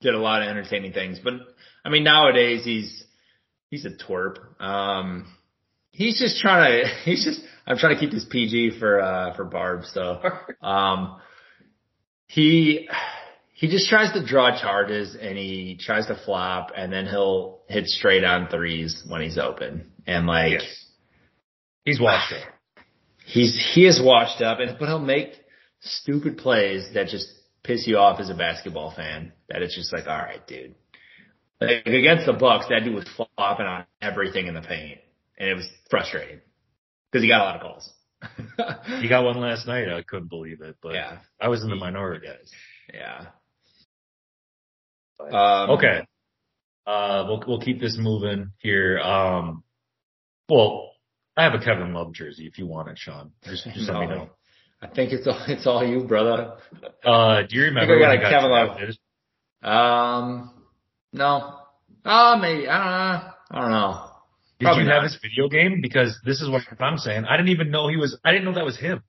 did 0.00 0.14
a 0.14 0.18
lot 0.18 0.42
of 0.42 0.48
entertaining 0.48 0.92
things. 0.92 1.18
But 1.22 1.34
I 1.84 1.88
mean 1.88 2.04
nowadays 2.04 2.64
he's 2.64 3.04
he's 3.70 3.84
a 3.84 3.90
twerp. 3.90 4.36
Um 4.60 5.26
he's 5.90 6.18
just 6.18 6.40
trying 6.40 6.84
to 6.84 6.88
he's 7.04 7.24
just 7.24 7.40
I'm 7.66 7.78
trying 7.78 7.96
to 7.96 8.00
keep 8.00 8.12
this 8.12 8.26
PG 8.30 8.78
for 8.78 9.00
uh 9.00 9.34
for 9.34 9.44
Barb, 9.44 9.84
so 9.84 10.20
um 10.62 11.20
he 12.28 12.88
he 13.54 13.68
just 13.68 13.88
tries 13.88 14.12
to 14.12 14.24
draw 14.24 14.60
charges 14.60 15.16
and 15.20 15.38
he 15.38 15.78
tries 15.80 16.06
to 16.06 16.20
flop 16.24 16.70
and 16.76 16.92
then 16.92 17.06
he'll 17.06 17.60
hit 17.68 17.86
straight 17.86 18.22
on 18.22 18.48
threes 18.48 19.02
when 19.08 19.22
he's 19.22 19.38
open. 19.38 19.90
And 20.06 20.26
like 20.26 20.60
Yes. 20.60 20.85
He's 21.86 22.00
washed 22.00 22.32
up. 22.34 22.48
he's 23.24 23.70
he 23.74 23.86
is 23.86 24.00
washed 24.02 24.42
up 24.42 24.58
and 24.60 24.76
but 24.78 24.86
he'll 24.88 24.98
make 24.98 25.32
stupid 25.80 26.36
plays 26.36 26.90
that 26.94 27.06
just 27.08 27.28
piss 27.62 27.86
you 27.86 27.96
off 27.96 28.20
as 28.20 28.28
a 28.28 28.34
basketball 28.34 28.92
fan. 28.94 29.32
That 29.48 29.62
it's 29.62 29.74
just 29.74 29.92
like, 29.92 30.06
all 30.06 30.18
right, 30.18 30.46
dude. 30.46 30.74
Like 31.60 31.86
against 31.86 32.26
the 32.26 32.34
Bucks, 32.34 32.66
that 32.68 32.84
dude 32.84 32.94
was 32.94 33.08
flopping 33.16 33.66
on 33.66 33.86
everything 34.02 34.46
in 34.46 34.54
the 34.54 34.60
paint. 34.60 34.98
And 35.38 35.48
it 35.48 35.54
was 35.54 35.66
frustrating. 35.90 36.40
Because 37.10 37.22
he 37.22 37.28
got 37.28 37.40
a 37.40 37.44
lot 37.44 37.56
of 37.56 37.62
calls. 37.62 37.92
He 39.00 39.08
got 39.08 39.24
one 39.24 39.38
last 39.40 39.66
night. 39.66 39.88
I 39.88 40.02
couldn't 40.02 40.28
believe 40.28 40.60
it, 40.60 40.76
but 40.82 40.94
yeah. 40.94 41.18
I 41.40 41.48
was 41.48 41.62
in 41.62 41.70
the 41.70 41.76
minority. 41.76 42.26
Yeah. 42.92 43.26
Um, 45.20 45.70
Okay. 45.70 46.06
Uh, 46.86 47.24
we'll 47.26 47.42
we'll 47.46 47.60
keep 47.60 47.80
this 47.80 47.96
moving 47.98 48.52
here. 48.58 48.98
Um, 49.00 49.64
well, 50.48 50.92
I 51.36 51.42
have 51.44 51.54
a 51.54 51.58
Kevin 51.62 51.92
Love 51.92 52.12
jersey 52.14 52.46
if 52.46 52.58
you 52.58 52.66
want 52.66 52.88
it, 52.88 52.98
Sean. 52.98 53.32
Just 53.44 53.64
just 53.64 53.88
let 53.90 54.00
me 54.00 54.06
No. 54.06 54.14
know. 54.14 54.30
I 54.82 54.88
think 54.88 55.12
it's 55.12 55.26
all 55.26 55.40
it's 55.48 55.66
all 55.66 55.86
you, 55.86 56.04
brother. 56.04 56.54
Uh, 57.04 57.42
do 57.42 57.56
you 57.56 57.64
remember 57.64 57.94
I 57.94 58.00
when 58.00 58.08
got 58.08 58.10
I 58.10 58.14
a 58.14 58.20
got 58.20 58.30
Kevin 58.30 58.50
Love. 58.50 58.76
drafted? 58.78 58.98
Um, 59.62 60.50
no. 61.12 61.58
Oh, 62.04 62.38
maybe 62.40 62.68
I 62.68 62.78
don't 62.78 62.86
know. 62.92 63.32
I 63.50 63.60
don't 63.62 63.70
know. 63.70 64.10
Did 64.58 64.64
Probably 64.66 64.84
you 64.84 64.90
have 64.90 65.02
not. 65.02 65.10
his 65.12 65.18
video 65.20 65.48
game? 65.48 65.80
Because 65.82 66.18
this 66.24 66.40
is 66.40 66.48
what 66.48 66.62
I'm 66.80 66.96
saying. 66.98 67.24
I 67.26 67.36
didn't 67.36 67.50
even 67.50 67.70
know 67.70 67.88
he 67.88 67.96
was. 67.96 68.18
I 68.24 68.32
didn't 68.32 68.44
know 68.46 68.54
that 68.54 68.64
was 68.64 68.78
him. 68.78 69.02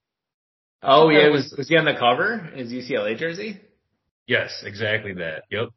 Oh 0.83 1.09
yeah, 1.09 1.29
was 1.29 1.53
was 1.57 1.67
he 1.69 1.77
on 1.77 1.85
the 1.85 1.95
cover? 1.97 2.37
His 2.53 2.71
UCLA 2.71 3.17
jersey? 3.17 3.59
Yes, 4.27 4.63
exactly 4.65 5.13
that. 5.13 5.43
Yep. 5.51 5.69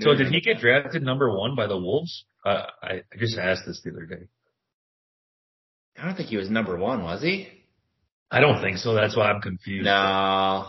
So 0.00 0.14
did 0.14 0.28
he 0.28 0.40
get 0.40 0.58
drafted 0.58 1.02
number 1.02 1.30
one 1.36 1.54
by 1.56 1.66
the 1.66 1.76
Wolves? 1.76 2.24
Uh, 2.46 2.62
I, 2.82 2.88
I 3.12 3.16
just 3.18 3.36
asked 3.36 3.62
this 3.66 3.80
the 3.84 3.90
other 3.90 4.06
day. 4.06 4.26
I 6.00 6.06
don't 6.06 6.16
think 6.16 6.30
he 6.30 6.36
was 6.36 6.48
number 6.48 6.78
one, 6.78 7.02
was 7.02 7.20
he? 7.20 7.48
I 8.30 8.40
don't 8.40 8.62
think 8.62 8.78
so. 8.78 8.94
That's 8.94 9.16
why 9.16 9.30
I'm 9.30 9.42
confused. 9.42 9.84
No. 9.84 10.66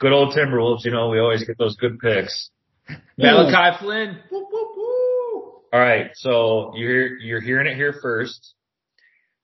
Good 0.00 0.12
old 0.12 0.34
Timberwolves. 0.34 0.84
You 0.84 0.90
know, 0.90 1.08
we 1.08 1.20
always 1.20 1.44
get 1.44 1.56
those 1.56 1.76
good 1.76 1.98
picks. 1.98 2.50
Malachi 3.16 3.78
Flynn. 3.80 4.18
Woo, 4.30 4.46
woo, 4.52 4.68
woo. 4.76 5.42
All 5.72 5.80
right. 5.80 6.10
So 6.14 6.72
you're 6.76 7.16
you're 7.18 7.40
hearing 7.40 7.66
it 7.66 7.76
here 7.76 7.94
first. 8.02 8.54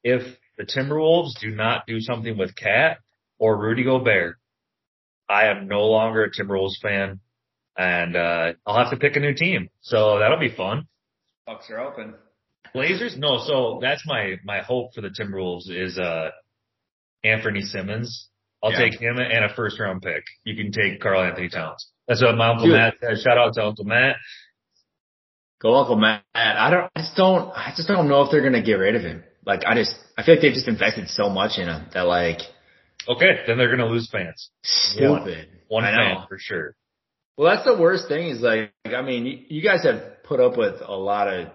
If 0.05 0.23
the 0.59 0.65
Timberwolves 0.65 1.39
do 1.41 1.51
not 1.51 1.87
do 1.87 2.01
something 2.01 2.37
with 2.37 2.55
KAT 2.55 2.99
or 3.39 3.57
Rudy 3.57 3.85
Gobert, 3.85 4.37
I 5.29 5.47
am 5.47 5.69
no 5.69 5.87
longer 5.87 6.25
a 6.25 6.31
Timberwolves 6.31 6.79
fan, 6.83 7.21
and 7.77 8.17
uh, 8.17 8.53
I'll 8.67 8.79
have 8.79 8.91
to 8.91 8.99
pick 8.99 9.17
a 9.17 9.21
new 9.21 9.35
team. 9.35 9.71
So 9.81 10.19
that'll 10.19 10.39
be 10.39 10.55
fun. 10.55 10.87
Bucks 11.47 11.71
are 11.71 11.81
open. 11.81 12.15
Blazers? 12.75 13.17
No, 13.17 13.39
so 13.39 13.79
that's 13.81 14.07
my 14.07 14.37
my 14.45 14.61
hope 14.61 14.95
for 14.95 15.01
the 15.01 15.09
Timberwolves 15.09 15.69
is 15.71 15.99
uh 15.99 16.31
Anthony 17.25 17.63
Simmons. 17.63 18.29
I'll 18.63 18.73
Yeah. 18.73 18.79
take 18.79 19.01
him 19.01 19.19
and 19.19 19.45
a 19.45 19.55
first 19.55 19.79
round 19.79 20.03
pick. 20.03 20.25
You 20.45 20.57
can 20.57 20.73
take 20.73 21.01
Karl-Anthony 21.01 21.49
Towns. 21.49 21.87
That's 22.09 22.23
what 22.23 22.37
my 22.37 22.49
uncle 22.49 22.67
Dude. 22.67 22.75
Matt 22.77 22.95
said. 23.01 23.19
Shout 23.19 23.39
out 23.39 23.55
to 23.55 23.65
Uncle 23.65 23.85
Matt. 23.85 24.17
Go 25.61 25.75
Uncle 25.77 25.97
Matt. 25.97 26.23
I 26.35 26.71
don't. 26.71 26.91
I 26.95 27.01
just 27.01 27.17
don't. 27.17 27.51
I 27.55 27.73
just 27.77 27.89
don't 27.89 28.09
know 28.09 28.23
if 28.23 28.31
they're 28.31 28.43
gonna 28.43 28.63
get 28.63 28.75
rid 28.75 28.95
of 28.95 29.03
him. 29.03 29.25
Like 29.45 29.65
I 29.67 29.75
just. 29.75 29.95
I 30.17 30.23
feel 30.23 30.35
like 30.35 30.43
they've 30.43 30.53
just 30.55 30.69
invested 30.69 31.09
so 31.09 31.29
much 31.29 31.59
in 31.59 31.69
him 31.69 31.87
that 31.95 32.03
like 32.07 32.39
Okay, 33.09 33.43
then 33.47 33.59
they're 33.59 33.71
gonna 33.71 33.87
lose 33.91 34.09
fans. 34.11 34.51
stupid. 34.63 35.49
One 35.69 35.85
I 35.85 35.91
fan 35.93 36.27
for 36.29 36.39
sure. 36.39 36.75
Well, 37.37 37.55
that's 37.55 37.65
the 37.65 37.77
worst 37.81 38.09
thing 38.09 38.29
is 38.31 38.41
like, 38.41 38.73
I 38.85 39.01
mean, 39.03 39.25
you, 39.25 39.39
you 39.49 39.63
guys 39.63 39.85
have 39.85 40.25
put 40.25 40.41
up 40.41 40.57
with 40.59 40.81
a 40.85 40.97
lot 40.97 41.29
of, 41.29 41.49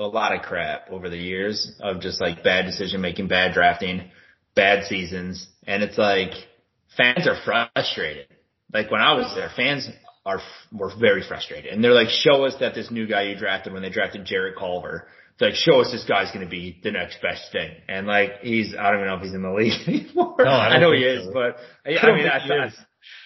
a 0.00 0.08
lot 0.08 0.34
of 0.34 0.42
crap 0.42 0.90
over 0.90 1.10
the 1.10 1.18
years 1.18 1.76
of 1.80 2.00
just 2.00 2.20
like 2.20 2.42
bad 2.42 2.64
decision 2.64 3.00
making, 3.00 3.28
bad 3.28 3.52
drafting, 3.52 4.10
bad 4.54 4.84
seasons. 4.84 5.46
And 5.66 5.82
it's 5.82 5.98
like 5.98 6.32
fans 6.96 7.28
are 7.28 7.36
frustrated. 7.44 8.26
Like 8.72 8.90
when 8.90 9.00
I 9.00 9.14
was 9.14 9.32
there, 9.34 9.50
fans 9.54 9.88
are, 10.24 10.40
were 10.72 10.92
very 10.98 11.22
frustrated 11.26 11.72
and 11.72 11.84
they're 11.84 11.92
like, 11.92 12.08
show 12.08 12.44
us 12.44 12.54
that 12.60 12.74
this 12.74 12.90
new 12.90 13.06
guy 13.06 13.22
you 13.22 13.36
drafted 13.36 13.72
when 13.72 13.82
they 13.82 13.90
drafted 13.90 14.24
Jarrett 14.24 14.56
Culver. 14.58 15.06
Like, 15.38 15.54
show 15.54 15.80
us 15.80 15.90
this 15.90 16.04
guy's 16.04 16.30
going 16.32 16.44
to 16.44 16.50
be 16.50 16.78
the 16.82 16.90
next 16.90 17.22
best 17.22 17.50
thing. 17.50 17.70
And 17.88 18.06
like, 18.06 18.40
he's, 18.42 18.74
I 18.78 18.90
don't 18.90 19.00
even 19.00 19.06
know 19.06 19.16
if 19.16 19.22
he's 19.22 19.32
in 19.32 19.40
the 19.40 19.50
league 19.56 19.88
anymore. 19.88 20.36
No, 20.38 20.50
I 20.50 20.68
don't 20.68 20.82
know 20.82 20.92
he 20.92 21.02
think 21.02 21.20
is, 21.20 21.24
so. 21.24 21.32
but 21.32 21.56
I, 21.86 21.96
I 21.96 22.10
I 22.10 22.16
mean, 22.16 22.26
I 22.28 22.38
he 22.40 22.52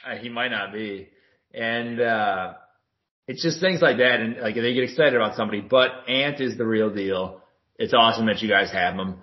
uh, 0.07 0.23
he 0.23 0.29
might 0.29 0.53
not 0.53 0.73
be. 0.73 1.09
And, 1.53 2.01
uh, 2.01 2.53
it's 3.27 3.43
just 3.43 3.61
things 3.61 3.81
like 3.81 3.99
that. 3.99 4.21
And 4.21 4.37
like 4.39 4.55
they 4.55 4.75
get 4.75 4.85
excited 4.85 5.15
about 5.15 5.37
somebody, 5.37 5.61
but 5.61 5.91
Ant 6.09 6.41
is 6.41 6.57
the 6.59 6.67
real 6.67 6.93
deal. 6.95 7.41
It's 7.77 7.95
awesome 7.95 8.27
that 8.27 8.43
you 8.43 8.49
guys 8.49 8.71
have 8.73 8.95
him. 8.95 9.17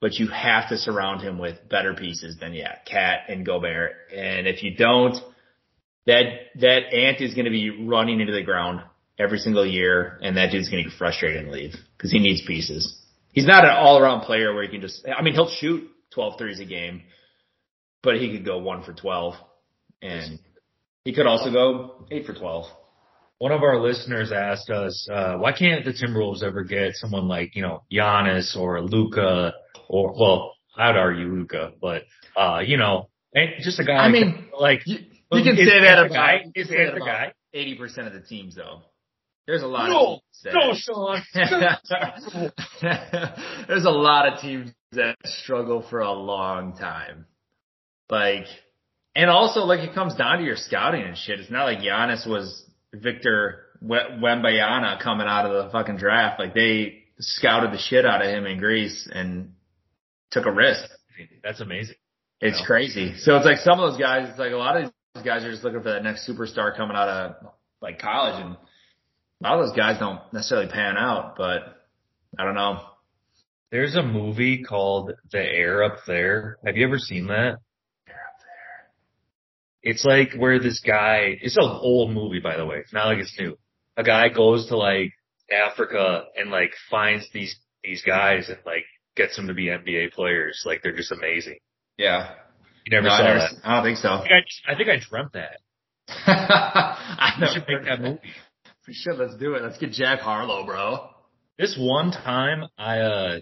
but 0.00 0.14
you 0.14 0.28
have 0.28 0.68
to 0.68 0.76
surround 0.76 1.22
him 1.22 1.38
with 1.38 1.68
better 1.68 1.94
pieces 1.94 2.36
than 2.38 2.54
yeah, 2.54 2.76
KAT 2.86 3.28
and 3.28 3.44
Gobert. 3.44 3.92
And 4.14 4.46
if 4.46 4.62
you 4.62 4.76
don't, 4.76 5.16
that 6.06 6.24
that 6.60 6.94
ant 6.94 7.20
is 7.20 7.34
going 7.34 7.44
to 7.44 7.50
be 7.50 7.84
running 7.86 8.20
into 8.20 8.32
the 8.32 8.42
ground 8.42 8.80
every 9.18 9.38
single 9.38 9.66
year, 9.66 10.18
and 10.22 10.36
that 10.36 10.50
dude's 10.52 10.68
going 10.68 10.84
to 10.84 10.88
get 10.88 10.98
frustrated 10.98 11.42
and 11.42 11.52
leave 11.52 11.74
because 11.96 12.12
he 12.12 12.18
needs 12.18 12.42
pieces. 12.46 12.96
He's 13.32 13.46
not 13.46 13.64
an 13.64 13.70
all 13.70 13.98
around 13.98 14.22
player 14.22 14.54
where 14.54 14.62
he 14.62 14.68
can 14.68 14.80
just. 14.80 15.06
I 15.06 15.22
mean, 15.22 15.34
he'll 15.34 15.50
shoot 15.50 15.90
12 16.14 16.38
threes 16.38 16.60
a 16.60 16.64
game, 16.64 17.02
but 18.02 18.16
he 18.16 18.32
could 18.32 18.44
go 18.44 18.58
one 18.58 18.82
for 18.84 18.92
12, 18.92 19.34
and 20.00 20.38
he 21.04 21.12
could 21.12 21.26
also 21.26 21.52
go 21.52 22.06
eight 22.10 22.24
for 22.24 22.34
12. 22.34 22.66
One 23.38 23.52
of 23.52 23.62
our 23.62 23.80
listeners 23.80 24.32
asked 24.32 24.68
us, 24.70 25.08
uh, 25.12 25.34
why 25.36 25.52
can't 25.52 25.84
the 25.84 25.92
Timberwolves 25.92 26.42
ever 26.42 26.64
get 26.64 26.94
someone 26.96 27.28
like, 27.28 27.54
you 27.54 27.62
know, 27.62 27.84
Giannis 27.92 28.56
or 28.56 28.80
Luka 28.82 29.52
or, 29.88 30.12
well, 30.18 30.54
I'd 30.76 30.96
argue 30.96 31.26
Luka, 31.26 31.72
but, 31.80 32.02
uh, 32.36 32.60
you 32.66 32.76
know, 32.76 33.08
just 33.60 33.78
a 33.78 33.84
guy. 33.84 33.94
I 33.98 34.08
mean, 34.08 34.46
like, 34.58 34.80
You, 34.86 34.98
you 35.32 35.44
can 35.44 35.56
say 35.56 35.80
that 35.80 35.98
about 36.06 36.12
guy? 36.12 36.40
you 36.54 36.62
Is 36.62 36.68
say 36.68 36.84
that 36.84 36.94
the 36.94 37.00
guy? 37.00 37.32
80% 37.54 38.06
of 38.08 38.12
the 38.12 38.20
teams 38.20 38.54
though. 38.56 38.82
There's 39.46 39.62
a 39.62 39.66
lot 39.66 39.88
No, 39.88 40.14
of 40.14 40.20
teams 40.52 40.88
no, 40.88 41.14
that- 41.34 41.80
Sean. 41.86 42.50
There's 43.68 43.84
a 43.84 43.90
lot 43.90 44.32
of 44.32 44.40
teams 44.40 44.70
that 44.92 45.16
struggle 45.24 45.84
for 45.88 46.00
a 46.00 46.12
long 46.12 46.76
time. 46.76 47.26
Like, 48.10 48.46
and 49.14 49.30
also 49.30 49.60
like 49.60 49.80
it 49.80 49.94
comes 49.94 50.14
down 50.16 50.38
to 50.38 50.44
your 50.44 50.56
scouting 50.56 51.02
and 51.02 51.16
shit. 51.16 51.40
It's 51.40 51.50
not 51.50 51.64
like 51.64 51.78
Giannis 51.78 52.26
was 52.28 52.64
Victor 53.02 53.64
We- 53.80 53.96
Wembanyama 53.96 55.00
coming 55.00 55.26
out 55.26 55.46
of 55.46 55.64
the 55.64 55.70
fucking 55.70 55.96
draft. 55.98 56.40
Like 56.40 56.54
they 56.54 57.04
scouted 57.20 57.72
the 57.72 57.78
shit 57.78 58.04
out 58.06 58.22
of 58.22 58.28
him 58.28 58.46
in 58.46 58.58
Greece 58.58 59.08
and 59.12 59.54
took 60.30 60.46
a 60.46 60.52
risk. 60.52 60.84
That's 61.42 61.60
amazing. 61.60 61.96
It's 62.40 62.60
Yeah. 62.60 62.66
crazy. 62.66 63.14
So 63.18 63.36
it's 63.36 63.46
like 63.46 63.58
some 63.58 63.80
of 63.80 63.90
those 63.90 64.00
guys, 64.00 64.28
it's 64.30 64.38
like 64.38 64.52
a 64.52 64.56
lot 64.56 64.76
of 64.76 64.92
these 65.14 65.22
guys 65.24 65.44
are 65.44 65.50
just 65.50 65.64
looking 65.64 65.82
for 65.82 65.90
that 65.90 66.02
next 66.04 66.28
superstar 66.28 66.76
coming 66.76 66.96
out 66.96 67.08
of 67.08 67.52
like 67.80 67.98
college 67.98 68.40
and 68.44 68.56
a 68.56 69.42
lot 69.48 69.58
of 69.60 69.66
those 69.68 69.76
guys 69.76 69.98
don't 69.98 70.20
necessarily 70.32 70.68
pan 70.68 70.96
out, 70.96 71.36
but 71.36 71.60
I 72.38 72.44
don't 72.44 72.54
know. 72.54 72.80
There's 73.70 73.94
a 73.96 74.02
movie 74.02 74.64
called 74.64 75.12
The 75.30 75.38
Air 75.40 75.84
Up 75.84 75.98
There. 76.06 76.58
Have 76.64 76.76
you 76.76 76.86
ever 76.86 76.98
seen 76.98 77.26
that? 77.28 77.58
It's 79.82 80.04
like 80.04 80.34
where 80.34 80.58
this 80.58 80.80
guy, 80.80 81.38
it's 81.40 81.56
an 81.56 81.64
old 81.64 82.12
movie 82.12 82.40
by 82.40 82.56
the 82.56 82.66
way, 82.66 82.78
it's 82.78 82.92
not 82.92 83.06
like 83.06 83.18
it's 83.18 83.36
new. 83.38 83.56
A 83.96 84.02
guy 84.02 84.28
goes 84.28 84.66
to 84.68 84.76
like 84.76 85.12
Africa 85.50 86.24
and 86.36 86.50
like 86.50 86.72
finds 86.90 87.26
these, 87.32 87.56
these 87.82 88.02
guys 88.02 88.48
and 88.48 88.58
like 88.66 88.84
gets 89.16 89.36
them 89.36 89.48
to 89.48 89.54
be 89.54 89.66
NBA 89.66 90.12
players. 90.12 90.62
Like 90.66 90.82
they're 90.82 90.96
just 90.96 91.12
amazing. 91.12 91.58
Yeah. 91.96 92.34
You 92.86 92.92
never 92.92 93.08
No, 93.08 93.14
I, 93.14 93.18
saw 93.18 93.24
never, 93.24 93.38
that. 93.38 93.52
I 93.64 93.74
don't 93.74 93.84
think 93.84 93.98
so. 93.98 94.08
I 94.08 94.20
think 94.20 94.32
I, 94.32 94.72
I 94.72 94.76
think 94.76 94.88
I 94.88 94.98
dreamt 95.08 95.32
that. 95.34 95.58
I 96.08 97.34
We 97.40 97.46
should 97.48 97.64
make 97.68 97.84
that 97.84 98.00
movie. 98.00 98.20
We 98.86 98.94
should. 98.94 99.16
Let's 99.16 99.36
do 99.36 99.54
it. 99.54 99.62
Let's 99.62 99.78
get 99.78 99.90
Jack 99.92 100.20
Harlow, 100.20 100.64
bro. 100.64 101.10
This 101.58 101.76
one 101.78 102.10
time 102.12 102.64
I, 102.78 103.00
uh, 103.00 103.40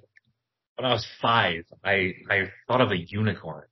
when 0.76 0.86
I 0.86 0.92
was 0.92 1.06
five, 1.22 1.64
I, 1.84 2.14
I 2.28 2.50
thought 2.66 2.80
of 2.80 2.90
a 2.90 2.96
unicorn. 2.96 3.66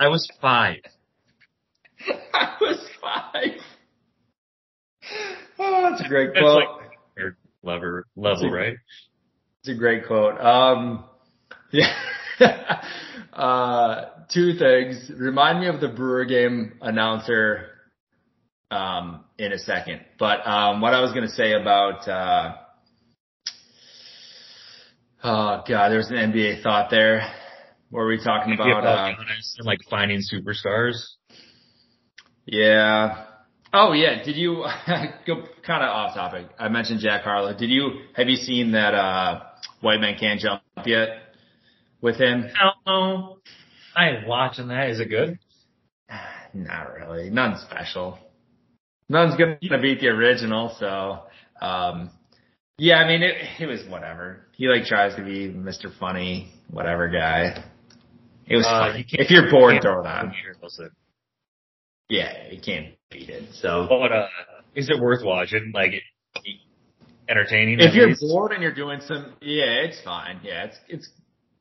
I 0.00 0.08
was 0.08 0.28
five. 0.40 0.78
I 2.34 2.56
was 2.60 2.88
five. 3.00 3.60
Oh, 5.58 5.90
that's 5.90 6.04
a 6.04 6.08
great 6.08 6.30
That's 6.34 6.42
quote. 6.42 6.62
like 6.62 6.98
nerd 7.18 7.34
level, 7.62 8.02
level, 8.16 8.50
right? 8.50 8.76
It's 9.60 9.68
a 9.70 9.74
great 9.74 10.06
quote. 10.06 10.40
Um, 10.40 11.04
yeah. 11.72 11.92
uh, 13.32 14.04
two 14.32 14.54
things. 14.54 15.10
Remind 15.16 15.60
me 15.60 15.66
of 15.66 15.80
the 15.80 15.88
Brewer 15.88 16.24
game 16.24 16.74
announcer, 16.80 17.66
um, 18.70 19.24
in 19.38 19.52
a 19.52 19.58
second. 19.58 20.00
But, 20.18 20.46
um, 20.46 20.80
what 20.80 20.94
I 20.94 21.00
was 21.00 21.12
going 21.12 21.26
to 21.26 21.34
say 21.34 21.52
about, 21.52 22.06
uh, 22.06 22.54
oh 25.24 25.62
God, 25.66 25.88
there's 25.88 26.10
an 26.10 26.16
NBA 26.16 26.62
thought 26.62 26.90
there. 26.90 27.22
What 27.90 28.00
were 28.00 28.08
we 28.08 28.22
talking 28.22 28.52
about? 28.52 28.68
about 28.68 29.16
Uh, 29.18 29.22
and 29.58 29.66
like 29.66 29.78
finding 29.88 30.20
superstars. 30.20 30.94
Yeah. 32.50 33.24
Oh 33.72 33.92
yeah. 33.92 34.22
Did 34.24 34.36
you 34.36 34.64
go 35.26 35.44
kind 35.66 35.82
of 35.82 35.90
off 35.90 36.14
topic? 36.14 36.46
I 36.58 36.68
mentioned 36.68 37.00
Jack 37.00 37.22
Harlow. 37.22 37.56
Did 37.56 37.68
you 37.70 37.90
have 38.14 38.28
you 38.28 38.36
seen 38.36 38.72
that 38.72 38.94
uh 38.94 39.40
White 39.80 40.00
Man 40.00 40.16
Can't 40.18 40.40
Jump 40.40 40.62
yet 40.86 41.08
with 42.00 42.16
him? 42.16 42.46
I 42.58 42.64
don't 42.64 42.86
know. 42.86 43.38
I 43.94 44.10
ain't 44.10 44.26
watching 44.26 44.68
that. 44.68 44.90
Is 44.90 45.00
it 45.00 45.08
good? 45.10 45.38
Not 46.54 46.94
really. 46.94 47.30
Nothing 47.30 47.58
special. 47.68 48.18
Nothing's 49.10 49.36
gonna 49.68 49.82
beat 49.82 50.00
the 50.00 50.08
original. 50.08 50.74
So, 50.78 51.22
um, 51.64 52.10
yeah. 52.78 52.96
I 52.96 53.08
mean, 53.08 53.22
it 53.22 53.34
it 53.60 53.66
was 53.66 53.80
whatever. 53.88 54.46
He 54.52 54.66
like 54.68 54.84
tries 54.84 55.14
to 55.16 55.22
be 55.22 55.48
Mr. 55.48 55.86
Funny, 55.98 56.52
whatever 56.70 57.08
guy. 57.08 57.64
It 58.46 58.56
was 58.56 58.66
Uh, 58.66 58.88
funny. 58.88 58.98
you 59.00 59.04
can't- 59.04 59.20
If 59.20 59.30
you're 59.30 59.50
bored, 59.50 59.72
Can't- 59.74 59.82
throw 59.82 60.00
it 60.00 60.06
on. 60.06 60.34
Listen. 60.62 60.90
Yeah, 62.08 62.48
you 62.50 62.60
can't 62.60 62.94
beat 63.10 63.28
it. 63.28 63.54
So. 63.54 63.86
But 63.88 64.12
uh, 64.12 64.26
is 64.74 64.88
it 64.88 65.00
worth 65.00 65.24
watching? 65.24 65.72
Like, 65.74 65.92
entertaining? 67.28 67.80
If 67.80 67.94
you're 67.94 68.08
least? 68.08 68.20
bored 68.20 68.52
and 68.52 68.62
you're 68.62 68.74
doing 68.74 69.00
some, 69.06 69.34
yeah, 69.40 69.84
it's 69.84 70.00
fine. 70.02 70.40
Yeah, 70.42 70.64
it's 70.64 70.76
it's 70.88 71.10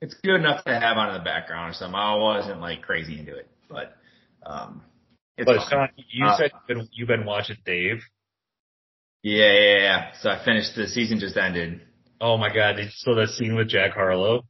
it's 0.01 0.13
good 0.23 0.35
enough 0.35 0.63
to 0.65 0.79
have 0.79 0.97
on 0.97 1.09
in 1.09 1.15
the 1.17 1.23
background 1.23 1.71
or 1.71 1.73
something. 1.73 1.95
I 1.95 2.15
wasn't 2.15 2.61
like 2.61 2.81
crazy 2.81 3.19
into 3.19 3.35
it, 3.35 3.49
but 3.69 3.95
um, 4.45 4.81
it's 5.37 5.45
But 5.45 5.57
fine. 5.57 5.69
Sean, 5.69 5.89
you 6.09 6.25
Uh, 6.25 6.37
said 6.37 6.51
you've 6.53 6.67
been, 6.77 6.89
you've 6.93 7.07
been 7.07 7.25
watching 7.25 7.57
Dave. 7.65 8.01
Yeah, 9.23 9.51
yeah, 9.51 9.77
yeah. 9.79 10.11
So 10.21 10.29
I 10.29 10.43
finished. 10.45 10.75
The 10.75 10.87
season 10.87 11.19
just 11.19 11.35
ended. 11.35 11.81
Oh 12.21 12.37
my 12.37 12.53
god! 12.53 12.77
Did, 12.77 12.91
so 12.93 13.15
that 13.15 13.29
scene 13.29 13.55
with 13.55 13.67
Jack 13.69 13.93
Harlow. 13.93 14.43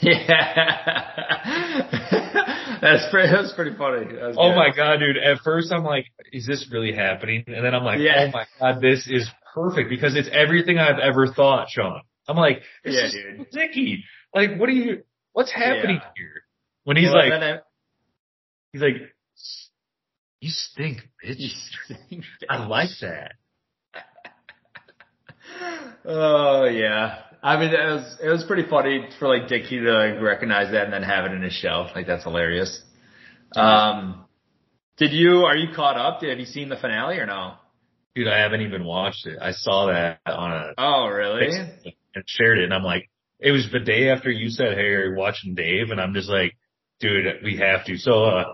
Yeah, 0.00 0.20
that's 2.80 3.10
pretty. 3.10 3.32
That's 3.32 3.52
pretty 3.54 3.76
funny. 3.76 4.06
That 4.06 4.34
Oh 4.38 4.50
good. 4.50 4.56
my 4.56 4.70
god, 4.74 4.98
dude! 4.98 5.16
At 5.16 5.38
first, 5.44 5.72
I'm 5.72 5.84
like, 5.84 6.06
"Is 6.32 6.46
this 6.46 6.68
really 6.70 6.92
happening?" 6.92 7.44
And 7.46 7.64
then 7.64 7.74
I'm 7.74 7.84
like, 7.84 7.98
Yeah. 8.00 8.26
"Oh 8.28 8.30
my 8.32 8.46
god, 8.60 8.80
this 8.80 9.06
is 9.08 9.28
perfect 9.54 9.88
because 9.90 10.14
it's 10.16 10.28
everything 10.32 10.78
I've 10.78 10.98
ever 10.98 11.26
thought." 11.26 11.68
Sean, 11.70 12.00
I'm 12.28 12.36
like, 12.36 12.62
"This 12.84 12.94
Yeah, 12.94 13.04
is 13.06 13.12
dude. 13.12 13.50
Dicky. 13.52 14.04
Like, 14.34 14.56
what 14.58 14.68
are 14.68 14.72
you? 14.72 15.02
What's 15.32 15.52
happening 15.52 15.96
Yeah. 16.02 16.10
here?" 16.16 16.42
When 16.84 16.96
he's 16.96 17.10
Well, 17.12 17.28
like, 17.28 17.32
I- 17.42 17.60
he's 18.72 18.82
like, 18.82 18.96
"You 20.40 20.50
stink, 20.50 21.08
bitch." 21.24 21.52
I 22.48 22.66
like 22.66 22.90
that. 23.00 23.32
Oh 26.04 26.64
yeah. 26.64 27.22
I 27.42 27.56
mean, 27.58 27.70
it 27.70 27.86
was 27.86 28.18
it 28.22 28.28
was 28.28 28.44
pretty 28.44 28.68
funny 28.68 29.08
for 29.18 29.28
like 29.28 29.48
Dicky 29.48 29.78
to 29.80 29.92
like 29.92 30.20
recognize 30.20 30.72
that 30.72 30.84
and 30.84 30.92
then 30.92 31.02
have 31.02 31.24
it 31.26 31.32
in 31.32 31.42
his 31.42 31.52
show. 31.52 31.86
Like 31.94 32.06
that's 32.06 32.24
hilarious. 32.24 32.82
Um, 33.54 34.24
did 34.96 35.12
you 35.12 35.44
are 35.44 35.56
you 35.56 35.74
caught 35.74 35.96
up? 35.96 36.22
Have 36.22 36.38
you 36.38 36.46
seen 36.46 36.68
the 36.68 36.76
finale 36.76 37.18
or 37.18 37.26
no? 37.26 37.54
Dude, 38.14 38.28
I 38.28 38.38
haven't 38.38 38.62
even 38.62 38.84
watched 38.84 39.26
it. 39.26 39.38
I 39.40 39.52
saw 39.52 39.86
that 39.86 40.20
on 40.26 40.50
a 40.52 40.72
Oh 40.78 41.06
really? 41.08 41.54
and 42.14 42.24
shared 42.26 42.58
it, 42.58 42.64
and 42.64 42.72
I'm 42.74 42.82
like, 42.82 43.10
it 43.38 43.50
was 43.52 43.68
the 43.70 43.80
day 43.80 44.08
after 44.10 44.30
you 44.30 44.48
said, 44.48 44.72
"Hey, 44.74 44.86
are 44.94 45.10
you 45.10 45.16
watching 45.16 45.54
Dave?" 45.54 45.90
And 45.90 46.00
I'm 46.00 46.14
just 46.14 46.28
like, 46.30 46.56
"Dude, 47.00 47.26
we 47.44 47.58
have 47.58 47.84
to." 47.86 47.98
So 47.98 48.24
uh, 48.24 48.44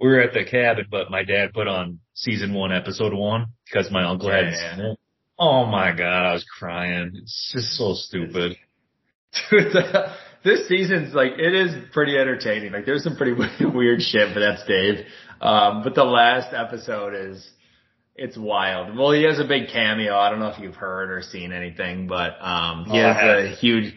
we 0.00 0.08
were 0.08 0.20
at 0.20 0.32
the 0.32 0.44
cabin, 0.44 0.86
but 0.90 1.10
my 1.10 1.22
dad 1.22 1.52
put 1.52 1.68
on 1.68 2.00
season 2.14 2.54
one, 2.54 2.72
episode 2.72 3.12
one, 3.12 3.48
because 3.66 3.90
my 3.90 4.04
uncle 4.04 4.30
hadn't 4.30 4.54
Yeah. 4.54 4.76
seen 4.76 4.84
it. 4.86 4.98
Oh 5.42 5.64
my 5.64 5.90
god, 5.96 6.26
I 6.28 6.32
was 6.34 6.44
crying. 6.58 7.12
It's 7.14 7.50
just 7.54 7.72
so 7.78 7.94
stupid. 7.94 8.56
Dude, 9.50 9.72
the, 9.72 10.12
this 10.44 10.68
season's 10.68 11.14
like 11.14 11.32
it 11.38 11.54
is 11.54 11.72
pretty 11.92 12.18
entertaining. 12.18 12.72
Like 12.72 12.84
there's 12.84 13.02
some 13.04 13.16
pretty 13.16 13.32
weird 13.64 14.02
shit, 14.02 14.34
but 14.34 14.40
that's 14.40 14.64
Dave. 14.66 15.06
Um, 15.40 15.82
but 15.82 15.94
the 15.94 16.04
last 16.04 16.52
episode 16.52 17.14
is 17.14 17.48
it's 18.14 18.36
wild. 18.36 18.94
Well, 18.98 19.12
he 19.12 19.22
has 19.22 19.40
a 19.40 19.44
big 19.44 19.68
cameo. 19.72 20.14
I 20.14 20.28
don't 20.28 20.40
know 20.40 20.48
if 20.48 20.58
you've 20.58 20.74
heard 20.74 21.10
or 21.10 21.22
seen 21.22 21.52
anything, 21.52 22.06
but 22.06 22.32
um, 22.42 22.84
he 22.84 23.00
Oh, 23.00 23.12
has 23.14 23.44
a 23.52 23.54
huge 23.56 23.94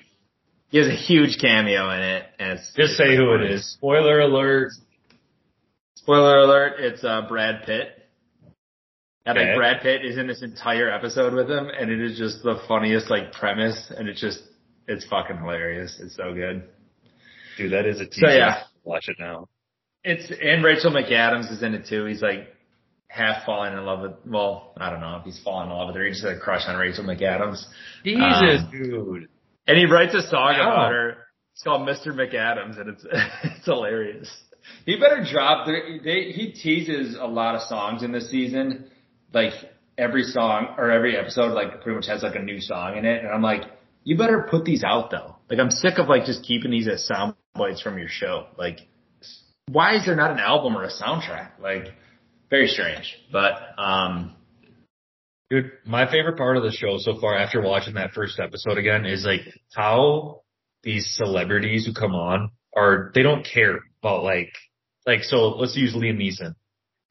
he 0.69 0.77
has 0.77 0.87
a 0.87 0.95
huge 0.95 1.39
cameo 1.41 1.89
in 1.91 1.99
it, 2.01 2.23
and 2.39 2.51
it's 2.53 2.73
Just 2.73 2.93
say 2.93 3.17
who 3.17 3.33
it 3.35 3.51
is. 3.51 3.73
Spoiler 3.73 4.21
alert. 4.21 4.69
Spoiler 5.95 6.39
alert: 6.39 6.73
It's 6.79 7.03
uh, 7.03 7.23
Brad 7.27 7.63
Pitt. 7.65 7.89
And 9.25 9.37
Okay. 9.37 9.47
like 9.49 9.55
Brad 9.55 9.81
Pitt 9.81 10.03
is 10.05 10.17
in 10.17 10.27
this 10.27 10.41
entire 10.41 10.89
episode 10.91 11.33
with 11.33 11.49
him, 11.49 11.69
and 11.69 11.89
it 11.89 12.01
is 12.01 12.17
just 12.17 12.43
the 12.43 12.61
funniest 12.67 13.09
like 13.09 13.31
premise, 13.31 13.91
and 13.95 14.09
it's 14.09 14.19
just 14.19 14.41
it's 14.87 15.05
fucking 15.05 15.37
hilarious. 15.37 15.97
It's 16.01 16.15
so 16.17 16.33
good. 16.33 16.63
Dude, 17.57 17.71
that 17.71 17.85
is 17.85 18.01
a 18.01 18.05
teaser. 18.05 18.27
So, 18.27 18.33
yeah. 18.33 18.63
Watch 18.83 19.07
it 19.07 19.15
now. 19.19 19.47
It's 20.03 20.29
and 20.41 20.63
Rachel 20.63 20.91
McAdams 20.91 21.51
is 21.51 21.63
in 21.63 21.73
it 21.73 21.85
too. 21.87 22.03
He's 22.05 22.21
like 22.21 22.53
half 23.07 23.45
falling 23.45 23.71
in 23.71 23.85
love 23.85 24.01
with. 24.01 24.11
Well, 24.25 24.73
I 24.77 24.89
don't 24.89 24.99
know 24.99 25.15
if 25.17 25.23
he's 25.23 25.39
falling 25.41 25.69
in 25.69 25.77
love 25.77 25.87
with 25.87 25.95
her. 25.95 26.03
He 26.03 26.11
just 26.11 26.23
had 26.23 26.33
a 26.35 26.39
crush 26.39 26.63
on 26.67 26.75
Rachel 26.77 27.05
McAdams. 27.05 27.63
Jesus, 28.03 28.61
Um, 28.61 28.69
dude. 28.71 29.27
And 29.67 29.77
he 29.77 29.85
writes 29.85 30.13
a 30.13 30.21
song 30.23 30.55
Wow. 30.57 30.73
about 30.73 30.91
her. 30.91 31.17
It's 31.53 31.63
called 31.63 31.87
Mr. 31.87 32.07
McAdams, 32.07 32.77
and 32.77 32.89
it's 32.89 33.05
it's 33.43 33.65
hilarious. 33.65 34.29
He 34.85 34.97
better 34.99 35.23
drop. 35.23 35.65
They, 35.67 35.99
they, 36.03 36.31
he 36.33 36.51
teases 36.51 37.15
a 37.17 37.25
lot 37.27 37.55
of 37.55 37.61
songs 37.61 38.03
in 38.03 38.11
this 38.11 38.29
season, 38.29 38.89
like 39.33 39.53
every 39.97 40.23
song 40.23 40.75
or 40.77 40.91
every 40.91 41.17
episode, 41.17 41.53
like 41.53 41.81
pretty 41.81 41.95
much 41.95 42.07
has 42.07 42.23
like 42.23 42.35
a 42.35 42.41
new 42.41 42.59
song 42.59 42.97
in 42.97 43.05
it. 43.05 43.23
And 43.23 43.33
I'm 43.33 43.41
like, 43.41 43.63
you 44.03 44.17
better 44.17 44.47
put 44.49 44.65
these 44.65 44.83
out 44.83 45.11
though. 45.11 45.37
Like 45.49 45.59
I'm 45.59 45.71
sick 45.71 45.97
of 45.97 46.07
like 46.07 46.25
just 46.25 46.43
keeping 46.43 46.71
these 46.71 46.87
as 46.87 47.05
sound 47.05 47.35
bites 47.55 47.81
from 47.81 47.97
your 47.97 48.09
show. 48.09 48.47
Like, 48.57 48.79
why 49.69 49.95
is 49.95 50.05
there 50.05 50.15
not 50.15 50.31
an 50.31 50.39
album 50.39 50.75
or 50.75 50.83
a 50.83 50.91
soundtrack? 50.91 51.51
Like, 51.61 51.93
very 52.49 52.67
strange. 52.67 53.17
But 53.31 53.53
um, 53.77 54.35
Dude, 55.53 55.71
my 55.85 56.09
favorite 56.09 56.37
part 56.37 56.57
of 56.57 56.63
the 56.63 56.71
show 56.71 56.97
so 56.97 57.19
far 57.19 57.37
after 57.37 57.61
watching 57.61 57.93
that 57.93 58.13
first 58.13 58.39
episode 58.39 58.79
again 58.79 59.05
is 59.05 59.23
like 59.23 59.41
how 59.75 60.41
these 60.81 61.15
celebrities 61.15 61.85
who 61.85 61.93
come 61.93 62.15
on 62.15 62.49
are, 62.75 63.11
they 63.13 63.21
don't 63.21 63.45
care 63.45 63.81
about 64.01 64.23
like, 64.23 64.51
like, 65.05 65.21
so 65.21 65.49
let's 65.49 65.75
use 65.75 65.93
Liam 65.93 66.17
Neeson. 66.17 66.55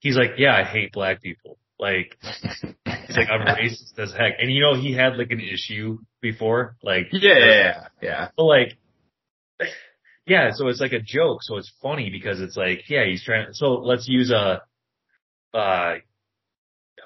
He's 0.00 0.16
like, 0.16 0.32
yeah, 0.38 0.56
I 0.56 0.64
hate 0.64 0.92
black 0.92 1.22
people. 1.22 1.56
Like, 1.82 2.16
he's 2.22 3.16
like, 3.16 3.28
I'm 3.28 3.44
racist 3.44 3.98
as 3.98 4.12
heck. 4.12 4.34
And 4.38 4.52
you 4.52 4.62
know, 4.62 4.80
he 4.80 4.92
had 4.94 5.16
like 5.18 5.32
an 5.32 5.40
issue 5.40 5.98
before, 6.20 6.76
like, 6.82 7.08
yeah, 7.10 7.38
yeah, 7.38 7.86
yeah. 8.00 8.28
But 8.36 8.44
like, 8.44 8.78
yeah, 10.26 10.50
so 10.54 10.68
it's 10.68 10.80
like 10.80 10.92
a 10.92 11.00
joke. 11.00 11.38
So 11.42 11.56
it's 11.56 11.72
funny 11.82 12.08
because 12.10 12.40
it's 12.40 12.56
like, 12.56 12.88
yeah, 12.88 13.04
he's 13.04 13.24
trying. 13.24 13.48
So 13.52 13.74
let's 13.74 14.06
use 14.08 14.30
a, 14.30 14.62
uh, 15.52 15.94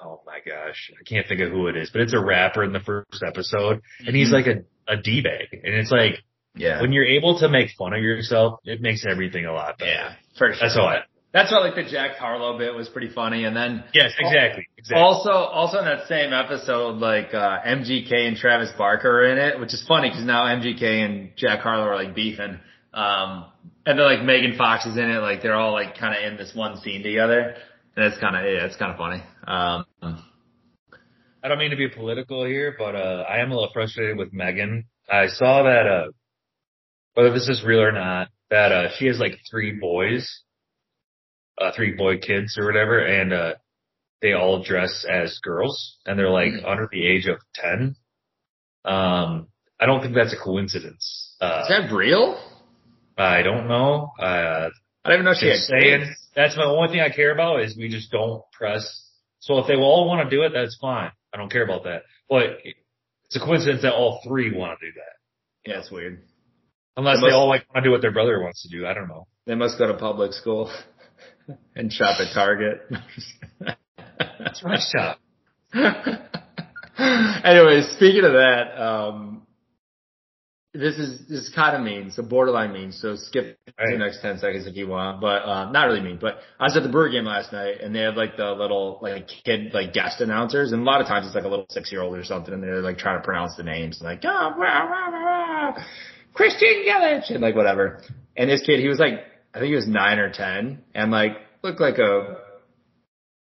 oh 0.03 0.21
my 0.27 0.39
gosh, 0.45 0.91
I 0.99 1.03
can't 1.03 1.27
think 1.27 1.41
of 1.41 1.49
who 1.49 1.67
it 1.69 1.75
is, 1.75 1.89
but 1.89 2.01
it's 2.01 2.13
a 2.13 2.23
rapper 2.23 2.63
in 2.63 2.71
the 2.71 2.79
first 2.79 3.23
episode, 3.25 3.81
and 4.05 4.15
he's 4.15 4.31
like 4.31 4.45
a 4.45 4.63
a 4.87 4.95
d 5.01 5.21
bag, 5.21 5.47
and 5.51 5.73
it's 5.73 5.91
like 5.91 6.19
Yeah. 6.55 6.79
when 6.81 6.93
you're 6.93 7.03
able 7.17 7.39
to 7.39 7.49
make 7.49 7.71
fun 7.77 7.93
of 7.93 8.01
yourself, 8.03 8.59
it 8.63 8.79
makes 8.79 9.05
everything 9.09 9.45
a 9.45 9.51
lot 9.53 9.79
better. 9.79 9.91
Yeah, 9.91 10.13
for 10.37 10.53
sure. 10.53 10.57
That's 10.61 10.75
how 10.75 10.85
I. 10.85 10.99
That's 11.33 11.51
why 11.51 11.59
like 11.59 11.75
the 11.75 11.83
Jack 11.83 12.15
Harlow 12.17 12.57
bit 12.57 12.73
was 12.73 12.87
pretty 12.87 13.09
funny, 13.09 13.43
and 13.43 13.55
then 13.55 13.83
Yes, 13.93 14.13
exactly. 14.17 14.67
Exactly. 14.77 15.01
also 15.01 15.31
also 15.31 15.79
in 15.79 15.85
that 15.85 16.07
same 16.07 16.31
episode, 16.33 16.97
like 16.97 17.33
uh, 17.33 17.59
MGK 17.65 18.27
and 18.27 18.37
Travis 18.37 18.71
Barker 18.77 19.09
are 19.09 19.31
in 19.31 19.37
it, 19.37 19.59
which 19.59 19.73
is 19.73 19.83
funny 19.87 20.09
because 20.09 20.23
now 20.23 20.43
MGK 20.45 20.83
and 21.05 21.31
Jack 21.35 21.59
Harlow 21.59 21.83
are 21.83 21.95
like 21.95 22.15
beefing, 22.15 22.59
um, 22.93 23.45
and 23.85 23.99
then 23.99 24.05
like 24.05 24.23
Megan 24.23 24.57
Fox 24.57 24.85
is 24.85 24.95
in 24.95 25.09
it, 25.09 25.19
like 25.19 25.41
they're 25.41 25.55
all 25.55 25.73
like 25.73 25.97
kind 25.97 26.15
of 26.15 26.31
in 26.31 26.37
this 26.37 26.55
one 26.55 26.77
scene 26.77 27.03
together, 27.03 27.55
and 27.95 28.05
it's 28.05 28.17
kind 28.19 28.35
of 28.35 28.43
yeah, 28.43 28.65
it's 28.65 28.77
kind 28.77 28.91
of 28.91 28.97
funny. 28.97 29.21
Um, 29.45 30.23
I 31.43 31.49
don't 31.49 31.59
mean 31.59 31.71
to 31.71 31.77
be 31.77 31.89
political 31.89 32.45
here, 32.45 32.75
but 32.77 32.95
uh, 32.95 33.25
I 33.29 33.39
am 33.39 33.51
a 33.51 33.53
little 33.53 33.69
frustrated 33.73 34.17
with 34.17 34.33
Megan. 34.33 34.85
I 35.09 35.27
saw 35.27 35.63
that 35.63 35.87
uh, 35.87 36.11
whether 37.13 37.31
this 37.33 37.47
is 37.47 37.63
real 37.63 37.81
or 37.81 37.91
not, 37.91 38.29
that 38.49 38.71
uh, 38.71 38.89
she 38.97 39.07
has 39.07 39.19
like 39.19 39.39
three 39.49 39.71
boys, 39.71 40.43
uh, 41.59 41.71
three 41.75 41.93
boy 41.95 42.17
kids 42.19 42.57
or 42.57 42.65
whatever, 42.65 42.99
and 42.99 43.33
uh, 43.33 43.53
they 44.21 44.33
all 44.33 44.63
dress 44.63 45.05
as 45.09 45.39
girls, 45.43 45.97
and 46.05 46.17
they're 46.17 46.29
like 46.29 46.53
under 46.65 46.87
the 46.91 47.05
age 47.05 47.27
of 47.27 47.37
ten. 47.55 47.95
Um, 48.85 49.47
I 49.79 49.85
don't 49.85 50.01
think 50.01 50.15
that's 50.15 50.33
a 50.33 50.43
coincidence. 50.43 51.35
Uh, 51.41 51.61
is 51.63 51.69
that 51.69 51.93
real? 51.93 52.41
I 53.17 53.41
don't 53.41 53.67
know. 53.67 54.11
Uh, 54.19 54.69
I 55.03 55.09
don't 55.09 55.13
even 55.19 55.25
know 55.25 55.33
she 55.39 55.47
had 55.47 55.57
saying 55.57 56.01
kids. 56.05 56.27
that's 56.35 56.57
my 56.57 56.65
only 56.65 56.89
thing 56.89 56.99
I 57.01 57.09
care 57.09 57.31
about 57.31 57.61
is 57.61 57.75
we 57.77 57.89
just 57.89 58.11
don't 58.11 58.43
press. 58.51 59.03
So 59.39 59.57
if 59.59 59.67
they 59.67 59.75
all 59.75 60.07
want 60.07 60.29
to 60.29 60.35
do 60.35 60.43
it, 60.43 60.51
that's 60.53 60.77
fine. 60.79 61.11
I 61.33 61.37
don't 61.37 61.51
care 61.51 61.63
about 61.63 61.83
that. 61.83 62.03
But 62.29 62.57
it's 63.25 63.35
a 63.35 63.39
coincidence 63.39 63.83
that 63.83 63.93
all 63.93 64.21
three 64.27 64.55
want 64.55 64.79
to 64.79 64.87
do 64.87 64.91
that. 64.93 65.69
Yeah, 65.71 65.79
it's 65.79 65.91
weird. 65.91 66.23
Unless 66.95 67.21
They 67.21 67.27
they 67.27 67.33
all 67.33 67.47
like 67.47 67.65
want 67.73 67.83
to 67.83 67.89
do 67.89 67.91
what 67.91 68.01
their 68.01 68.11
brother 68.11 68.41
wants 68.41 68.63
to 68.63 68.69
do. 68.69 68.87
I 68.87 68.93
don't 68.93 69.07
know. 69.07 69.27
They 69.45 69.55
must 69.55 69.77
go 69.77 69.87
to 69.87 69.93
public 69.93 70.33
school 70.33 70.71
and 71.75 71.91
shop 71.91 72.19
at 72.19 72.33
Target. 72.33 72.81
It's 74.39 74.63
my 74.63 74.79
shop. 74.79 75.19
Anyways, 77.43 77.91
speaking 77.95 78.23
of 78.23 78.33
that, 78.33 78.81
um, 78.81 79.43
this 80.73 80.97
is 80.97 81.27
this 81.27 81.47
is 81.47 81.49
kind 81.53 81.75
of 81.75 81.81
mean, 81.81 82.11
so 82.11 82.23
borderline 82.23 82.71
mean. 82.71 82.91
So 82.91 83.15
skip 83.15 83.59
the 83.65 83.97
next 83.97 84.21
ten 84.21 84.37
seconds 84.37 84.67
if 84.67 84.75
you 84.75 84.87
want, 84.87 85.21
but 85.21 85.43
uh, 85.43 85.71
not 85.71 85.85
really 85.85 86.01
mean. 86.01 86.17
But 86.19 86.37
I 86.59 86.65
was 86.65 86.77
at 86.77 86.83
the 86.83 86.89
Brewer 86.89 87.09
game 87.09 87.25
last 87.25 87.51
night, 87.51 87.81
and 87.81 87.95
they 87.95 88.01
have 88.01 88.15
like 88.15 88.37
the 88.37 88.51
little 88.51 88.99
like 89.01 89.27
kid 89.43 89.73
like 89.73 89.93
guest 89.93 90.21
announcers, 90.21 90.71
and 90.71 90.81
a 90.81 90.85
lot 90.85 91.01
of 91.01 91.07
times 91.07 91.25
it's 91.25 91.35
like 91.35 91.45
a 91.45 91.49
little 91.49 91.65
six 91.69 91.91
year 91.91 92.01
old 92.01 92.17
or 92.17 92.23
something, 92.23 92.53
and 92.53 92.61
they're 92.61 92.81
like 92.81 92.97
trying 92.97 93.19
to 93.19 93.25
pronounce 93.25 93.55
the 93.55 93.63
names, 93.63 93.99
like 94.01 94.21
oh, 94.25 94.53
rah, 94.57 94.83
rah, 94.83 95.07
rah, 95.07 95.83
Christian 96.33 96.85
Yelich 96.87 97.31
and 97.31 97.41
like 97.41 97.55
whatever. 97.55 98.01
And 98.35 98.49
this 98.49 98.61
kid, 98.61 98.79
he 98.79 98.87
was 98.87 98.99
like, 98.99 99.19
I 99.57 99.59
think 99.59 99.69
he 99.69 99.75
was 99.75 99.87
nine 99.87 100.19
or 100.19 100.31
ten, 100.31 100.83
and 100.93 101.09
like 101.09 101.31
looked 101.63 101.81
like 101.81 101.97
a 101.97 102.37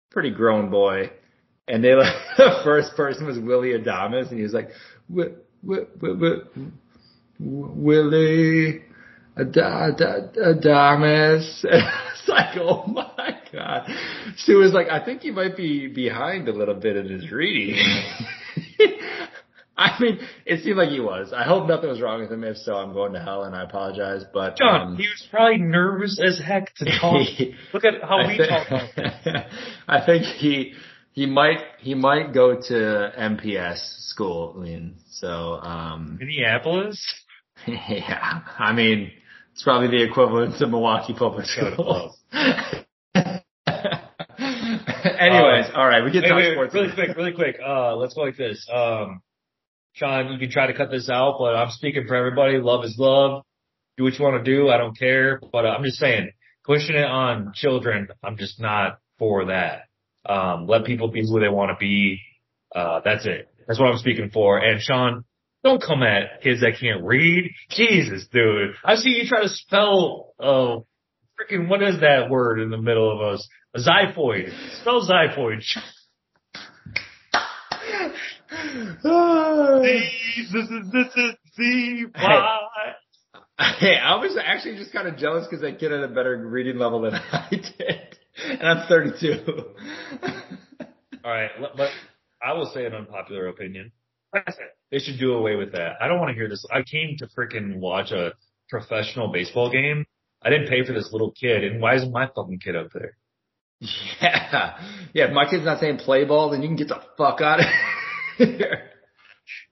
pretty 0.09 0.31
grown 0.31 0.69
boy. 0.69 1.11
And 1.67 1.83
they 1.83 1.95
like 1.95 2.15
the 2.37 2.61
first 2.63 2.95
person 2.95 3.27
was 3.27 3.37
Willy 3.37 3.71
Adames, 3.71 4.29
and 4.29 4.37
he 4.37 4.43
was 4.43 4.53
like, 4.53 4.69
"Wi- 5.09 5.35
wi- 5.65 5.87
wi- 5.99 6.13
wi- 6.13 6.71
Willy 7.39 8.83
Ad- 9.37 9.57
Ad- 9.57 10.01
Ad- 10.01 10.35
Adames. 10.35 11.59
it's 11.65 12.29
like, 12.29 12.55
oh 12.57 12.85
my 12.87 13.37
god. 13.51 13.89
She 14.37 14.53
was 14.53 14.71
like, 14.71 14.87
I 14.89 15.03
think 15.03 15.23
he 15.23 15.31
might 15.31 15.57
be 15.57 15.87
behind 15.87 16.47
a 16.47 16.53
little 16.53 16.75
bit 16.75 16.95
in 16.95 17.09
his 17.09 17.29
reading. 17.33 17.83
I 19.79 19.99
mean, 20.01 20.19
it 20.45 20.63
seemed 20.63 20.77
like 20.77 20.89
he 20.89 20.99
was. 20.99 21.33
I 21.33 21.43
hope 21.43 21.67
nothing 21.67 21.89
was 21.89 22.01
wrong 22.01 22.21
with 22.21 22.31
him. 22.31 22.43
If 22.43 22.57
so, 22.57 22.75
I'm 22.75 22.93
going 22.93 23.13
to 23.13 23.19
hell 23.19 23.43
and 23.43 23.55
I 23.55 23.63
apologize. 23.63 24.23
But 24.33 24.57
John, 24.57 24.81
um, 24.81 24.95
he 24.97 25.03
was 25.03 25.27
probably 25.29 25.59
nervous 25.59 26.19
as 26.19 26.39
heck 26.39 26.73
to 26.75 26.85
talk. 26.99 27.27
Look 27.73 27.85
at 27.85 28.01
how 28.01 28.17
I 28.17 28.27
we 28.27 28.37
talk. 28.37 29.45
I 29.87 30.03
think 30.05 30.23
he 30.23 30.73
he 31.11 31.27
might 31.27 31.59
he 31.79 31.93
might 31.93 32.33
go 32.33 32.55
to 32.59 32.73
MPS 33.19 33.77
school, 34.09 34.63
Ian. 34.65 34.95
So 35.11 35.27
um 35.61 36.17
Minneapolis. 36.19 36.99
yeah. 37.67 38.41
I 38.57 38.73
mean 38.73 39.11
it's 39.51 39.63
probably 39.63 39.89
the 39.89 40.03
equivalent 40.03 40.57
to 40.57 40.67
Milwaukee 40.67 41.13
Public 41.13 41.45
Schools. 41.45 42.17
Anyways, 45.19 45.65
all 45.75 45.87
right, 45.87 46.03
we 46.03 46.11
can 46.11 46.21
Wait, 46.21 46.31
wait, 46.33 46.53
sports. 46.53 46.73
really 46.75 46.93
quick, 46.93 47.17
really 47.17 47.33
quick. 47.33 47.57
Uh, 47.65 47.95
let's 47.95 48.13
go 48.13 48.21
like 48.21 48.37
this. 48.37 48.67
Um, 48.71 49.21
Sean, 49.97 50.31
you 50.31 50.37
can 50.37 50.51
try 50.51 50.67
to 50.67 50.77
cut 50.77 50.91
this 50.91 51.09
out, 51.09 51.37
but 51.39 51.55
I'm 51.55 51.71
speaking 51.71 52.05
for 52.07 52.15
everybody. 52.15 52.59
Love 52.59 52.85
is 52.85 52.95
love. 52.99 53.43
Do 53.97 54.03
what 54.03 54.13
you 54.13 54.23
want 54.23 54.45
to 54.45 54.51
do. 54.51 54.69
I 54.69 54.77
don't 54.77 54.97
care. 54.97 55.39
But 55.51 55.65
uh, 55.65 55.69
I'm 55.69 55.83
just 55.83 55.97
saying, 55.97 56.29
pushing 56.63 56.95
it 56.95 57.03
on 57.03 57.51
children, 57.55 58.07
I'm 58.23 58.37
just 58.37 58.61
not 58.61 58.99
for 59.17 59.45
that. 59.45 59.85
Um, 60.31 60.67
let 60.67 60.85
people 60.85 61.07
be 61.07 61.21
who 61.21 61.39
they 61.39 61.49
want 61.49 61.71
to 61.71 61.77
be. 61.79 62.21
Uh, 62.75 63.01
that's 63.03 63.25
it. 63.25 63.49
That's 63.67 63.79
what 63.79 63.89
I'm 63.89 63.97
speaking 63.97 64.29
for. 64.31 64.59
And 64.59 64.79
Sean, 64.79 65.23
don't 65.63 65.81
come 65.81 66.03
at 66.03 66.43
kids 66.43 66.61
that 66.61 66.73
can't 66.79 67.03
read. 67.03 67.51
Jesus, 67.71 68.27
dude. 68.31 68.75
I 68.85 68.95
see 68.95 69.09
you 69.09 69.27
try 69.27 69.41
to 69.41 69.49
spell, 69.49 70.35
uh, 70.39 70.77
freaking, 71.41 71.69
what 71.69 71.81
is 71.81 72.01
that 72.01 72.29
word 72.29 72.59
in 72.59 72.69
the 72.69 72.77
middle 72.77 73.11
of 73.11 73.33
us? 73.33 73.47
A 73.73 73.79
xiphoid. 73.79 74.51
Spell 74.81 75.07
xiphoid. 75.07 75.63
Ah. 79.05 79.79
These, 79.81 80.51
this 80.51 80.65
is, 80.65 80.91
this 80.91 81.07
is 81.15 81.33
the 81.57 82.05
why. 82.15 82.59
Hey, 83.79 83.95
I 83.97 84.15
was 84.15 84.37
actually 84.43 84.75
just 84.77 84.93
kind 84.93 85.07
of 85.07 85.17
jealous 85.17 85.45
because 85.47 85.61
that 85.61 85.79
kid 85.79 85.91
had 85.91 86.01
a 86.01 86.07
better 86.07 86.37
reading 86.47 86.77
level 86.77 87.01
than 87.01 87.13
I 87.31 87.47
did, 87.49 88.17
and 88.59 88.67
I'm 88.67 88.87
32. 88.87 89.43
All 91.23 91.31
right, 91.31 91.49
let- 91.59 91.75
but 91.75 91.89
I 92.41 92.53
will 92.53 92.69
say 92.73 92.85
an 92.85 92.93
unpopular 92.93 93.47
opinion. 93.47 93.91
They 94.91 94.99
should 94.99 95.19
do 95.19 95.33
away 95.33 95.55
with 95.55 95.71
that. 95.71 95.93
I 96.01 96.07
don't 96.07 96.19
want 96.19 96.29
to 96.29 96.35
hear 96.35 96.47
this. 96.49 96.65
I 96.71 96.83
came 96.83 97.15
to 97.19 97.27
freaking 97.27 97.77
watch 97.77 98.11
a 98.11 98.33
professional 98.69 99.31
baseball 99.31 99.71
game. 99.71 100.05
I 100.43 100.49
didn't 100.51 100.67
pay 100.67 100.85
for 100.85 100.93
this 100.93 101.09
little 101.11 101.31
kid, 101.31 101.63
and 101.63 101.81
why 101.81 101.95
isn't 101.95 102.11
my 102.11 102.27
fucking 102.35 102.59
kid 102.59 102.75
up 102.75 102.89
there? 102.93 103.17
Yeah. 104.21 104.79
Yeah, 105.13 105.25
if 105.27 105.33
my 105.33 105.49
kid's 105.49 105.63
not 105.65 105.79
saying 105.79 105.97
play 105.97 106.25
ball, 106.25 106.49
then 106.51 106.61
you 106.61 106.67
can 106.67 106.75
get 106.77 106.87
the 106.89 106.99
fuck 107.17 107.41
out 107.41 107.59
of 107.59 107.65
here. 107.65 107.73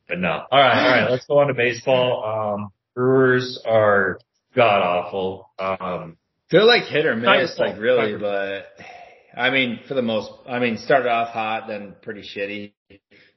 But 0.07 0.19
no. 0.19 0.29
All 0.51 0.59
right, 0.59 0.85
all 0.85 0.91
right. 1.01 1.11
Let's 1.11 1.25
go 1.25 1.39
on 1.39 1.47
to 1.47 1.53
baseball. 1.53 2.53
Um, 2.53 2.71
Brewers 2.93 3.59
are 3.65 4.19
god 4.55 4.81
awful. 4.81 5.49
Um, 5.57 6.17
They're 6.51 6.63
like 6.63 6.83
hit 6.83 7.05
or 7.05 7.15
miss, 7.15 7.57
like 7.57 7.79
really, 7.79 8.15
but 8.17 8.67
I 9.35 9.49
mean, 9.49 9.79
for 9.87 9.95
the 9.95 10.01
most, 10.01 10.31
I 10.47 10.59
mean, 10.59 10.77
started 10.77 11.09
off 11.09 11.29
hot, 11.29 11.67
then 11.67 11.95
pretty 12.01 12.21
shitty. 12.21 12.73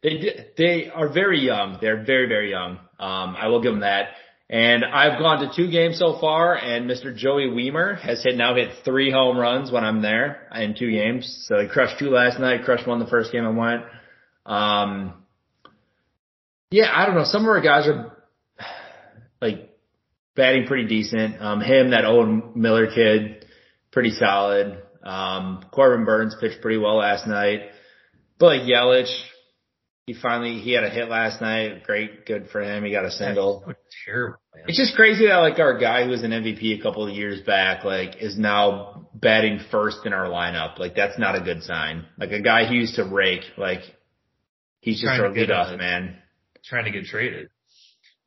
They 0.02 0.46
they 0.56 0.90
are 0.90 1.08
very 1.08 1.40
young. 1.40 1.78
They're 1.80 2.04
very 2.04 2.28
very 2.28 2.50
young. 2.50 2.78
Um, 3.00 3.36
I 3.36 3.48
will 3.48 3.62
give 3.62 3.72
them 3.72 3.80
that. 3.80 4.10
And 4.50 4.82
I've 4.82 5.18
gone 5.18 5.40
to 5.40 5.54
two 5.54 5.70
games 5.70 5.98
so 5.98 6.18
far, 6.20 6.56
and 6.56 6.88
Mr. 6.88 7.14
Joey 7.14 7.48
Wiemer 7.48 8.00
has 8.00 8.22
hit 8.24 8.34
now 8.36 8.54
hit 8.54 8.70
three 8.82 9.10
home 9.10 9.36
runs 9.36 9.70
when 9.70 9.84
I'm 9.84 10.00
there 10.00 10.48
in 10.54 10.74
two 10.74 10.90
games. 10.90 11.44
So 11.46 11.60
he 11.60 11.68
crushed 11.68 11.98
two 11.98 12.08
last 12.08 12.38
night, 12.38 12.64
crushed 12.64 12.86
one 12.86 12.98
the 12.98 13.06
first 13.06 13.30
game 13.30 13.44
I 13.44 13.50
went. 13.50 13.82
Um, 14.48 15.14
yeah, 16.70 16.90
I 16.92 17.06
don't 17.06 17.14
know. 17.14 17.24
Some 17.24 17.42
of 17.42 17.48
our 17.48 17.60
guys 17.60 17.86
are 17.86 18.16
like 19.40 19.70
batting 20.34 20.66
pretty 20.66 20.88
decent. 20.88 21.40
Um, 21.40 21.60
him, 21.60 21.90
that 21.90 22.04
Owen 22.04 22.52
Miller 22.56 22.88
kid, 22.92 23.46
pretty 23.92 24.10
solid. 24.10 24.82
Um, 25.02 25.64
Corbin 25.70 26.04
Burnes 26.04 26.36
pitched 26.40 26.60
pretty 26.60 26.78
well 26.78 26.96
last 26.96 27.26
night. 27.26 27.60
But 28.38 28.58
like 28.58 28.62
Yelich, 28.62 29.12
he 30.06 30.14
finally 30.14 30.60
he 30.60 30.72
had 30.72 30.84
a 30.84 30.90
hit 30.90 31.08
last 31.08 31.40
night. 31.40 31.84
Great, 31.84 32.24
good 32.24 32.48
for 32.50 32.62
him. 32.62 32.84
He 32.84 32.90
got 32.90 33.04
a 33.04 33.10
single. 33.10 33.64
So 33.66 33.74
terrible, 34.06 34.38
man. 34.54 34.64
It's 34.68 34.78
just 34.78 34.94
crazy 34.94 35.26
that 35.26 35.36
like 35.36 35.58
our 35.58 35.78
guy 35.78 36.04
who 36.04 36.10
was 36.10 36.22
an 36.22 36.30
MVP 36.30 36.78
a 36.78 36.82
couple 36.82 37.06
of 37.06 37.14
years 37.14 37.42
back, 37.42 37.84
like 37.84 38.16
is 38.20 38.38
now 38.38 39.08
batting 39.14 39.60
first 39.70 40.06
in 40.06 40.12
our 40.12 40.26
lineup. 40.26 40.78
Like 40.78 40.94
that's 40.94 41.18
not 41.18 41.36
a 41.36 41.40
good 41.40 41.62
sign. 41.62 42.06
Like 42.18 42.30
a 42.32 42.40
guy 42.40 42.66
who 42.66 42.74
used 42.74 42.96
to 42.96 43.04
rake, 43.04 43.42
like 43.56 43.82
he's 44.80 45.00
just 45.00 45.06
Trying 45.06 45.20
our 45.20 45.28
to 45.28 45.34
get 45.34 45.48
leadoff 45.50 45.74
a- 45.74 45.76
man. 45.76 46.16
Trying 46.64 46.84
to 46.84 46.90
get 46.90 47.04
traded. 47.04 47.48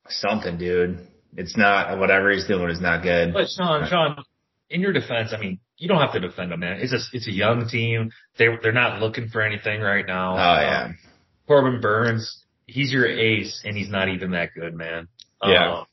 Something, 0.08 0.58
dude. 0.58 1.06
It's 1.36 1.56
not 1.56 1.98
whatever 1.98 2.30
he's 2.30 2.46
doing 2.46 2.68
is 2.70 2.80
not 2.80 3.02
good. 3.02 3.32
But 3.32 3.48
Sean, 3.48 3.88
Sean, 3.88 4.22
in 4.68 4.80
your 4.80 4.92
defense, 4.92 5.32
I 5.32 5.38
mean, 5.38 5.60
you 5.78 5.88
don't 5.88 6.00
have 6.00 6.12
to 6.12 6.20
defend 6.20 6.50
them, 6.52 6.60
man. 6.60 6.78
It's 6.80 6.92
a 6.92 6.98
it's 7.16 7.26
a 7.28 7.32
young 7.32 7.68
team. 7.68 8.10
They 8.38 8.46
they're 8.62 8.72
not 8.72 9.00
looking 9.00 9.28
for 9.28 9.40
anything 9.42 9.80
right 9.80 10.06
now. 10.06 10.32
Oh 10.34 10.60
yeah. 10.60 10.84
Um, 10.86 10.98
Corbin 11.46 11.80
Burnes, 11.80 12.44
he's 12.66 12.92
your 12.92 13.06
ace, 13.06 13.62
and 13.64 13.76
he's 13.76 13.88
not 13.88 14.08
even 14.08 14.32
that 14.32 14.50
good, 14.54 14.74
man. 14.74 15.08
Yeah. 15.44 15.78
Um, 15.78 15.84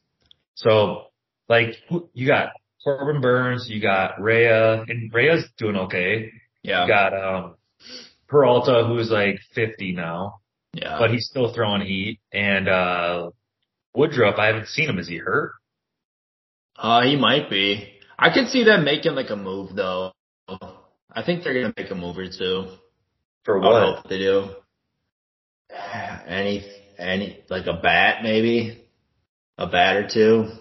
so, 0.56 1.06
like, 1.48 1.76
you 2.14 2.28
got 2.28 2.50
Corbin 2.84 3.22
Burnes, 3.22 3.68
you 3.70 3.82
got 3.82 4.22
Rea, 4.22 4.84
and 4.88 5.14
Rea's 5.14 5.46
doing 5.58 5.76
okay. 5.76 6.32
Yeah. 6.64 6.84
You 6.84 6.88
got 6.88 7.14
um 7.14 7.56
Peralta, 8.28 8.86
who's 8.88 9.10
like 9.10 9.40
50 9.56 9.94
now, 9.94 10.40
yeah. 10.74 10.98
but 11.00 11.12
he's 11.12 11.28
still 11.28 11.54
throwing 11.54 11.82
heat. 11.82 12.20
And 12.32 12.68
uh 12.68 13.30
Woodruff, 13.96 14.36
I 14.38 14.48
haven't 14.48 14.68
seen 14.68 14.90
him. 14.90 15.00
Is 15.00 15.08
he 15.08 15.18
hurt? 15.18 15.54
Uh, 16.78 17.02
he 17.02 17.18
might 17.18 17.50
be. 17.50 17.90
I 18.18 18.34
could 18.34 18.48
see 18.48 18.64
them 18.64 18.86
making 18.86 19.16
like 19.16 19.30
a 19.30 19.36
move 19.36 19.76
though. 19.76 20.14
I 20.48 21.24
think 21.26 21.44
they're 21.44 21.54
gonna 21.54 21.74
make 21.76 21.92
a 21.92 21.96
move 21.96 22.18
or 22.18 22.28
two. 22.28 22.68
For 23.44 23.64
I 23.64 23.96
hope 23.96 24.10
they 24.10 24.20
do. 24.20 24.50
Any, 26.28 26.66
any, 26.98 27.44
like 27.50 27.66
a 27.66 27.74
bat 27.74 28.24
maybe? 28.24 28.84
A 29.58 29.68
bat 29.68 29.96
or 29.96 30.08
two? 30.08 30.52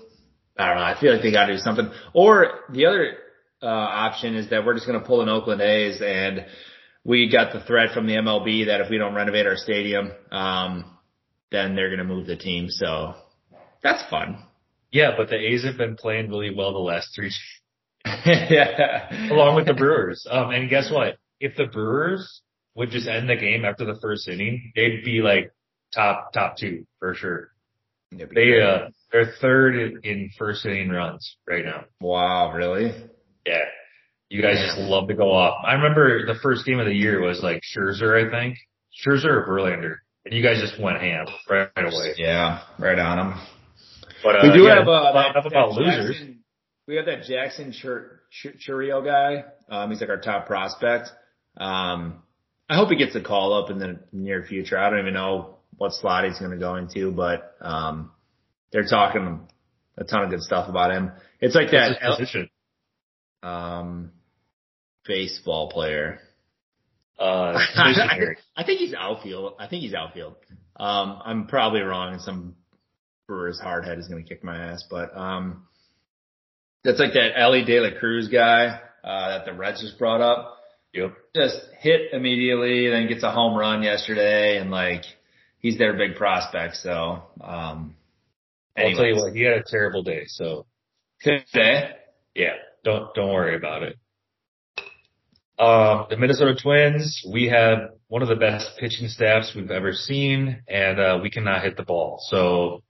I 0.58 0.68
don't 0.68 0.76
know. 0.76 0.82
I 0.82 1.00
feel 1.00 1.12
like 1.12 1.22
they 1.22 1.30
gotta 1.30 1.52
do 1.54 1.58
something. 1.58 1.90
Or 2.14 2.60
the 2.70 2.86
other, 2.86 3.12
uh, 3.62 3.66
option 3.66 4.34
is 4.34 4.50
that 4.50 4.64
we're 4.64 4.74
just 4.74 4.86
gonna 4.86 5.00
pull 5.00 5.20
an 5.20 5.28
Oakland 5.28 5.60
A's 5.60 6.00
and 6.00 6.46
we 7.08 7.30
got 7.32 7.54
the 7.54 7.60
threat 7.60 7.94
from 7.94 8.06
the 8.06 8.12
MLB 8.12 8.66
that 8.66 8.82
if 8.82 8.90
we 8.90 8.98
don't 8.98 9.14
renovate 9.14 9.46
our 9.46 9.56
stadium, 9.56 10.12
um, 10.30 10.84
then 11.50 11.74
they're 11.74 11.88
gonna 11.88 12.04
move 12.04 12.26
the 12.26 12.36
team. 12.36 12.68
So 12.68 13.14
that's 13.82 14.08
fun. 14.10 14.44
Yeah, 14.92 15.12
but 15.16 15.30
the 15.30 15.36
A's 15.36 15.64
have 15.64 15.78
been 15.78 15.96
playing 15.96 16.28
really 16.28 16.54
well 16.54 16.74
the 16.74 16.78
last 16.78 17.14
three, 17.14 17.32
yeah. 18.04 19.32
along 19.32 19.56
with 19.56 19.66
the 19.66 19.72
Brewers. 19.72 20.26
Um, 20.30 20.50
and 20.50 20.68
guess 20.68 20.90
what? 20.90 21.16
If 21.40 21.56
the 21.56 21.64
Brewers 21.64 22.42
would 22.74 22.90
just 22.90 23.08
end 23.08 23.28
the 23.28 23.36
game 23.36 23.64
after 23.64 23.86
the 23.86 23.98
first 24.02 24.28
inning, 24.28 24.72
they'd 24.76 25.02
be 25.02 25.22
like 25.22 25.50
top 25.94 26.34
top 26.34 26.58
two 26.58 26.86
for 26.98 27.14
sure. 27.14 27.48
They 28.10 28.60
uh, 28.60 28.90
they're 29.12 29.32
third 29.40 29.76
in, 29.76 30.00
in 30.02 30.30
first 30.38 30.66
inning 30.66 30.90
runs 30.90 31.36
right 31.46 31.64
now. 31.64 31.84
wow, 32.00 32.52
really? 32.52 32.92
Yeah, 33.46 33.64
you 34.28 34.42
guys 34.42 34.56
just 34.64 34.78
love 34.78 35.08
to 35.08 35.14
go 35.14 35.32
off. 35.32 35.64
I 35.66 35.74
remember 35.74 36.26
the 36.26 36.38
first 36.42 36.66
game 36.66 36.78
of 36.78 36.86
the 36.86 36.94
year 36.94 37.20
was 37.20 37.42
like 37.42 37.62
Scherzer, 37.62 38.26
I 38.26 38.30
think 38.30 38.58
Scherzer 39.04 39.26
or 39.26 39.46
Verlander, 39.48 39.96
and 40.24 40.34
you 40.34 40.42
guys 40.42 40.60
just 40.60 40.80
went 40.80 41.00
ham 41.00 41.26
right, 41.48 41.68
right 41.76 41.92
away. 41.92 42.14
Yeah, 42.16 42.62
right 42.78 42.98
on 42.98 43.18
them. 43.18 43.40
But 44.22 44.36
uh, 44.36 44.38
we 44.42 44.52
do 44.52 44.64
yeah, 44.64 44.78
have 44.78 44.88
uh, 44.88 45.10
enough 45.10 45.34
that, 45.34 45.46
about 45.46 45.74
that 45.74 45.80
losers. 45.80 46.16
We 46.86 46.96
have 46.96 47.06
that 47.06 47.24
Jackson 47.24 47.72
Chur- 47.72 48.20
Chur- 48.30 48.54
Chourio 48.66 49.04
guy. 49.04 49.44
Um, 49.68 49.90
he's 49.90 50.00
like 50.00 50.10
our 50.10 50.20
top 50.20 50.46
prospect. 50.46 51.10
Um, 51.56 52.22
I 52.68 52.76
hope 52.76 52.90
he 52.90 52.96
gets 52.96 53.14
a 53.14 53.22
call 53.22 53.52
up 53.52 53.70
in 53.70 53.78
the 53.78 54.00
near 54.12 54.44
future. 54.44 54.78
I 54.78 54.90
don't 54.90 55.00
even 55.00 55.14
know 55.14 55.56
what 55.76 55.92
slot 55.92 56.24
he's 56.24 56.38
going 56.38 56.50
to 56.50 56.56
go 56.56 56.74
into, 56.74 57.12
but 57.12 57.56
um, 57.60 58.10
they're 58.72 58.86
talking 58.86 59.48
a 59.96 60.04
ton 60.04 60.24
of 60.24 60.30
good 60.30 60.42
stuff 60.42 60.68
about 60.68 60.90
him. 60.90 61.12
It's 61.40 61.54
like 61.54 61.72
What's 61.72 61.98
that 62.00 62.02
his 62.02 62.16
position? 62.16 62.50
um, 63.42 64.12
baseball 65.08 65.70
player. 65.70 66.20
Uh, 67.18 67.58
I. 67.74 68.36
I 68.56 68.64
think 68.64 68.78
he's 68.78 68.94
outfield. 68.94 69.54
I 69.58 69.66
think 69.66 69.82
he's 69.82 69.94
outfield. 69.94 70.36
Um, 70.76 71.20
I'm 71.24 71.46
probably 71.48 71.80
wrong, 71.80 72.12
and 72.12 72.22
some 72.22 72.54
Brewers 73.26 73.60
hardhead 73.64 73.98
is 73.98 74.06
going 74.06 74.22
to 74.22 74.28
kick 74.28 74.44
my 74.44 74.56
ass. 74.56 74.84
But 74.88 75.16
um, 75.16 75.66
that's 76.84 77.00
like 77.00 77.14
that 77.14 77.32
Elly 77.36 77.64
De 77.64 77.80
La 77.80 77.98
Cruz 77.98 78.28
guy 78.28 78.80
uh, 79.02 79.28
that 79.30 79.46
the 79.46 79.52
Reds 79.52 79.80
just 79.80 79.98
brought 79.98 80.20
up. 80.20 80.58
Yep. 80.94 81.14
Just 81.34 81.60
hit 81.80 82.12
immediately, 82.12 82.88
then 82.88 83.08
gets 83.08 83.22
a 83.22 83.30
home 83.30 83.56
run 83.56 83.82
yesterday, 83.82 84.58
and 84.58 84.70
like 84.70 85.02
he's 85.58 85.78
their 85.78 85.94
big 85.94 86.16
prospect. 86.16 86.76
So, 86.76 87.22
um, 87.40 87.96
I'll 88.76 88.94
tell 88.94 89.06
you 89.06 89.16
what, 89.16 89.34
he 89.34 89.42
had 89.42 89.54
a 89.54 89.64
terrible 89.66 90.02
day. 90.02 90.24
So 90.26 90.66
today. 91.20 91.90
yeah, 92.34 92.54
don't 92.84 93.14
don't 93.14 93.32
worry 93.32 93.56
about 93.56 93.82
it. 93.82 93.96
Um, 95.58 96.06
the 96.08 96.16
Minnesota 96.16 96.54
Twins, 96.60 97.24
we 97.28 97.48
have 97.48 97.90
one 98.06 98.22
of 98.22 98.28
the 98.28 98.36
best 98.36 98.78
pitching 98.78 99.08
staffs 99.08 99.52
we've 99.56 99.70
ever 99.70 99.92
seen, 99.92 100.62
and 100.68 101.00
uh, 101.00 101.18
we 101.20 101.30
cannot 101.30 101.62
hit 101.62 101.76
the 101.76 101.82
ball. 101.82 102.20
So 102.28 102.84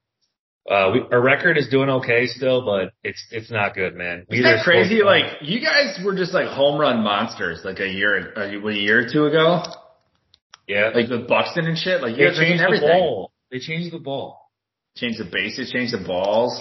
uh, 0.70 0.90
we, 0.92 1.00
our 1.10 1.20
record 1.20 1.56
is 1.56 1.68
doing 1.68 1.88
okay 1.88 2.26
still, 2.26 2.66
but 2.66 2.92
it's 3.02 3.24
it's 3.30 3.50
not 3.50 3.74
good, 3.74 3.94
man. 3.94 4.26
Isn't 4.28 4.44
that 4.44 4.64
crazy? 4.64 5.02
Like 5.02 5.38
you 5.40 5.60
guys 5.60 5.98
were 6.04 6.14
just 6.14 6.34
like 6.34 6.48
home 6.48 6.78
run 6.78 7.02
monsters 7.02 7.62
like 7.64 7.80
a 7.80 7.88
year, 7.88 8.32
a, 8.34 8.42
a 8.42 8.72
year 8.74 9.00
or 9.00 9.08
two 9.10 9.24
ago, 9.24 9.62
yeah, 10.66 10.90
like 10.94 11.08
with 11.08 11.26
Buxton 11.26 11.66
and 11.66 11.78
shit. 11.78 12.02
Like 12.02 12.18
you 12.18 12.30
they 12.30 12.36
changed 12.36 12.62
the 12.62 12.80
ball. 12.80 13.32
They 13.50 13.60
changed 13.60 13.94
the 13.94 13.98
ball. 13.98 14.50
Change 14.94 15.16
the 15.16 15.24
bases, 15.24 15.70
change 15.70 15.92
the 15.92 16.04
balls. 16.06 16.60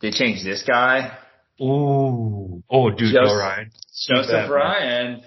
They 0.00 0.10
changed 0.10 0.44
this 0.44 0.62
guy, 0.62 1.16
Ooh, 1.62 2.62
oh, 2.68 2.90
dude, 2.90 3.12
Joe 3.12 3.36
Ryan. 3.36 3.70
Joseph. 4.08 4.50
Ryan. 4.50 5.22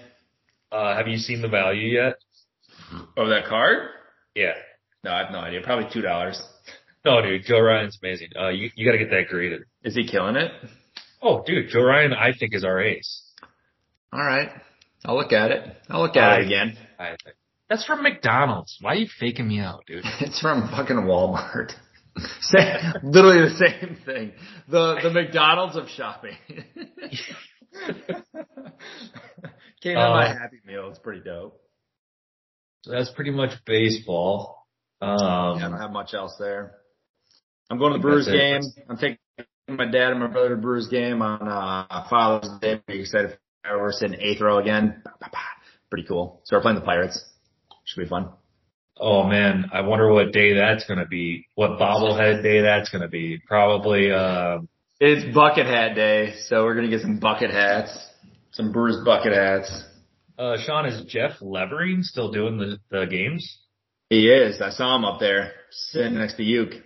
Uh, 0.76 0.94
have 0.96 1.08
you 1.08 1.16
seen 1.16 1.40
the 1.40 1.48
value 1.48 1.88
yet? 1.88 2.14
Of 3.16 3.28
that 3.28 3.46
card? 3.48 3.88
Yeah. 4.34 4.52
No, 5.04 5.10
I 5.12 5.18
have 5.24 5.32
no 5.32 5.38
idea. 5.38 5.60
Probably 5.62 5.88
two 5.92 6.02
dollars. 6.02 6.40
No, 7.04 7.22
dude, 7.22 7.44
Joe 7.44 7.60
Ryan's 7.60 7.98
amazing. 8.02 8.28
Uh, 8.38 8.48
you 8.48 8.68
you 8.74 8.84
got 8.84 8.92
to 8.92 8.98
get 8.98 9.10
that 9.10 9.28
graded. 9.30 9.62
Is 9.84 9.94
he 9.94 10.06
killing 10.06 10.36
it? 10.36 10.50
Oh, 11.22 11.42
dude, 11.46 11.68
Joe 11.70 11.82
Ryan, 11.82 12.12
I 12.12 12.32
think 12.38 12.54
is 12.54 12.64
our 12.64 12.80
ace. 12.82 13.22
All 14.12 14.24
right, 14.24 14.50
I'll 15.04 15.16
look 15.16 15.32
at 15.32 15.50
it. 15.50 15.62
I'll 15.88 16.02
look 16.02 16.16
at 16.16 16.22
I- 16.32 16.40
it 16.40 16.46
again. 16.46 16.76
I. 16.98 17.16
That's 17.68 17.84
from 17.84 18.02
McDonald's. 18.02 18.76
Why 18.80 18.92
are 18.92 18.96
you 18.96 19.08
faking 19.18 19.48
me 19.48 19.58
out, 19.60 19.84
dude? 19.86 20.04
It's 20.20 20.40
from 20.40 20.68
fucking 20.68 20.96
Walmart. 20.96 21.72
Same, 22.40 22.92
literally 23.02 23.48
the 23.48 23.56
same 23.56 23.96
thing. 24.04 24.32
The 24.68 24.98
the 25.02 25.10
McDonald's 25.18 25.76
of 25.76 25.88
shopping. 25.88 26.36
Came 29.82 29.96
out 29.96 30.10
my 30.14 30.26
Uh, 30.28 30.38
Happy 30.38 30.60
Meal. 30.66 30.88
It's 30.88 30.98
pretty 30.98 31.20
dope. 31.22 31.60
So 32.82 32.92
that's 32.92 33.10
pretty 33.10 33.30
much 33.30 33.50
baseball. 33.64 34.66
Um, 35.00 35.16
Yeah, 35.20 35.66
I 35.66 35.68
don't 35.70 35.80
have 35.80 35.92
much 35.92 36.14
else 36.14 36.34
there. 36.38 36.72
I'm 37.70 37.78
going 37.78 37.92
to 37.92 37.98
the 37.98 38.02
Brewers 38.02 38.26
game. 38.28 38.62
I'm 38.88 38.96
taking 38.96 39.18
my 39.68 39.86
dad 39.86 40.12
and 40.12 40.20
my 40.20 40.28
brother 40.28 40.50
to 40.50 40.54
the 40.56 40.60
Brewers 40.60 40.88
game 40.88 41.20
on 41.20 41.46
uh, 41.48 42.06
Father's 42.08 42.48
Day. 42.60 42.76
Pretty 42.86 43.02
excited. 43.02 43.38
We're 43.68 43.90
sitting 43.92 44.20
eighth 44.20 44.40
row 44.40 44.58
again. 44.58 45.02
Pretty 45.90 46.06
cool. 46.06 46.40
So 46.44 46.56
we're 46.56 46.62
playing 46.62 46.78
the 46.78 46.84
Pirates. 46.84 47.22
Should 47.84 48.02
be 48.04 48.08
fun. 48.08 48.30
oh 48.98 49.24
man, 49.24 49.66
I 49.72 49.80
wonder 49.82 50.10
what 50.12 50.32
day 50.32 50.54
that's 50.54 50.84
gonna 50.86 51.06
be. 51.06 51.46
What 51.54 51.78
bobblehead 51.78 52.42
day 52.42 52.62
that's 52.62 52.88
gonna 52.90 53.08
be? 53.08 53.38
Probably. 53.46 54.10
Um, 54.12 54.68
It's 55.00 55.34
bucket 55.34 55.66
hat 55.66 55.94
day, 55.96 56.34
so 56.48 56.64
we're 56.64 56.74
gonna 56.76 56.88
get 56.88 57.02
some 57.02 57.18
bucket 57.18 57.50
hats, 57.50 57.90
some 58.56 58.72
Brewers 58.72 58.96
bucket 59.04 59.34
hats. 59.34 59.84
uh, 60.38 60.56
Sean, 60.64 60.86
is 60.86 61.04
Jeff 61.06 61.32
Levering 61.42 62.02
still 62.02 62.32
doing 62.32 62.56
the 62.56 62.78
the 62.90 63.04
games? 63.04 63.58
He 64.08 64.28
is. 64.30 64.62
I 64.62 64.70
saw 64.70 64.96
him 64.96 65.04
up 65.04 65.20
there 65.20 65.52
sitting 65.70 66.14
next 66.14 66.34
to 66.36 66.42
Uke. 66.42 66.82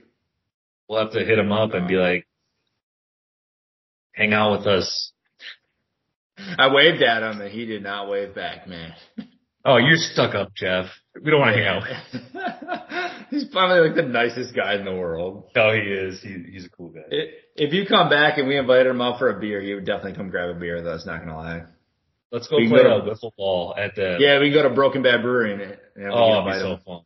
We'll 0.88 1.00
have 1.00 1.12
to 1.12 1.24
hit 1.24 1.38
him 1.38 1.52
up 1.52 1.72
and 1.74 1.86
be 1.86 1.94
like, 1.94 2.26
hang 4.12 4.32
out 4.32 4.58
with 4.58 4.66
us. 4.66 5.12
I 6.58 6.72
waved 6.72 7.02
at 7.02 7.22
him 7.22 7.40
and 7.40 7.52
he 7.52 7.66
did 7.66 7.82
not 7.84 8.08
wave 8.08 8.34
back, 8.34 8.66
man. 8.66 8.94
Oh, 9.64 9.76
you're 9.76 9.96
stuck 9.98 10.34
up, 10.34 10.54
Jeff. 10.56 10.86
We 11.22 11.30
don't 11.30 11.40
want 11.40 11.54
to 11.56 11.62
hang 11.62 11.68
out. 11.68 13.26
He's 13.30 13.44
probably 13.44 13.86
like 13.88 13.94
the 13.96 14.02
nicest 14.02 14.54
guy 14.54 14.74
in 14.74 14.84
the 14.84 14.92
world. 14.94 15.50
Oh, 15.54 15.72
he 15.72 15.80
is. 15.80 16.20
He, 16.22 16.44
he's 16.50 16.64
a 16.64 16.70
cool 16.70 16.88
guy. 16.88 17.02
I- 17.12 17.28
If 17.56 17.72
you 17.72 17.84
come 17.86 18.08
back 18.08 18.38
and 18.38 18.48
we 18.48 18.56
invited 18.56 18.86
him 18.88 19.00
out 19.00 19.18
for 19.18 19.28
a 19.28 19.38
beer, 19.40 19.60
he 19.60 19.74
would 19.74 19.84
definitely 19.84 20.14
come 20.14 20.30
grab 20.30 20.48
a 20.56 20.58
beer 20.58 20.76
with 20.76 20.86
us, 20.86 21.04
not 21.06 21.20
gonna 21.20 21.36
lie. 21.36 21.62
Let's 22.32 22.48
go 22.48 22.56
we 22.56 22.68
play 22.68 22.82
go 22.82 22.98
a 22.98 23.02
wiffle 23.02 23.32
ball 23.36 23.74
at 23.76 23.94
the. 23.96 24.16
Yeah, 24.18 24.38
we 24.40 24.46
can 24.50 24.54
go 24.62 24.68
to 24.68 24.74
Broken 24.74 25.02
Bat 25.02 25.22
Brewery 25.22 25.52
and, 25.52 25.62
and 25.96 26.12
Oh, 26.12 26.40
it'd 26.40 26.52
be 26.54 26.58
so 26.60 26.72
him. 26.74 26.78
fun. 26.86 27.00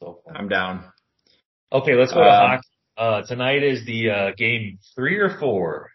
So 0.00 0.20
fun. 0.24 0.36
I'm 0.36 0.48
down. 0.48 0.84
Okay, 1.72 1.94
let's 1.94 2.12
go 2.12 2.20
to 2.22 2.28
Um, 2.28 2.50
hockey. 2.50 2.68
Uh, 2.96 3.22
tonight 3.22 3.62
is 3.64 3.84
the 3.86 4.10
uh, 4.10 4.30
game 4.36 4.78
three 4.94 5.16
or 5.18 5.38
four. 5.40 5.90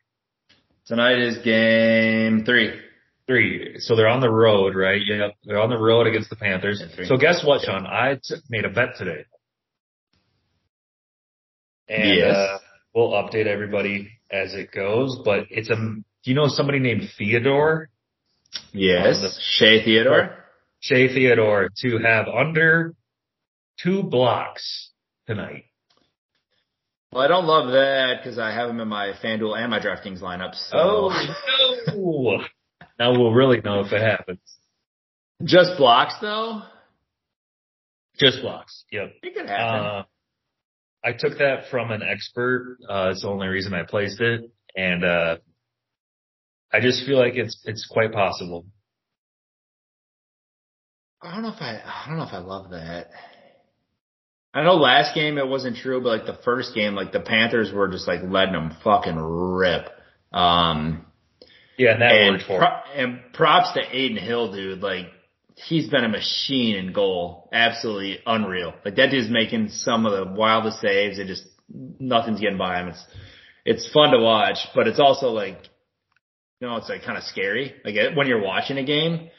Tonight 0.88 1.20
is 1.20 1.38
game 1.40 2.44
three. 2.46 2.74
Three. 3.30 3.76
So 3.78 3.96
they're 3.96 4.08
on 4.08 4.22
the 4.22 4.30
road, 4.32 4.74
right? 4.76 5.00
Yep. 5.06 5.36
They're 5.46 5.60
on 5.62 5.70
the 5.70 5.78
road 5.78 6.08
against 6.08 6.32
the 6.32 6.36
Panthers. 6.36 6.82
So 7.06 7.16
guess 7.16 7.46
what, 7.46 7.62
Sean? 7.62 7.86
I 7.86 8.16
t- 8.16 8.36
made 8.50 8.66
a 8.66 8.70
bet 8.70 8.96
today. 8.98 9.24
And, 11.88 12.10
Yes. 12.18 12.36
uh, 12.36 12.58
we'll 12.96 13.12
update 13.12 13.46
everybody 13.46 14.10
as 14.32 14.56
it 14.56 14.72
goes, 14.72 15.20
but 15.24 15.46
it's 15.52 15.70
a, 15.70 15.76
do 15.76 16.02
you 16.24 16.34
know 16.34 16.48
somebody 16.48 16.80
named 16.80 17.04
Theodore? 17.20 17.90
Yes. 18.74 19.22
The- 19.22 19.40
Shea 19.42 19.84
Theodore. 19.86 20.46
Shea 20.80 21.08
Theodore 21.14 21.70
to 21.84 21.98
have 22.00 22.28
under 22.28 22.96
two 23.80 24.02
blocks 24.02 24.90
tonight. 25.28 25.66
Well, 27.12 27.24
I 27.24 27.28
don't 27.28 27.46
love 27.46 27.72
that 27.74 28.18
because 28.24 28.40
I 28.40 28.52
have 28.52 28.70
him 28.72 28.80
in 28.80 28.88
my 28.88 29.14
FanDuel 29.24 29.56
and 29.56 29.70
my 29.70 29.80
DraftKings 29.80 30.20
lineups. 30.22 30.56
So. 30.72 30.78
Oh, 30.80 31.10
no. 31.96 32.44
Now 33.00 33.12
we'll 33.12 33.32
really 33.32 33.62
know 33.62 33.80
if 33.80 33.92
it 33.92 34.02
happens. 34.02 34.40
Just 35.44 35.78
blocks 35.78 36.16
though? 36.22 36.62
Just 38.20 38.42
blocks. 38.42 38.84
Yep. 38.92 39.14
It 39.24 39.34
could 39.34 39.48
happen. 39.48 39.86
Uh, 39.86 40.04
I 41.04 41.14
took 41.18 41.38
that 41.38 41.70
from 41.72 41.92
an 41.92 42.02
expert. 42.04 42.78
Uh, 42.88 43.10
it's 43.12 43.22
the 43.22 43.30
only 43.30 43.48
reason 43.48 43.74
I 43.74 43.84
placed 43.84 44.20
it. 44.20 44.52
And, 44.76 45.06
uh, 45.06 45.38
I 46.72 46.82
just 46.82 47.06
feel 47.06 47.18
like 47.18 47.36
it's, 47.36 47.60
it's 47.66 47.88
quite 47.90 48.12
possible. 48.12 48.66
I 51.22 51.34
don't 51.34 51.44
know 51.44 51.50
if 51.50 51.62
I, 51.62 51.82
I 51.84 52.06
don't 52.08 52.18
know 52.18 52.26
if 52.26 52.34
I 52.34 52.40
love 52.40 52.72
that. 52.72 53.10
I 54.54 54.64
know 54.64 54.76
last 54.76 55.16
game 55.16 55.38
it 55.38 55.48
wasn't 55.48 55.78
true, 55.78 56.02
but 56.02 56.10
like 56.10 56.26
the 56.26 56.42
first 56.44 56.76
game, 56.76 56.96
like 56.96 57.12
the 57.12 57.20
Panthers 57.20 57.72
were 57.74 57.88
just 57.88 58.08
like 58.08 58.22
letting 58.24 58.54
them 58.54 58.76
fucking 58.84 59.16
rip. 59.16 59.88
Um, 60.34 61.06
Yeah, 61.80 61.94
and 61.94 62.02
that 62.02 62.12
and, 62.12 62.34
worked 62.34 62.46
for 62.46 62.60
pro- 62.60 62.94
and 62.96 63.20
props 63.34 63.74
to 63.74 63.82
Adin 63.82 64.18
Hill, 64.18 64.52
dude. 64.52 64.82
Like 64.82 65.08
he's 65.56 65.90
been 65.90 66.04
a 66.04 66.10
machine 66.10 66.76
in 66.76 66.94
goal. 66.94 67.50
Absolutely 67.52 68.20
unreal. 68.26 68.74
Like 68.86 68.96
that 68.98 69.10
dude's 69.10 69.30
making 69.30 69.70
some 69.70 70.06
of 70.06 70.12
the 70.12 70.32
wildest 70.32 70.80
saves 70.82 71.18
and 71.18 71.28
just 71.28 71.44
nothing's 71.70 72.40
getting 72.40 72.58
by 72.58 72.82
him. 72.82 72.90
It's, 72.90 73.06
it's 73.66 73.92
fun 73.92 74.12
to 74.12 74.20
watch, 74.20 74.58
but 74.76 74.88
it's 74.88 75.00
also 75.00 75.30
like, 75.30 75.58
you 76.60 76.68
know, 76.68 76.76
it's 76.76 76.90
like 76.90 77.04
kind 77.04 77.18
of 77.18 77.24
scary. 77.24 77.74
Like 77.84 77.96
when 78.16 78.28
you're 78.28 78.44
watching 78.44 78.78
a 78.78 78.84
game, 78.84 79.30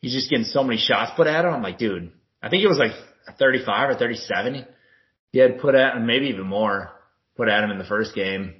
he's 0.00 0.12
just 0.12 0.30
getting 0.30 0.44
so 0.44 0.62
many 0.62 0.78
shots 0.78 1.12
put 1.16 1.26
at 1.26 1.44
him. 1.44 1.52
I'm 1.52 1.62
like, 1.62 1.78
dude, 1.78 2.12
I 2.42 2.48
think 2.50 2.62
it 2.62 2.68
was 2.68 2.78
like 2.78 2.92
35 3.38 3.90
or 3.90 3.94
37 3.94 4.66
he 5.32 5.38
had 5.38 5.60
put 5.60 5.74
at 5.74 5.96
him, 5.96 6.06
maybe 6.06 6.26
even 6.26 6.46
more 6.46 6.90
put 7.36 7.48
at 7.48 7.62
him 7.62 7.70
in 7.70 7.78
the 7.78 7.84
first 7.84 8.14
game. 8.14 8.59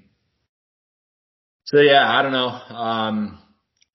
So 1.64 1.80
yeah, 1.80 2.04
I 2.08 2.22
don't 2.22 2.32
know. 2.32 2.48
Um, 2.48 3.38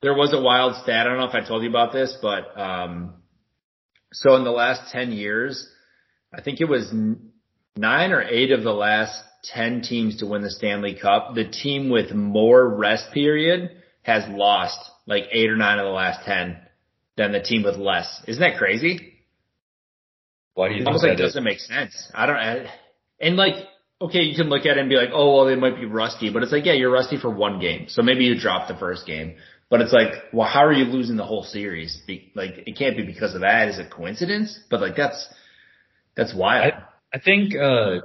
there 0.02 0.14
was 0.14 0.34
a 0.34 0.42
wild 0.42 0.76
stat. 0.84 1.06
I 1.08 1.10
don't 1.10 1.18
know 1.18 1.26
if 1.28 1.36
I 1.36 1.46
told 1.48 1.64
you 1.64 1.70
about 1.70 1.92
this, 1.92 2.18
but, 2.22 2.58
um, 2.60 3.16
so 4.14 4.36
in 4.36 4.44
the 4.44 4.52
last 4.52 4.92
10 4.92 5.12
years, 5.12 5.68
I 6.34 6.42
think 6.42 6.62
it 6.62 6.70
was 6.70 6.94
nine 7.76 8.12
or 8.12 8.22
eight 8.22 8.52
of 8.52 8.64
the 8.64 8.72
last 8.72 9.22
10 9.46 9.82
teams 9.82 10.18
to 10.20 10.26
win 10.26 10.42
the 10.42 10.50
Stanley 10.50 10.96
Cup. 11.00 11.36
The 11.36 11.46
team 11.50 11.90
with 11.90 12.14
more 12.14 12.68
rest 12.78 13.12
period 13.14 13.72
has 14.04 14.24
lost 14.30 14.80
like 15.06 15.26
eight 15.32 15.50
or 15.50 15.58
nine 15.58 15.80
of 15.80 15.86
the 15.86 15.92
last 15.92 16.26
10 16.26 16.58
than 17.18 17.32
the 17.32 17.42
team 17.42 17.64
with 17.64 17.76
less. 17.78 18.22
Isn't 18.28 18.42
that 18.42 18.58
crazy? 18.58 19.14
Why 20.54 20.70
do 20.70 20.76
you 20.76 20.82
It 20.82 20.84
think 20.84 20.88
almost 20.88 21.04
like 21.04 21.14
is? 21.16 21.20
doesn't 21.20 21.44
make 21.44 21.60
sense. 21.60 22.10
I 22.14 22.26
don't, 22.26 22.36
I, 22.38 22.72
and 23.20 23.36
like, 23.36 23.56
okay, 24.02 24.24
you 24.24 24.36
can 24.36 24.50
look 24.50 24.66
at 24.66 24.78
it 24.78 24.80
and 24.80 24.90
be 24.90 24.96
like, 24.96 25.10
oh, 25.14 25.36
well, 25.36 25.46
they 25.46 25.56
might 25.56 25.76
be 25.76 25.86
rusty, 25.86 26.30
but 26.30 26.44
it's 26.44 26.52
like, 26.52 26.66
yeah, 26.66 26.74
you're 26.74 26.92
rusty 26.92 27.18
for 27.18 27.30
one 27.30 27.60
game. 27.60 27.86
So 27.88 28.02
maybe 28.02 28.26
you 28.26 28.40
dropped 28.40 28.68
the 28.68 28.78
first 28.78 29.06
game, 29.08 29.36
but 29.70 29.82
it's 29.82 29.94
like, 29.94 30.12
well, 30.34 30.48
how 30.48 30.66
are 30.66 30.74
you 30.74 30.86
losing 30.86 31.16
the 31.16 31.26
whole 31.26 31.44
series? 31.44 32.02
Be, 32.06 32.32
like, 32.36 32.52
it 32.68 32.78
can't 32.78 32.98
be 32.98 33.04
because 33.04 33.36
of 33.36 33.42
that. 33.42 33.70
Is 33.70 33.80
it 33.80 33.90
coincidence? 33.90 34.60
But 34.70 34.82
like, 34.82 34.96
that's, 34.96 35.28
that's 36.16 36.36
wild. 36.36 36.74
I 37.14 37.20
think, 37.20 37.56
uh, 37.56 38.02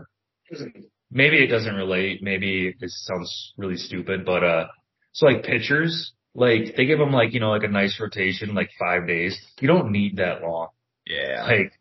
maybe 1.10 1.42
it 1.42 1.48
doesn't 1.48 1.74
relate. 1.74 2.22
Maybe 2.22 2.74
it 2.78 2.90
sounds 2.90 3.52
really 3.56 3.76
stupid, 3.76 4.24
but, 4.24 4.44
uh, 4.44 4.66
so 5.12 5.26
like 5.26 5.42
pitchers, 5.42 6.12
like 6.34 6.76
they 6.76 6.86
give 6.86 7.00
them 7.00 7.12
like, 7.12 7.34
you 7.34 7.40
know, 7.40 7.50
like 7.50 7.64
a 7.64 7.68
nice 7.68 7.98
rotation, 8.00 8.54
like 8.54 8.70
five 8.78 9.08
days. 9.08 9.36
You 9.60 9.66
don't 9.66 9.90
need 9.90 10.18
that 10.18 10.42
long. 10.42 10.68
yeah. 11.04 11.44
Like, 11.44 11.72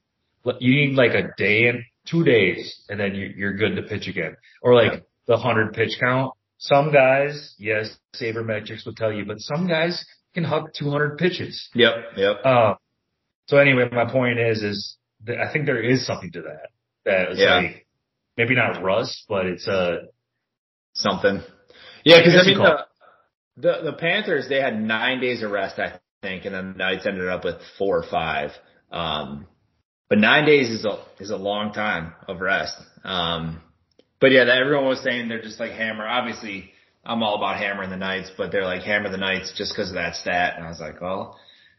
you 0.59 0.73
need 0.73 0.95
like 0.95 1.11
a 1.11 1.29
day 1.37 1.67
and 1.67 1.83
two 2.09 2.23
days 2.23 2.83
and 2.89 2.99
then 2.99 3.15
you- 3.15 3.33
you're 3.35 3.53
good 3.53 3.75
to 3.75 3.83
pitch 3.83 4.07
again. 4.07 4.35
Or 4.61 4.73
like 4.75 4.91
Yeah. 4.93 4.99
the 5.27 5.37
hundred 5.37 5.73
pitch 5.73 5.97
count. 5.99 6.33
Some 6.57 6.91
guys, 6.91 7.55
yes, 7.57 7.97
sabermetrics 8.15 8.85
will 8.85 8.95
tell 8.95 9.11
you, 9.13 9.25
but 9.25 9.39
some 9.39 9.67
guys 9.67 10.05
can 10.33 10.43
hug 10.43 10.73
200 10.73 11.17
pitches. 11.17 11.69
Yep. 11.73 12.17
Yep. 12.17 12.41
Uh, 12.45 12.73
so 13.47 13.57
anyway, 13.57 13.87
my 13.91 14.05
point 14.05 14.39
is, 14.39 14.61
is 14.61 14.97
that 15.25 15.39
I 15.39 15.51
think 15.53 15.65
there 15.65 15.81
is 15.81 16.05
something 16.05 16.31
to 16.33 16.41
that. 16.43 16.69
That 17.05 17.31
is 17.31 17.39
Yeah. 17.39 17.55
like, 17.57 17.85
maybe 18.37 18.55
not 18.55 18.81
rust, 18.83 19.25
but 19.29 19.45
it's 19.45 19.67
uh 19.67 20.05
Something. 20.93 21.41
Yeah, 22.03 22.17
because 22.17 22.33
I 22.33 22.37
I 22.37 22.39
guess 22.41 22.47
you 22.47 22.55
mean 22.55 22.63
the, 22.63 22.85
the 23.55 23.91
the 23.91 23.93
Panthers 23.97 24.49
they 24.49 24.59
had 24.59 24.81
nine 24.81 25.21
days 25.21 25.43
of 25.43 25.51
rest 25.51 25.79
I 25.79 25.99
think, 26.21 26.45
and 26.45 26.53
then 26.53 26.73
the 26.73 26.77
Knights 26.77 27.05
ended 27.05 27.27
up 27.29 27.45
with 27.45 27.61
four 27.77 27.97
or 27.97 28.03
five. 28.03 28.51
Um, 28.91 29.47
but 30.09 30.17
nine 30.17 30.45
days 30.45 30.69
is 30.69 30.85
a 30.85 30.99
is 31.19 31.29
a 31.29 31.37
long 31.37 31.71
time 31.71 32.13
of 32.27 32.41
rest. 32.41 32.75
Um, 33.03 33.61
but 34.19 34.31
yeah, 34.31 34.45
that 34.45 34.57
everyone 34.57 34.87
was 34.87 35.01
saying 35.01 35.29
they're 35.29 35.41
just 35.41 35.59
like 35.59 35.71
hammer. 35.71 36.07
Obviously, 36.07 36.71
I'm 37.05 37.23
all 37.23 37.35
about 37.35 37.57
hammering 37.57 37.89
the 37.89 37.97
nights, 37.97 38.31
but 38.37 38.51
they're 38.51 38.65
like 38.65 38.81
hammer 38.81 39.09
the 39.09 39.17
nights 39.17 39.53
just 39.55 39.73
because 39.73 39.89
of 39.89 39.95
that 39.95 40.15
stat. 40.15 40.55
And 40.57 40.65
I 40.65 40.69
was 40.69 40.79
like, 40.79 40.99
well, 40.99 41.37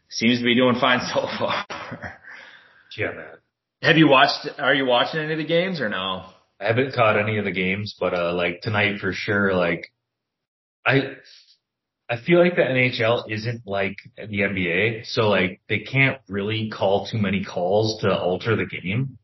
seems 0.09 0.39
to 0.39 0.43
be 0.43 0.55
doing 0.55 0.75
fine 0.79 0.99
so 1.13 1.27
far. 1.37 1.65
yeah, 2.97 3.11
man. 3.11 3.37
Have 3.81 3.97
you 3.97 4.07
watched? 4.07 4.47
Are 4.59 4.73
you 4.73 4.85
watching 4.85 5.19
any 5.19 5.33
of 5.33 5.37
the 5.39 5.45
games 5.45 5.81
or 5.81 5.89
no? 5.89 6.25
I 6.59 6.65
haven't 6.65 6.93
caught 6.93 7.19
any 7.19 7.37
of 7.37 7.45
the 7.45 7.51
games, 7.51 7.95
but 7.99 8.13
uh 8.13 8.33
like 8.33 8.61
tonight 8.61 8.99
for 8.99 9.11
sure, 9.13 9.53
like 9.53 9.91
I 10.85 11.15
I 12.11 12.17
feel 12.17 12.39
like 12.39 12.55
the 12.57 12.61
NHL 12.63 13.23
isn't 13.31 13.65
like 13.65 13.95
the 14.17 14.41
NBA, 14.41 15.05
so 15.05 15.29
like 15.29 15.61
they 15.69 15.79
can't 15.79 16.17
really 16.27 16.69
call 16.69 17.07
too 17.09 17.17
many 17.17 17.43
calls 17.45 18.01
to 18.01 18.13
alter 18.13 18.55
the 18.57 18.65
game. 18.65 19.17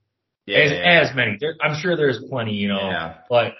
as, 0.47 0.71
as 1.09 1.15
many. 1.15 1.35
There, 1.39 1.55
I'm 1.61 1.77
sure 1.81 1.97
there's 1.97 2.19
plenty, 2.29 2.53
you 2.53 2.69
know, 2.69 2.79
Yeah. 2.89 3.15
but 3.29 3.55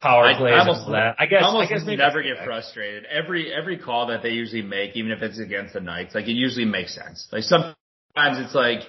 power 0.00 0.32
plays 0.34 0.54
I 0.54 0.60
and 0.60 0.68
almost- 0.70 0.86
all 0.86 0.92
that. 0.92 1.16
I 1.18 1.26
guess 1.26 1.42
I 1.42 1.46
almost 1.46 1.70
I 1.70 1.74
guess 1.74 1.84
never 1.84 2.22
get 2.22 2.38
frustrated. 2.44 3.04
Every 3.04 3.52
every 3.52 3.76
call 3.76 4.06
that 4.06 4.22
they 4.22 4.30
usually 4.30 4.62
make, 4.62 4.96
even 4.96 5.10
if 5.12 5.20
it's 5.20 5.38
against 5.38 5.74
the 5.74 5.80
Knights, 5.80 6.14
like 6.14 6.26
it 6.28 6.32
usually 6.32 6.64
makes 6.64 6.94
sense. 6.94 7.28
Like 7.30 7.42
sometimes 7.42 7.74
it's 8.16 8.54
like, 8.54 8.80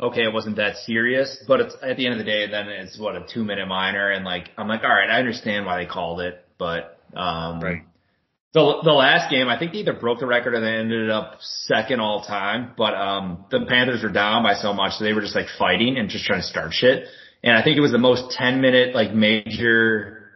okay, 0.00 0.24
it 0.24 0.32
wasn't 0.32 0.56
that 0.56 0.76
serious, 0.78 1.44
but 1.46 1.60
it's 1.60 1.76
at 1.82 1.96
the 1.96 2.06
end 2.06 2.14
of 2.14 2.18
the 2.18 2.24
day, 2.24 2.48
then 2.50 2.66
it's 2.68 2.98
what 2.98 3.14
a 3.14 3.24
two 3.32 3.44
minute 3.44 3.68
minor, 3.68 4.10
and 4.10 4.24
like 4.24 4.50
I'm 4.58 4.66
like, 4.66 4.82
all 4.82 4.90
right, 4.90 5.08
I 5.08 5.18
understand 5.20 5.66
why 5.66 5.78
they 5.84 5.86
called 5.88 6.20
it, 6.20 6.44
but 6.58 6.98
um, 7.14 7.60
Right. 7.60 7.82
The 8.54 8.80
the 8.82 8.92
last 8.92 9.30
game, 9.30 9.48
I 9.48 9.58
think 9.58 9.72
they 9.72 9.78
either 9.80 9.92
broke 9.92 10.20
the 10.20 10.26
record 10.26 10.54
or 10.54 10.60
they 10.60 10.76
ended 10.76 11.10
up 11.10 11.36
second 11.40 12.00
all 12.00 12.24
time. 12.24 12.72
But 12.76 12.94
um, 12.94 13.44
the 13.50 13.66
Panthers 13.68 14.02
were 14.02 14.08
down 14.08 14.42
by 14.42 14.54
so 14.54 14.72
much, 14.72 14.94
so 14.94 15.04
they 15.04 15.12
were 15.12 15.20
just 15.20 15.34
like 15.34 15.48
fighting 15.58 15.98
and 15.98 16.08
just 16.08 16.24
trying 16.24 16.40
to 16.40 16.46
start 16.46 16.72
shit. 16.72 17.04
And 17.44 17.56
I 17.56 17.62
think 17.62 17.76
it 17.76 17.80
was 17.80 17.92
the 17.92 17.98
most 17.98 18.30
ten 18.36 18.60
minute 18.60 18.94
like 18.94 19.12
major 19.12 20.30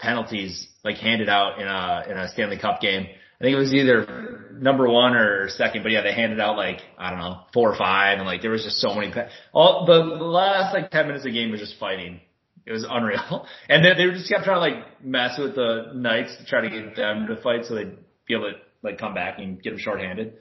penalties 0.00 0.66
like 0.84 0.96
handed 0.96 1.28
out 1.28 1.60
in 1.60 1.68
a 1.68 2.04
in 2.10 2.18
a 2.18 2.28
Stanley 2.28 2.58
Cup 2.58 2.80
game. 2.80 3.06
I 3.40 3.44
think 3.44 3.54
it 3.56 3.58
was 3.58 3.72
either 3.74 4.50
number 4.60 4.88
one 4.88 5.14
or 5.14 5.48
second, 5.48 5.82
but 5.82 5.92
yeah, 5.92 6.02
they 6.02 6.12
handed 6.12 6.40
out 6.40 6.56
like 6.56 6.80
I 6.98 7.10
don't 7.10 7.20
know 7.20 7.42
four 7.54 7.72
or 7.72 7.76
five, 7.78 8.18
and 8.18 8.26
like 8.26 8.42
there 8.42 8.50
was 8.50 8.64
just 8.64 8.78
so 8.78 8.94
many. 8.94 9.12
pe- 9.12 9.28
All 9.52 9.86
the, 9.86 9.98
last 10.24 10.74
like 10.74 10.90
ten 10.90 11.06
minutes 11.06 11.24
of 11.24 11.32
the 11.32 11.38
game 11.38 11.50
was 11.50 11.60
just 11.60 11.78
fighting. 11.78 12.20
It 12.64 12.72
was 12.72 12.86
unreal, 12.88 13.46
and 13.68 13.84
then 13.84 13.96
they 13.96 14.06
were 14.06 14.12
just 14.12 14.28
kept 14.28 14.44
trying 14.44 14.56
to 14.56 14.76
like 14.76 15.04
mess 15.04 15.38
with 15.38 15.54
the 15.54 15.92
Knights 15.94 16.36
to 16.36 16.44
try 16.44 16.60
to 16.60 16.70
get 16.70 16.96
them 16.96 17.26
to 17.26 17.40
fight, 17.42 17.64
so 17.64 17.74
they'd 17.74 17.96
be 18.26 18.34
able 18.34 18.52
to 18.52 18.58
like 18.82 18.98
come 18.98 19.14
back 19.14 19.38
and 19.38 19.60
get 19.62 19.70
them 19.70 19.78
shorthanded. 19.78 20.34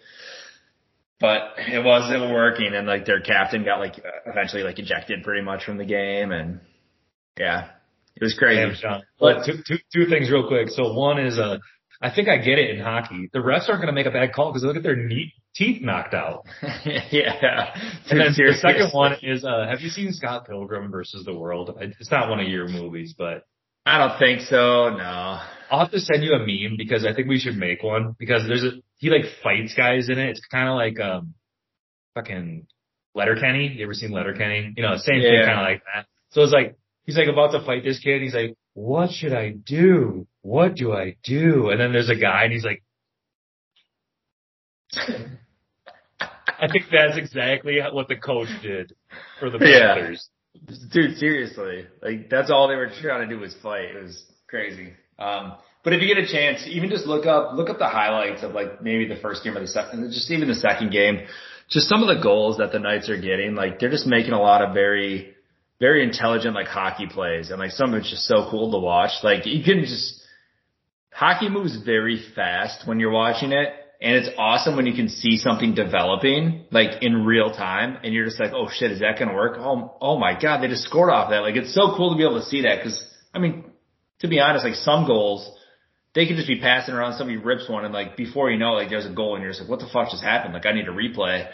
But 1.19 1.53
it 1.57 1.83
wasn't 1.83 2.31
working, 2.31 2.73
and 2.73 2.87
like 2.87 3.05
their 3.05 3.21
captain 3.21 3.63
got 3.63 3.79
like 3.79 3.99
eventually 4.25 4.63
like 4.63 4.79
ejected 4.79 5.23
pretty 5.23 5.43
much 5.43 5.63
from 5.63 5.77
the 5.77 5.85
game, 5.85 6.31
and 6.31 6.59
yeah, 7.39 7.69
it 8.15 8.23
was 8.23 8.35
crazy. 8.37 8.61
Damn, 8.61 8.75
Sean. 8.75 9.03
But 9.19 9.45
two, 9.45 9.63
two, 9.67 9.77
two 9.93 10.09
things 10.09 10.29
real 10.29 10.47
quick. 10.47 10.69
So 10.69 10.93
one 10.93 11.19
is, 11.19 11.39
uh, 11.39 11.57
I 12.01 12.13
think 12.13 12.27
I 12.27 12.37
get 12.37 12.57
it 12.57 12.71
in 12.71 12.79
hockey. 12.79 13.29
The 13.31 13.39
refs 13.39 13.69
aren't 13.69 13.81
going 13.81 13.87
to 13.87 13.93
make 13.93 14.07
a 14.07 14.11
bad 14.11 14.33
call 14.33 14.51
because 14.51 14.63
they 14.63 14.67
look 14.67 14.77
at 14.77 14.83
their 14.83 14.95
neat 14.95 15.33
teeth 15.55 15.81
knocked 15.81 16.13
out. 16.13 16.45
yeah. 17.11 17.75
And 18.09 18.19
then 18.19 18.33
the 18.35 18.57
second 18.59 18.89
one 18.91 19.17
is, 19.21 19.45
uh, 19.45 19.67
have 19.69 19.81
you 19.81 19.89
seen 19.89 20.11
Scott 20.11 20.47
Pilgrim 20.47 20.89
versus 20.91 21.25
the 21.25 21.33
World? 21.33 21.77
It's 21.79 22.09
not 22.09 22.29
one 22.29 22.39
of 22.39 22.47
your 22.47 22.67
movies, 22.67 23.13
but 23.15 23.45
I 23.85 23.99
don't 23.99 24.17
think 24.17 24.41
so. 24.41 24.89
No. 24.89 25.39
I'll 25.69 25.79
have 25.79 25.91
to 25.91 25.99
send 25.99 26.23
you 26.23 26.33
a 26.33 26.39
meme 26.39 26.75
because 26.77 27.05
I 27.05 27.13
think 27.13 27.27
we 27.27 27.39
should 27.39 27.55
make 27.55 27.83
one 27.83 28.15
because 28.17 28.47
there's 28.47 28.63
a, 28.63 28.71
he 28.97 29.09
like 29.09 29.25
fights 29.43 29.75
guys 29.75 30.09
in 30.09 30.17
it. 30.17 30.29
It's 30.29 30.41
kind 30.51 30.69
of 30.69 30.75
like, 30.75 30.99
um, 30.99 31.35
fucking 32.15 32.65
Letterkenny. 33.13 33.75
You 33.77 33.83
ever 33.83 33.93
seen 33.93 34.11
Letterkenny? 34.11 34.73
You 34.75 34.83
know, 34.83 34.97
same 34.97 35.21
thing 35.21 35.41
kind 35.45 35.59
of 35.59 35.65
like 35.65 35.83
that. 35.93 36.07
So 36.31 36.41
it's 36.41 36.53
like, 36.53 36.77
he's 37.11 37.17
like 37.17 37.27
about 37.27 37.51
to 37.51 37.65
fight 37.65 37.83
this 37.83 37.99
kid. 37.99 38.21
He's 38.21 38.33
like, 38.33 38.55
what 38.73 39.11
should 39.11 39.33
I 39.33 39.51
do? 39.51 40.27
What 40.41 40.75
do 40.75 40.93
I 40.93 41.17
do? 41.23 41.69
And 41.69 41.79
then 41.79 41.91
there's 41.91 42.09
a 42.09 42.15
guy 42.15 42.43
and 42.45 42.53
he's 42.53 42.63
like, 42.65 42.83
I 46.59 46.67
think 46.71 46.85
that's 46.91 47.17
exactly 47.17 47.79
what 47.91 48.07
the 48.07 48.15
coach 48.15 48.49
did 48.61 48.93
for 49.39 49.49
the 49.49 49.57
Yeah. 49.59 49.95
Panthers. 49.95 50.29
Dude, 50.91 51.17
seriously, 51.17 51.87
like 52.01 52.29
that's 52.29 52.51
all 52.51 52.67
they 52.67 52.75
were 52.75 52.91
trying 53.01 53.27
to 53.27 53.33
do 53.35 53.39
was 53.41 53.55
fight. 53.63 53.95
It 53.95 54.03
was 54.03 54.23
crazy. 54.47 54.91
Um, 55.17 55.53
but 55.83 55.93
if 55.93 56.01
you 56.01 56.13
get 56.13 56.21
a 56.23 56.27
chance, 56.27 56.65
even 56.67 56.89
just 56.89 57.05
look 57.07 57.25
up 57.25 57.53
look 57.53 57.69
up 57.69 57.79
the 57.79 57.87
highlights 57.87 58.43
of 58.43 58.51
like 58.51 58.81
maybe 58.83 59.07
the 59.07 59.15
first 59.21 59.43
game 59.45 59.55
or 59.55 59.61
the 59.61 59.67
second, 59.67 60.11
just 60.11 60.29
even 60.29 60.47
the 60.49 60.55
second 60.55 60.91
game. 60.91 61.25
Just 61.69 61.87
some 61.87 62.03
of 62.03 62.13
the 62.15 62.21
goals 62.21 62.57
that 62.57 62.73
the 62.73 62.79
Knights 62.79 63.09
are 63.09 63.19
getting, 63.19 63.55
like 63.55 63.79
they're 63.79 63.89
just 63.89 64.05
making 64.05 64.33
a 64.33 64.41
lot 64.41 64.61
of 64.61 64.73
very, 64.73 65.33
very 65.81 66.03
intelligent 66.03 66.53
like 66.55 66.67
hockey 66.67 67.07
plays, 67.07 67.49
and 67.49 67.59
like 67.59 67.71
some 67.71 67.93
of 67.93 67.99
it's 67.99 68.09
just 68.09 68.25
so 68.25 68.47
cool 68.49 68.71
to 68.71 68.77
watch. 68.77 69.11
Like 69.23 69.45
you 69.45 69.63
can 69.63 69.81
just 69.81 70.21
hockey 71.11 71.49
moves 71.49 71.75
very 71.83 72.23
fast 72.35 72.87
when 72.87 73.01
you're 73.01 73.11
watching 73.11 73.51
it. 73.51 73.67
And 74.03 74.15
it's 74.15 74.29
awesome 74.35 74.75
when 74.77 74.87
you 74.87 74.95
can 74.95 75.09
see 75.09 75.37
something 75.37 75.75
developing, 75.75 76.65
like 76.71 77.03
in 77.03 77.23
real 77.23 77.51
time, 77.51 77.99
and 78.03 78.15
you're 78.15 78.25
just 78.25 78.39
like, 78.39 78.51
oh 78.51 78.67
shit, 78.67 78.89
is 78.91 79.01
that 79.01 79.19
gonna 79.19 79.35
work? 79.35 79.57
Oh, 79.59 79.95
oh 80.01 80.17
my 80.17 80.33
god, 80.41 80.61
they 80.61 80.67
just 80.67 80.85
scored 80.85 81.11
off 81.11 81.29
that. 81.29 81.41
Like 81.41 81.55
it's 81.55 81.75
so 81.75 81.93
cool 81.95 82.09
to 82.09 82.17
be 82.17 82.23
able 82.23 82.39
to 82.39 82.45
see 82.45 82.63
that, 82.63 82.81
cause, 82.81 82.97
I 83.31 83.37
mean, 83.37 83.63
to 84.21 84.27
be 84.27 84.39
honest, 84.39 84.65
like 84.65 84.73
some 84.73 85.05
goals, 85.05 85.47
they 86.15 86.25
could 86.25 86.35
just 86.35 86.47
be 86.47 86.59
passing 86.59 86.95
around, 86.95 87.13
somebody 87.13 87.37
rips 87.37 87.69
one, 87.69 87.85
and 87.85 87.93
like 87.93 88.17
before 88.17 88.49
you 88.49 88.57
know, 88.57 88.73
like 88.73 88.89
there's 88.89 89.05
a 89.05 89.13
goal, 89.13 89.35
and 89.35 89.43
you're 89.43 89.51
just 89.51 89.61
like, 89.61 89.69
what 89.69 89.79
the 89.79 89.89
fuck 89.93 90.09
just 90.09 90.23
happened? 90.23 90.55
Like 90.55 90.65
I 90.65 90.73
need 90.73 90.87
a 90.87 90.91
replay. 90.91 91.47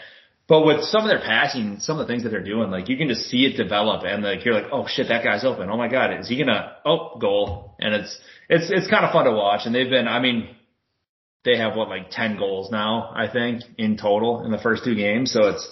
But 0.48 0.64
with 0.64 0.82
some 0.84 1.02
of 1.02 1.08
their 1.08 1.20
passing, 1.20 1.78
some 1.78 1.98
of 1.98 2.06
the 2.06 2.10
things 2.10 2.22
that 2.22 2.30
they're 2.30 2.42
doing, 2.42 2.70
like 2.70 2.88
you 2.88 2.96
can 2.96 3.08
just 3.08 3.28
see 3.28 3.44
it 3.44 3.56
develop, 3.62 4.04
and 4.04 4.22
like 4.24 4.44
you're 4.46 4.54
like, 4.54 4.72
oh 4.72 4.86
shit, 4.88 5.08
that 5.08 5.22
guy's 5.22 5.44
open. 5.44 5.68
Oh 5.68 5.76
my 5.76 5.88
god, 5.88 6.18
is 6.18 6.28
he 6.28 6.38
gonna? 6.38 6.72
Oh, 6.86 7.18
goal! 7.20 7.74
And 7.78 7.94
it's 7.94 8.18
it's 8.48 8.70
it's 8.70 8.88
kind 8.88 9.04
of 9.04 9.12
fun 9.12 9.26
to 9.26 9.32
watch, 9.32 9.62
and 9.66 9.74
they've 9.74 9.90
been, 9.90 10.08
I 10.08 10.20
mean 10.20 10.48
they 11.44 11.56
have 11.58 11.76
what 11.76 11.88
like 11.88 12.10
10 12.10 12.36
goals 12.36 12.70
now, 12.70 13.12
I 13.14 13.28
think, 13.30 13.62
in 13.78 13.96
total 13.96 14.44
in 14.44 14.50
the 14.50 14.58
first 14.58 14.84
two 14.84 14.94
games. 14.94 15.32
So 15.32 15.48
it's 15.48 15.68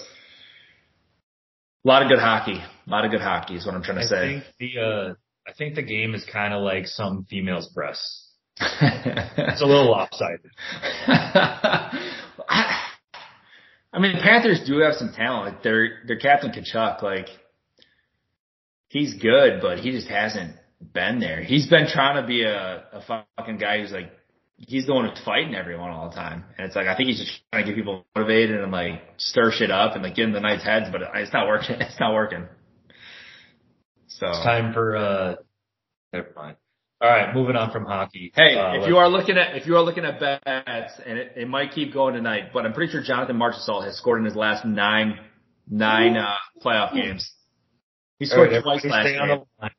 a 1.84 1.88
lot 1.88 2.02
of 2.02 2.08
good 2.08 2.20
hockey. 2.20 2.58
A 2.86 2.90
lot 2.90 3.04
of 3.04 3.10
good 3.10 3.20
hockey 3.20 3.54
is 3.56 3.66
what 3.66 3.74
I'm 3.74 3.82
trying 3.82 3.98
to 3.98 4.04
I 4.04 4.06
say. 4.06 4.42
think 4.58 4.74
the 4.74 4.80
uh 4.80 5.14
I 5.48 5.52
think 5.52 5.74
the 5.74 5.82
game 5.82 6.14
is 6.14 6.24
kind 6.30 6.52
of 6.54 6.62
like 6.62 6.86
some 6.86 7.26
females' 7.28 7.68
breasts. 7.68 8.30
It's 8.60 9.62
a 9.62 9.66
little 9.66 9.90
lopsided. 9.90 10.50
I, 13.96 14.00
mean, 14.00 14.14
the 14.14 14.22
Panthers 14.22 14.62
do 14.66 14.78
have 14.78 14.94
some 14.94 15.12
talent. 15.12 15.54
Like 15.54 15.62
their 15.62 16.02
their 16.06 16.18
captain 16.18 16.52
Tkachuk, 16.52 17.02
like 17.02 17.28
he's 18.88 19.14
good, 19.14 19.60
but 19.62 19.78
he 19.78 19.90
just 19.90 20.08
hasn't 20.08 20.54
been 20.92 21.18
there. 21.18 21.42
He's 21.42 21.66
been 21.66 21.86
trying 21.88 22.20
to 22.20 22.26
be 22.26 22.42
a, 22.42 22.84
a 22.92 23.24
fucking 23.36 23.58
guy 23.58 23.80
who's 23.80 23.92
like 23.92 24.12
he's 24.58 24.86
the 24.86 24.94
one 24.94 25.08
who's 25.08 25.22
fighting 25.24 25.54
everyone 25.54 25.90
all 25.90 26.08
the 26.08 26.14
time. 26.14 26.44
And 26.56 26.66
it's 26.66 26.76
like, 26.76 26.86
I 26.86 26.96
think 26.96 27.08
he's 27.08 27.18
just 27.18 27.40
trying 27.50 27.64
to 27.64 27.70
get 27.70 27.76
people 27.76 28.06
motivated 28.14 28.60
and 28.60 28.72
like 28.72 29.02
stir 29.18 29.52
shit 29.52 29.70
up 29.70 29.94
and 29.94 30.02
like 30.02 30.14
get 30.14 30.24
in 30.24 30.32
the 30.32 30.40
Knights' 30.40 30.64
heads, 30.64 30.86
but 30.90 31.02
it's 31.14 31.32
not 31.32 31.46
working. 31.46 31.76
It's 31.80 32.00
not 32.00 32.14
working. 32.14 32.46
So. 34.08 34.28
It's 34.28 34.44
time 34.44 34.72
for, 34.72 34.96
uh, 34.96 35.34
never 36.12 36.32
mind. 36.34 36.56
All 37.00 37.10
right, 37.10 37.34
moving 37.34 37.56
on 37.56 37.70
from 37.72 37.84
hockey. 37.84 38.32
Hey, 38.34 38.56
Uh, 38.56 38.80
if 38.80 38.88
you 38.88 38.96
are 38.96 39.08
looking 39.08 39.36
at, 39.36 39.54
if 39.56 39.66
you 39.66 39.76
are 39.76 39.82
looking 39.82 40.04
at 40.06 40.18
bets 40.18 40.94
and 41.04 41.18
it, 41.18 41.32
it 41.36 41.48
might 41.48 41.72
keep 41.72 41.92
going 41.92 42.14
tonight, 42.14 42.50
but 42.54 42.64
I'm 42.64 42.72
pretty 42.72 42.90
sure 42.90 43.02
Jonathan 43.02 43.36
Marchessault 43.36 43.84
has 43.84 43.96
scored 43.98 44.18
in 44.20 44.24
his 44.24 44.34
last 44.34 44.64
nine, 44.64 45.18
nine, 45.68 46.16
uh, 46.16 46.36
playoff 46.64 46.94
games. 46.94 47.30
He 48.18 48.24
scored 48.24 48.50
right, 48.50 48.62
twice 48.62 48.84
last 48.86 49.08
stay 49.08 49.18
on 49.18 49.28
the 49.28 49.44
line. 49.60 49.70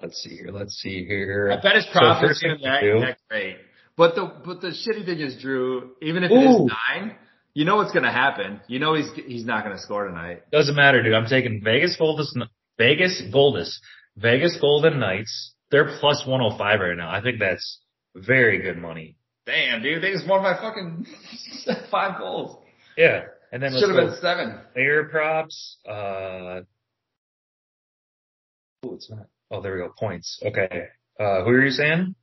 Let's 0.00 0.22
see 0.22 0.36
here. 0.36 0.50
Let's 0.52 0.74
see 0.74 1.04
here. 1.04 1.50
I 1.52 1.60
bet 1.60 1.74
his 1.74 1.86
So 1.92 1.98
thing 2.20 2.30
isn't 2.30 2.58
to 2.58 2.64
that, 2.64 2.80
that 3.00 3.18
great. 3.28 3.56
But 3.96 4.14
the 4.14 4.32
but 4.44 4.60
the 4.60 4.68
shitty 4.68 5.04
thing 5.04 5.18
is, 5.18 5.42
Drew, 5.42 5.96
even 6.00 6.22
if 6.22 6.30
it 6.30 6.34
is 6.34 6.70
nine, 6.88 7.16
you 7.52 7.64
know 7.64 7.76
what's 7.76 7.90
gonna 7.90 8.12
happen. 8.12 8.60
You 8.68 8.78
know 8.78 8.94
he's 8.94 9.10
he's 9.26 9.44
not 9.44 9.64
gonna 9.64 9.78
score 9.78 10.06
tonight. 10.06 10.42
Doesn't 10.52 10.76
matter, 10.76 11.02
dude. 11.02 11.14
I'm 11.14 11.26
taking 11.26 11.60
Vegas 11.64 11.96
Goldust, 12.00 12.36
Vegas 12.78 13.20
Goldust, 13.34 13.80
Vegas 14.20 14.58
Golden 14.60 14.98
Knights. 15.00 15.54
They're 15.70 15.98
plus 16.00 16.24
105 16.26 16.80
right 16.80 16.96
now. 16.96 17.10
I 17.10 17.20
think 17.22 17.38
that's 17.38 17.80
very 18.14 18.60
good 18.62 18.78
money. 18.78 19.16
Damn, 19.46 19.82
dude, 19.82 20.02
they 20.02 20.12
just 20.12 20.26
won 20.28 20.42
by 20.42 20.54
fucking 20.54 21.06
five 21.90 22.18
goals. 22.18 22.58
Yeah. 22.96 23.22
And 23.52 23.62
then 23.62 23.72
Should 23.78 23.94
have 23.94 24.08
been 24.10 24.18
seven. 24.20 24.58
player 24.74 25.04
props. 25.04 25.78
Uh, 25.88 26.60
oh, 28.84 28.94
it's 28.94 29.10
not. 29.10 29.26
Oh, 29.50 29.62
there 29.62 29.74
we 29.74 29.80
go. 29.80 29.92
Points. 29.98 30.38
Okay. 30.44 30.88
Uh, 31.18 31.44
who 31.44 31.50
are 31.50 31.64
you 31.64 31.70
saying? 31.70 32.14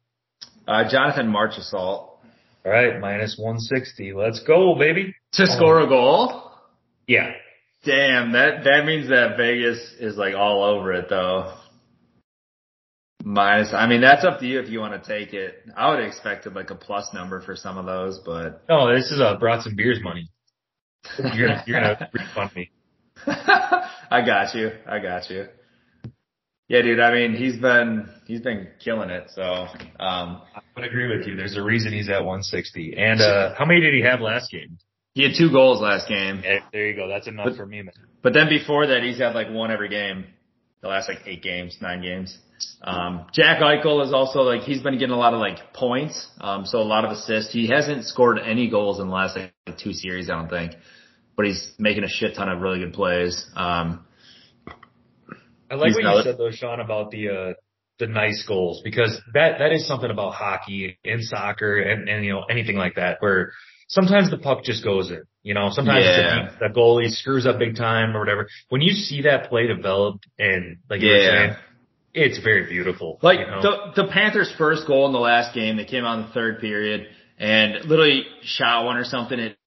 Uh, 0.68 0.88
Jonathan 0.90 1.28
Marchessault 1.32 1.74
All 1.74 2.20
right. 2.66 3.00
Minus 3.00 3.38
160. 3.40 4.14
Let's 4.14 4.42
go, 4.44 4.76
baby. 4.78 5.16
to 5.34 5.48
score 5.48 5.82
a 5.82 5.88
goal. 5.88 6.52
Yeah. 7.08 7.32
Damn, 7.84 8.32
that 8.32 8.64
that 8.64 8.86
means 8.86 9.10
that 9.10 9.38
Vegas 9.38 9.78
is 10.00 10.18
like 10.18 10.34
all 10.36 10.64
over 10.64 10.92
it 10.94 11.06
though. 11.08 11.54
Minus, 13.28 13.74
I 13.74 13.88
mean, 13.88 14.02
that's 14.02 14.24
up 14.24 14.40
to 14.42 14.46
you 14.46 14.60
if 14.60 14.70
you 14.70 14.80
want 14.80 15.02
to 15.04 15.08
take 15.08 15.34
it. 15.34 15.56
I 15.76 15.90
would 15.90 15.98
have 16.00 16.08
expected 16.08 16.54
like 16.54 16.70
a 16.70 16.76
plus 16.76 17.10
number 17.12 17.42
for 17.42 17.56
some 17.56 17.80
of 17.80 17.86
those, 17.88 18.20
but 18.24 18.64
No, 18.70 18.94
this 18.96 19.10
is 19.12 19.20
uh, 19.20 19.36
brought 19.38 19.64
some 19.64 19.76
beers 19.76 20.00
money. 20.04 20.30
You're 21.18 21.48
gonna, 21.48 21.64
you're 21.66 21.82
gonna 21.82 22.10
refund 22.14 22.52
me. 22.56 22.70
I 23.26 24.22
got 24.26 24.54
you. 24.54 24.72
I 24.88 25.00
got 25.00 25.30
you. 25.32 25.48
Yeah, 26.68 26.82
dude. 26.84 27.00
I 27.00 27.12
mean, 27.14 27.34
he's 27.36 27.58
been 27.60 28.10
he's 28.28 28.42
been 28.42 28.68
killing 28.84 29.10
it. 29.10 29.32
So, 29.34 29.42
um, 29.42 30.42
I 30.56 30.62
would 30.76 30.86
agree 30.86 31.16
with 31.18 31.28
you. 31.28 31.36
There's 31.36 31.58
a 31.58 31.64
reason 31.64 31.94
he's 31.94 32.10
at 32.10 32.20
160. 32.24 32.96
And, 32.98 33.22
uh, 33.22 33.54
how 33.56 33.66
many 33.66 33.82
did 33.82 33.94
he 33.94 34.02
have 34.02 34.20
last 34.22 34.52
game? 34.52 34.78
he 35.16 35.24
had 35.24 35.32
two 35.38 35.50
goals 35.52 35.80
last 35.82 36.08
game, 36.10 36.42
Eh, 36.46 36.60
There 36.74 36.88
you 36.88 36.96
go. 36.96 37.08
That's 37.08 37.28
enough 37.28 37.46
But- 37.48 37.56
for 37.56 37.66
me, 37.66 37.82
man. 37.82 37.94
but 38.22 38.34
then 38.34 38.50
before 38.50 38.86
that, 38.88 39.02
he's 39.02 39.18
had 39.18 39.34
like 39.34 39.50
one 39.50 39.72
every 39.72 39.90
game. 39.90 40.26
The 40.82 40.90
last 40.90 41.08
like 41.10 41.20
eight 41.26 41.42
games, 41.42 41.78
nine 41.82 42.02
games. 42.02 42.38
Um, 42.84 43.26
Jack 43.34 43.60
Eichel 43.62 44.06
is 44.06 44.14
also 44.14 44.42
like 44.42 44.62
he's 44.62 44.82
been 44.82 44.98
getting 44.98 45.14
a 45.16 45.18
lot 45.18 45.34
of 45.34 45.40
like 45.40 45.74
points, 45.74 46.28
um, 46.40 46.66
so 46.66 46.80
a 46.80 46.84
lot 46.84 47.04
of 47.06 47.12
assists. 47.12 47.52
He 47.52 47.68
hasn't 47.68 48.06
scored 48.06 48.40
any 48.40 48.70
goals 48.70 49.00
in 49.00 49.08
the 49.08 49.14
last 49.14 49.36
like 49.36 49.54
two 49.78 49.94
series, 49.94 50.30
I 50.30 50.36
don't 50.36 50.50
think, 50.50 50.74
but 51.36 51.46
he's 51.46 51.74
making 51.80 52.04
a 52.04 52.08
shit 52.10 52.36
ton 52.36 52.48
of 52.50 52.62
really 52.62 52.80
good 52.80 52.94
plays. 52.94 53.46
Um, 53.56 54.06
I 55.70 55.76
like 55.76 55.94
what 55.96 56.04
you 56.04 56.22
said 56.24 56.38
though, 56.38 56.52
Sean, 56.52 56.80
about 56.80 57.12
the 57.12 57.30
uh 57.30 57.54
the 57.98 58.08
nice 58.08 58.44
goals 58.48 58.82
because 58.84 59.20
that 59.34 59.60
that 59.60 59.72
is 59.72 59.88
something 59.88 60.12
about 60.12 60.34
hockey 60.34 60.98
and 61.06 61.24
soccer 61.24 61.80
and 61.82 62.08
and 62.10 62.26
you 62.26 62.34
know 62.34 62.44
anything 62.50 62.76
like 62.76 62.96
that 62.96 63.18
where 63.22 63.52
sometimes 63.88 64.30
the 64.30 64.38
puck 64.38 64.64
just 64.64 64.84
goes 64.84 65.10
in. 65.12 65.24
You 65.44 65.54
know, 65.54 65.70
sometimes 65.72 66.04
Yeah. 66.06 66.50
the, 66.60 66.68
the 66.70 66.74
goalie 66.74 67.10
screws 67.10 67.46
up 67.46 67.58
big 67.60 67.76
time 67.76 68.16
or 68.16 68.20
whatever. 68.20 68.48
When 68.70 68.82
you 68.82 68.94
see 68.94 69.22
that 69.24 69.50
play 69.50 69.68
developed 69.68 70.26
and 70.40 70.78
like 70.90 71.02
you 71.02 71.10
were 71.10 71.16
Yeah. 71.18 71.30
saying, 71.48 71.56
it's 72.16 72.40
very 72.40 72.68
beautiful. 72.68 73.20
Like 73.22 73.40
you 73.40 73.46
know? 73.46 73.62
the 73.62 74.04
the 74.04 74.08
Panthers' 74.12 74.54
first 74.58 74.88
goal 74.88 75.06
in 75.06 75.14
the 75.14 75.20
last 75.20 75.54
game, 75.54 75.78
they 75.78 75.86
came 75.86 76.06
out 76.06 76.20
in 76.20 76.26
the 76.28 76.32
third 76.32 76.60
period 76.60 77.08
and 77.38 77.86
literally 77.86 78.26
shot 78.42 78.86
one 78.86 78.98
or 78.98 79.04
something. 79.04 79.38
It 79.38 79.58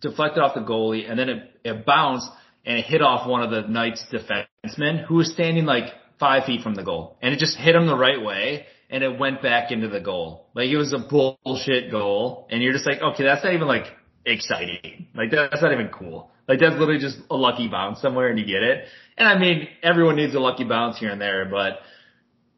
deflected 0.00 0.42
off 0.42 0.54
the 0.54 0.60
goalie 0.60 1.10
and 1.10 1.18
then 1.18 1.28
it, 1.28 1.60
it 1.64 1.86
bounced 1.86 2.28
and 2.64 2.78
it 2.78 2.84
hit 2.84 3.02
off 3.02 3.28
one 3.28 3.42
of 3.42 3.50
the 3.50 3.62
Knights 3.62 4.04
defensemen 4.12 5.04
who 5.06 5.16
was 5.16 5.32
standing 5.32 5.64
like 5.64 5.92
five 6.18 6.44
feet 6.44 6.62
from 6.62 6.74
the 6.74 6.82
goal 6.82 7.16
and 7.22 7.32
it 7.32 7.38
just 7.38 7.56
hit 7.56 7.74
him 7.74 7.86
the 7.86 7.96
right 7.96 8.22
way 8.22 8.66
and 8.90 9.02
it 9.02 9.18
went 9.18 9.42
back 9.42 9.72
into 9.72 9.88
the 9.88 10.00
goal. 10.00 10.46
Like 10.54 10.68
it 10.68 10.76
was 10.76 10.92
a 10.92 10.98
bullshit 10.98 11.90
goal 11.90 12.46
and 12.50 12.62
you're 12.62 12.72
just 12.72 12.86
like, 12.86 13.00
okay, 13.00 13.24
that's 13.24 13.42
not 13.42 13.54
even 13.54 13.68
like 13.68 13.86
exciting. 14.26 15.06
Like 15.14 15.30
that's 15.30 15.62
not 15.62 15.72
even 15.72 15.88
cool. 15.88 16.30
Like 16.48 16.60
that's 16.60 16.76
literally 16.78 17.00
just 17.00 17.18
a 17.30 17.36
lucky 17.36 17.68
bounce 17.68 18.00
somewhere 18.00 18.28
and 18.28 18.38
you 18.38 18.44
get 18.44 18.62
it. 18.62 18.84
And 19.16 19.28
I 19.28 19.38
mean, 19.38 19.68
everyone 19.82 20.16
needs 20.16 20.34
a 20.34 20.40
lucky 20.40 20.64
bounce 20.64 20.98
here 20.98 21.10
and 21.10 21.20
there, 21.20 21.46
but 21.46 21.78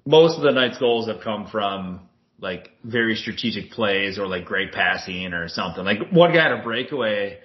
most 0.05 0.37
of 0.37 0.43
the 0.43 0.51
night's 0.51 0.79
goals 0.79 1.09
have 1.09 1.21
come 1.23 1.47
from 1.47 2.09
like 2.41 2.71
very 2.85 3.15
strategic 3.15 3.71
plays 3.71 4.19
or 4.19 4.27
like 4.27 4.45
great 4.45 4.73
passing 4.73 5.33
or 5.33 5.49
something. 5.49 5.85
Like 5.85 6.11
one 6.11 6.33
guy 6.33 6.43
had 6.43 6.53
a 6.53 6.63
breakaway 6.63 7.39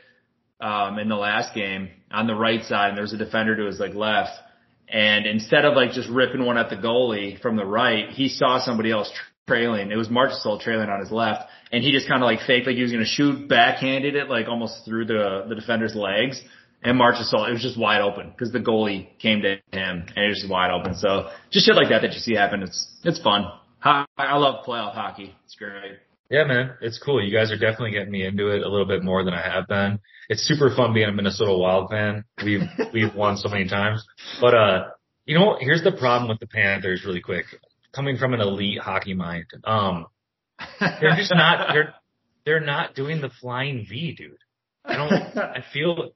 um 0.61 0.97
in 0.99 1.09
the 1.09 1.15
last 1.15 1.53
game 1.53 1.89
on 2.11 2.27
the 2.27 2.35
right 2.35 2.63
side 2.63 2.89
and 2.89 2.97
there 2.97 3.03
was 3.03 3.13
a 3.13 3.17
defender 3.17 3.55
to 3.55 3.65
his 3.65 3.79
like 3.79 3.93
left 3.93 4.31
and 4.87 5.25
instead 5.25 5.65
of 5.65 5.75
like 5.75 5.91
just 5.91 6.09
ripping 6.09 6.45
one 6.45 6.57
at 6.57 6.69
the 6.69 6.75
goalie 6.75 7.41
from 7.41 7.55
the 7.55 7.65
right, 7.65 8.09
he 8.09 8.29
saw 8.29 8.59
somebody 8.63 8.91
else 8.91 9.11
trailing. 9.47 9.91
It 9.91 9.95
was 9.95 10.07
Marchessault 10.07 10.61
trailing 10.61 10.89
on 10.89 10.99
his 10.99 11.11
left 11.11 11.49
and 11.71 11.83
he 11.83 11.91
just 11.91 12.07
kind 12.07 12.21
of 12.23 12.27
like 12.27 12.39
faked 12.45 12.67
like 12.67 12.75
he 12.75 12.81
was 12.81 12.91
going 12.91 13.03
to 13.03 13.09
shoot, 13.09 13.47
backhanded 13.49 14.15
it 14.15 14.29
like 14.29 14.47
almost 14.47 14.85
through 14.85 15.05
the 15.05 15.45
the 15.49 15.55
defender's 15.55 15.95
legs. 15.95 16.41
And 16.85 16.99
Marchessault, 16.99 17.47
it 17.49 17.53
was 17.53 17.61
just 17.61 17.79
wide 17.79 18.01
open 18.01 18.29
because 18.31 18.51
the 18.51 18.59
goalie 18.59 19.07
came 19.19 19.41
to 19.41 19.55
him 19.71 20.05
and 20.15 20.17
it 20.17 20.27
was 20.29 20.39
just 20.41 20.51
wide 20.51 20.71
open. 20.71 20.95
So 20.95 21.29
just 21.51 21.65
shit 21.65 21.75
like 21.75 21.89
that 21.89 22.01
that 22.01 22.13
you 22.13 22.19
see 22.19 22.35
happen. 22.35 22.61
It's 22.63 22.87
it's 23.03 23.21
fun. 23.21 23.45
Ho- 23.79 24.05
I 24.17 24.37
love 24.37 24.65
playoff 24.65 24.93
hockey. 24.93 25.35
It's 25.45 25.55
great. 25.55 25.99
Yeah, 26.29 26.45
man, 26.45 26.71
it's 26.81 26.97
cool. 26.97 27.23
You 27.23 27.31
guys 27.37 27.51
are 27.51 27.57
definitely 27.57 27.91
getting 27.91 28.11
me 28.11 28.25
into 28.25 28.47
it 28.47 28.63
a 28.63 28.67
little 28.69 28.87
bit 28.87 29.03
more 29.03 29.23
than 29.23 29.33
I 29.33 29.41
have 29.41 29.67
been. 29.67 29.99
It's 30.29 30.41
super 30.41 30.73
fun 30.75 30.93
being 30.93 31.07
a 31.09 31.11
Minnesota 31.11 31.55
Wild 31.55 31.89
fan. 31.89 32.23
We've 32.43 32.61
we've 32.93 33.13
won 33.13 33.37
so 33.37 33.49
many 33.49 33.67
times, 33.67 34.05
but 34.41 34.53
uh, 34.53 34.85
You 35.25 35.37
know, 35.37 35.57
here's 35.59 35.83
the 35.83 35.91
problem 35.91 36.29
with 36.29 36.39
the 36.39 36.47
Panthers 36.47 37.03
really 37.05 37.21
quick. 37.21 37.45
Coming 37.93 38.17
from 38.17 38.33
an 38.33 38.41
elite 38.41 38.79
hockey 38.79 39.13
mind, 39.13 39.45
um, 39.63 40.07
they're 40.79 41.15
just 41.15 41.33
not, 41.33 41.73
they're, 41.73 41.93
they're 42.45 42.59
not 42.59 42.95
doing 42.95 43.21
the 43.21 43.29
flying 43.41 43.85
V, 43.87 44.15
dude. 44.15 44.37
I 44.83 44.95
don't, 44.95 45.11
I 45.37 45.63
feel, 45.73 46.11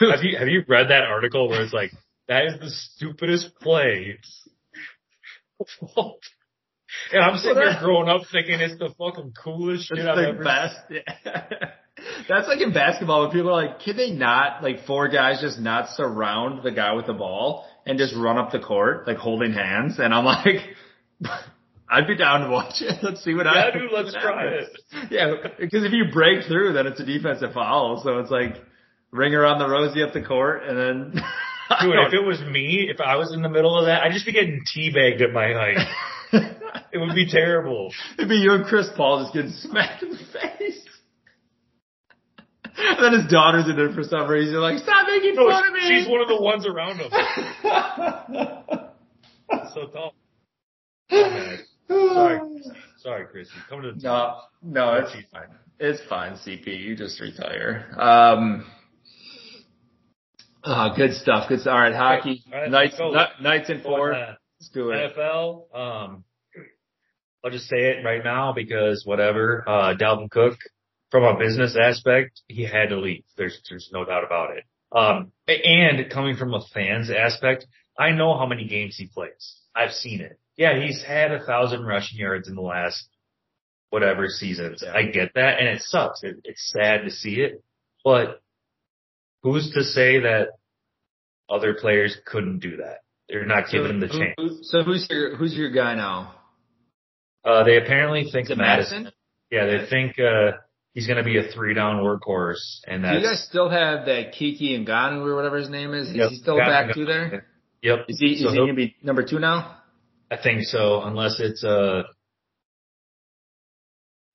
have 0.00 0.22
you, 0.22 0.38
have 0.38 0.48
you 0.48 0.62
read 0.68 0.90
that 0.90 1.02
article 1.02 1.48
where 1.48 1.62
it's 1.62 1.72
like, 1.72 1.90
that 2.28 2.46
is 2.46 2.60
the 2.60 2.70
stupidest 2.70 3.56
play? 3.60 4.18
and 7.12 7.22
I'm 7.22 7.38
sitting 7.38 7.56
here 7.56 7.76
growing 7.82 8.08
up 8.08 8.22
thinking 8.30 8.60
it's 8.60 8.78
the 8.78 8.90
fucking 8.98 9.34
coolest 9.42 9.88
shit 9.88 9.98
It's 9.98 10.08
I've 10.08 10.16
the 10.16 10.28
ever 10.28 10.44
best. 10.44 10.76
Yeah. 10.90 11.74
That's 12.28 12.48
like 12.48 12.60
in 12.60 12.72
basketball 12.72 13.22
when 13.22 13.30
people 13.30 13.50
are 13.50 13.66
like, 13.66 13.80
can 13.80 13.96
they 13.96 14.10
not, 14.10 14.62
like 14.62 14.86
four 14.86 15.08
guys 15.08 15.40
just 15.40 15.58
not 15.58 15.88
surround 15.90 16.62
the 16.62 16.70
guy 16.70 16.92
with 16.92 17.06
the 17.06 17.12
ball 17.12 17.66
and 17.86 17.98
just 17.98 18.14
run 18.16 18.38
up 18.38 18.50
the 18.52 18.60
court, 18.60 19.06
like 19.06 19.16
holding 19.18 19.52
hands? 19.52 19.98
And 19.98 20.12
I'm 20.14 20.24
like, 20.24 20.56
I'd 21.88 22.06
be 22.06 22.16
down 22.16 22.42
to 22.42 22.50
watch 22.50 22.80
it. 22.80 22.98
Let's 23.02 23.22
see 23.22 23.34
what 23.34 23.46
Yeah, 23.46 23.66
happens. 23.66 23.82
dude, 23.82 23.92
let's 23.92 24.12
try 24.14 24.44
happens. 24.44 24.68
Yeah, 25.10 25.34
because 25.58 25.84
if 25.84 25.92
you 25.92 26.06
break 26.12 26.44
through, 26.46 26.72
then 26.72 26.86
it's 26.86 27.00
a 27.00 27.04
defensive 27.04 27.52
foul. 27.52 28.00
So 28.04 28.18
it's 28.18 28.30
like 28.30 28.56
ring 29.10 29.34
around 29.34 29.58
the 29.58 29.68
rosy 29.68 30.02
up 30.02 30.12
the 30.12 30.22
court 30.22 30.62
and 30.64 30.76
then. 30.78 31.22
Dude, 31.80 31.94
if 32.06 32.12
it 32.12 32.22
was 32.22 32.40
me, 32.40 32.88
if 32.90 33.00
I 33.00 33.16
was 33.16 33.32
in 33.32 33.40
the 33.40 33.48
middle 33.48 33.78
of 33.78 33.86
that, 33.86 34.02
I'd 34.02 34.12
just 34.12 34.26
be 34.26 34.32
getting 34.32 34.62
teabagged 34.76 35.22
at 35.22 35.32
my 35.32 35.50
height. 35.54 35.78
It 36.92 36.98
would 36.98 37.14
be 37.14 37.26
terrible. 37.28 37.90
It'd 38.18 38.28
be 38.28 38.36
you 38.36 38.52
and 38.52 38.66
Chris 38.66 38.88
Paul 38.94 39.22
just 39.22 39.32
getting 39.34 39.50
smacked 39.50 40.02
in 40.02 40.10
the 40.10 40.18
face. 40.18 40.83
And 42.76 43.04
then 43.04 43.12
his 43.22 43.30
daughter's 43.30 43.68
in 43.68 43.78
it 43.78 43.94
for 43.94 44.02
some 44.02 44.26
reason. 44.28 44.56
Like, 44.56 44.78
stop 44.78 45.06
making 45.06 45.34
No, 45.36 45.48
fun 45.48 45.68
of 45.68 45.72
me. 45.74 45.80
she's 45.88 46.08
one 46.08 46.20
of 46.20 46.28
the 46.28 46.40
ones 46.40 46.66
around 46.66 46.98
him. 46.98 47.10
so 49.74 49.86
dumb. 49.92 50.10
Sorry, 51.88 52.40
sorry, 52.98 53.26
Chris. 53.30 53.48
You 53.54 53.60
come 53.68 53.82
to 53.82 53.92
the 53.92 54.00
No, 54.02 54.38
no, 54.62 54.94
it's 54.94 55.12
fine. 55.30 55.48
it's 55.78 56.00
fine, 56.08 56.32
CP. 56.32 56.66
You 56.80 56.96
just 56.96 57.20
retire. 57.20 57.86
Um, 57.98 58.64
oh, 60.64 60.88
good 60.96 61.12
stuff. 61.12 61.46
Good. 61.48 61.66
All 61.68 61.78
right, 61.78 61.94
hockey. 61.94 62.42
All 62.52 62.58
right, 62.60 62.70
Knights, 62.70 62.96
let's 62.98 63.68
go. 63.68 63.74
In 63.74 63.82
four. 63.82 64.14
Uh, 64.14 64.34
Let's 64.60 64.70
do 64.72 64.90
it. 64.92 65.14
NFL. 65.14 65.74
Um, 65.76 66.24
I'll 67.44 67.50
just 67.50 67.68
say 67.68 67.76
it 67.76 68.02
right 68.04 68.24
now 68.24 68.54
because 68.54 69.02
whatever. 69.04 69.62
Uh, 69.68 69.94
Dalvin 69.94 70.30
Cook, 70.30 70.56
from 71.14 71.22
a 71.22 71.38
business 71.38 71.76
aspect, 71.80 72.40
he 72.48 72.64
had 72.64 72.88
to 72.88 72.98
leave. 72.98 73.22
There's 73.36 73.56
there's 73.70 73.88
no 73.92 74.04
doubt 74.04 74.24
about 74.24 74.56
it. 74.56 74.64
Um, 74.90 75.30
and 75.46 76.10
coming 76.10 76.34
from 76.34 76.52
a 76.54 76.60
fans 76.74 77.08
aspect, 77.08 77.66
I 77.96 78.10
know 78.10 78.36
how 78.36 78.46
many 78.46 78.66
games 78.66 78.96
he 78.96 79.06
plays. 79.06 79.60
I've 79.76 79.92
seen 79.92 80.20
it. 80.20 80.40
Yeah, 80.56 80.84
he's 80.84 81.04
had 81.04 81.30
a 81.30 81.44
thousand 81.46 81.84
rushing 81.84 82.18
yards 82.18 82.48
in 82.48 82.56
the 82.56 82.62
last 82.62 83.06
whatever 83.90 84.26
seasons. 84.28 84.82
I 84.82 85.04
get 85.04 85.34
that, 85.36 85.60
and 85.60 85.68
it 85.68 85.82
sucks. 85.82 86.24
It, 86.24 86.38
it's 86.42 86.68
sad 86.72 87.04
to 87.04 87.12
see 87.12 87.34
it, 87.34 87.62
but 88.02 88.42
who's 89.44 89.70
to 89.74 89.84
say 89.84 90.18
that 90.18 90.48
other 91.48 91.74
players 91.74 92.16
couldn't 92.26 92.58
do 92.58 92.78
that? 92.78 93.02
They're 93.28 93.46
not 93.46 93.70
given 93.70 93.88
him 93.92 94.00
the 94.00 94.08
chance. 94.08 94.34
who- 94.36 94.58
so 94.62 94.82
who's 94.82 95.06
your 95.08 95.36
who's 95.36 95.54
your 95.54 95.70
guy 95.70 95.94
now? 95.94 96.34
Uh, 97.44 97.62
they 97.62 97.76
apparently 97.76 98.28
think 98.32 98.50
Is 98.50 98.58
Mattison. 98.58 99.04
Mattison? 99.04 99.12
Yeah, 99.52 99.66
they 99.66 99.86
think 99.88 100.18
uh 100.18 100.58
he's 100.94 101.06
going 101.06 101.18
to 101.18 101.24
be 101.24 101.36
a 101.38 101.42
three 101.52 101.74
down 101.74 102.02
workhorse, 102.02 102.80
and 102.86 103.02
Do 103.02 103.08
you 103.10 103.22
guys 103.22 103.44
still 103.48 103.68
have 103.68 104.06
that 104.06 104.32
Kene 104.34 104.86
Nwangwu 104.86 105.26
or 105.26 105.34
whatever 105.36 105.58
his 105.58 105.68
name 105.68 105.92
is? 105.92 106.08
Is 106.08 106.16
Yep. 106.16 106.30
he 106.30 106.36
still 106.36 106.56
back 106.56 106.94
too 106.94 107.04
there? 107.04 107.46
Yep. 107.82 107.98
Is 108.08 108.18
he 108.18 108.26
is 108.34 108.42
So 108.42 108.50
he 108.50 108.56
gonna 108.56 108.74
be 108.74 108.96
number 109.02 109.22
two 109.24 109.38
now? 109.38 109.76
I 110.30 110.36
think 110.38 110.62
so, 110.62 111.02
unless 111.02 111.38
it's 111.40 111.62
uh 111.62 112.02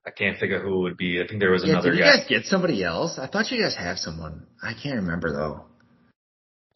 I 0.05 0.11
can't 0.11 0.37
figure 0.37 0.61
who 0.61 0.79
it 0.79 0.81
would 0.83 0.97
be. 0.97 1.21
I 1.21 1.27
think 1.27 1.39
there 1.39 1.51
was 1.51 1.63
Yeah, 1.63 1.71
another 1.73 1.91
did 1.91 1.97
you 1.97 2.03
guy. 2.03 2.17
guys 2.17 2.25
get 2.27 2.45
somebody 2.45 2.83
else? 2.83 3.19
I 3.19 3.27
thought 3.27 3.51
you 3.51 3.61
guys 3.61 3.75
have 3.75 3.97
someone. 3.97 4.45
I 4.63 4.73
can't 4.73 4.95
remember 4.95 5.31
though. 5.31 5.65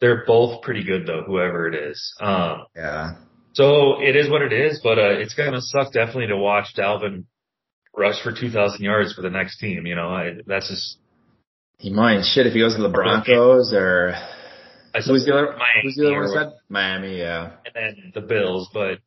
They're 0.00 0.24
both 0.26 0.62
pretty 0.62 0.84
good 0.84 1.06
though, 1.06 1.22
whoever 1.26 1.66
it 1.68 1.74
is. 1.74 2.14
Um, 2.20 2.66
Yeah. 2.76 3.14
so 3.54 4.00
it 4.02 4.16
is 4.16 4.28
what 4.28 4.42
it 4.42 4.52
is, 4.52 4.80
but 4.82 4.98
uh, 4.98 5.10
it's 5.18 5.34
gonna 5.34 5.60
suck 5.60 5.92
definitely 5.92 6.28
to 6.28 6.36
watch 6.36 6.74
Dalvin 6.76 7.24
rush 7.96 8.22
for 8.22 8.32
2,000 8.32 8.82
yards 8.82 9.12
for 9.14 9.22
the 9.22 9.30
next 9.30 9.58
team. 9.58 9.86
You 9.86 9.94
know, 9.94 10.08
I, 10.08 10.32
that's 10.46 10.68
just 10.68 10.98
He 11.78 11.90
might. 11.90 12.22
Shit, 12.24 12.46
if 12.46 12.52
he 12.52 12.60
goes 12.60 12.76
to 12.76 12.82
the 12.82 12.88
Broncos 12.88 13.72
or 13.72 14.14
I 14.94 15.00
who's 15.00 15.24
the 15.24 15.32
other, 15.32 15.46
Miami 15.52 15.82
who's 15.82 15.94
the 15.96 16.06
other 16.06 16.20
one 16.20 16.28
said? 16.32 16.52
Miami, 16.68 17.18
yeah. 17.18 17.50
and 17.66 17.74
then 17.74 18.12
the 18.14 18.20
Bills, 18.20 18.68
but 18.72 18.98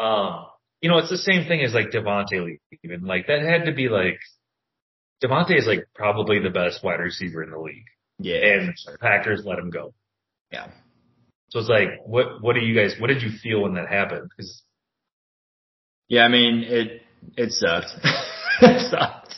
um, 0.00 0.46
you 0.80 0.90
know, 0.90 0.98
it's 0.98 1.10
the 1.10 1.18
same 1.18 1.46
thing 1.46 1.62
as 1.62 1.72
like 1.74 1.90
Davante 1.90 2.44
Lee. 2.44 2.58
Even 2.82 3.04
like 3.04 3.26
that 3.28 3.42
had 3.42 3.66
to 3.66 3.72
be 3.72 3.88
like 3.88 4.18
Davante 5.22 5.56
is 5.56 5.66
like 5.66 5.86
probably 5.94 6.40
the 6.40 6.50
best 6.50 6.82
wide 6.82 7.00
receiver 7.00 7.42
in 7.44 7.50
the 7.50 7.58
league, 7.58 7.84
Yeah. 8.18 8.36
and 8.36 8.74
Packers 9.00 9.42
let 9.44 9.58
him 9.58 9.70
go. 9.70 9.92
Yeah. 10.52 10.68
So 11.50 11.58
it's 11.60 11.68
like, 11.68 12.00
what 12.06 12.42
what 12.42 12.54
do 12.54 12.60
you 12.60 12.74
guys? 12.74 12.94
What 12.98 13.08
did 13.08 13.22
you 13.22 13.30
feel 13.42 13.62
when 13.62 13.74
that 13.74 13.88
happened? 13.88 14.30
Because 14.36 14.62
Yeah, 16.08 16.22
I 16.22 16.28
mean, 16.28 16.64
it, 16.66 17.02
it 17.36 17.52
sucked. 17.52 17.92
it 18.62 18.90
sucked. 18.90 19.34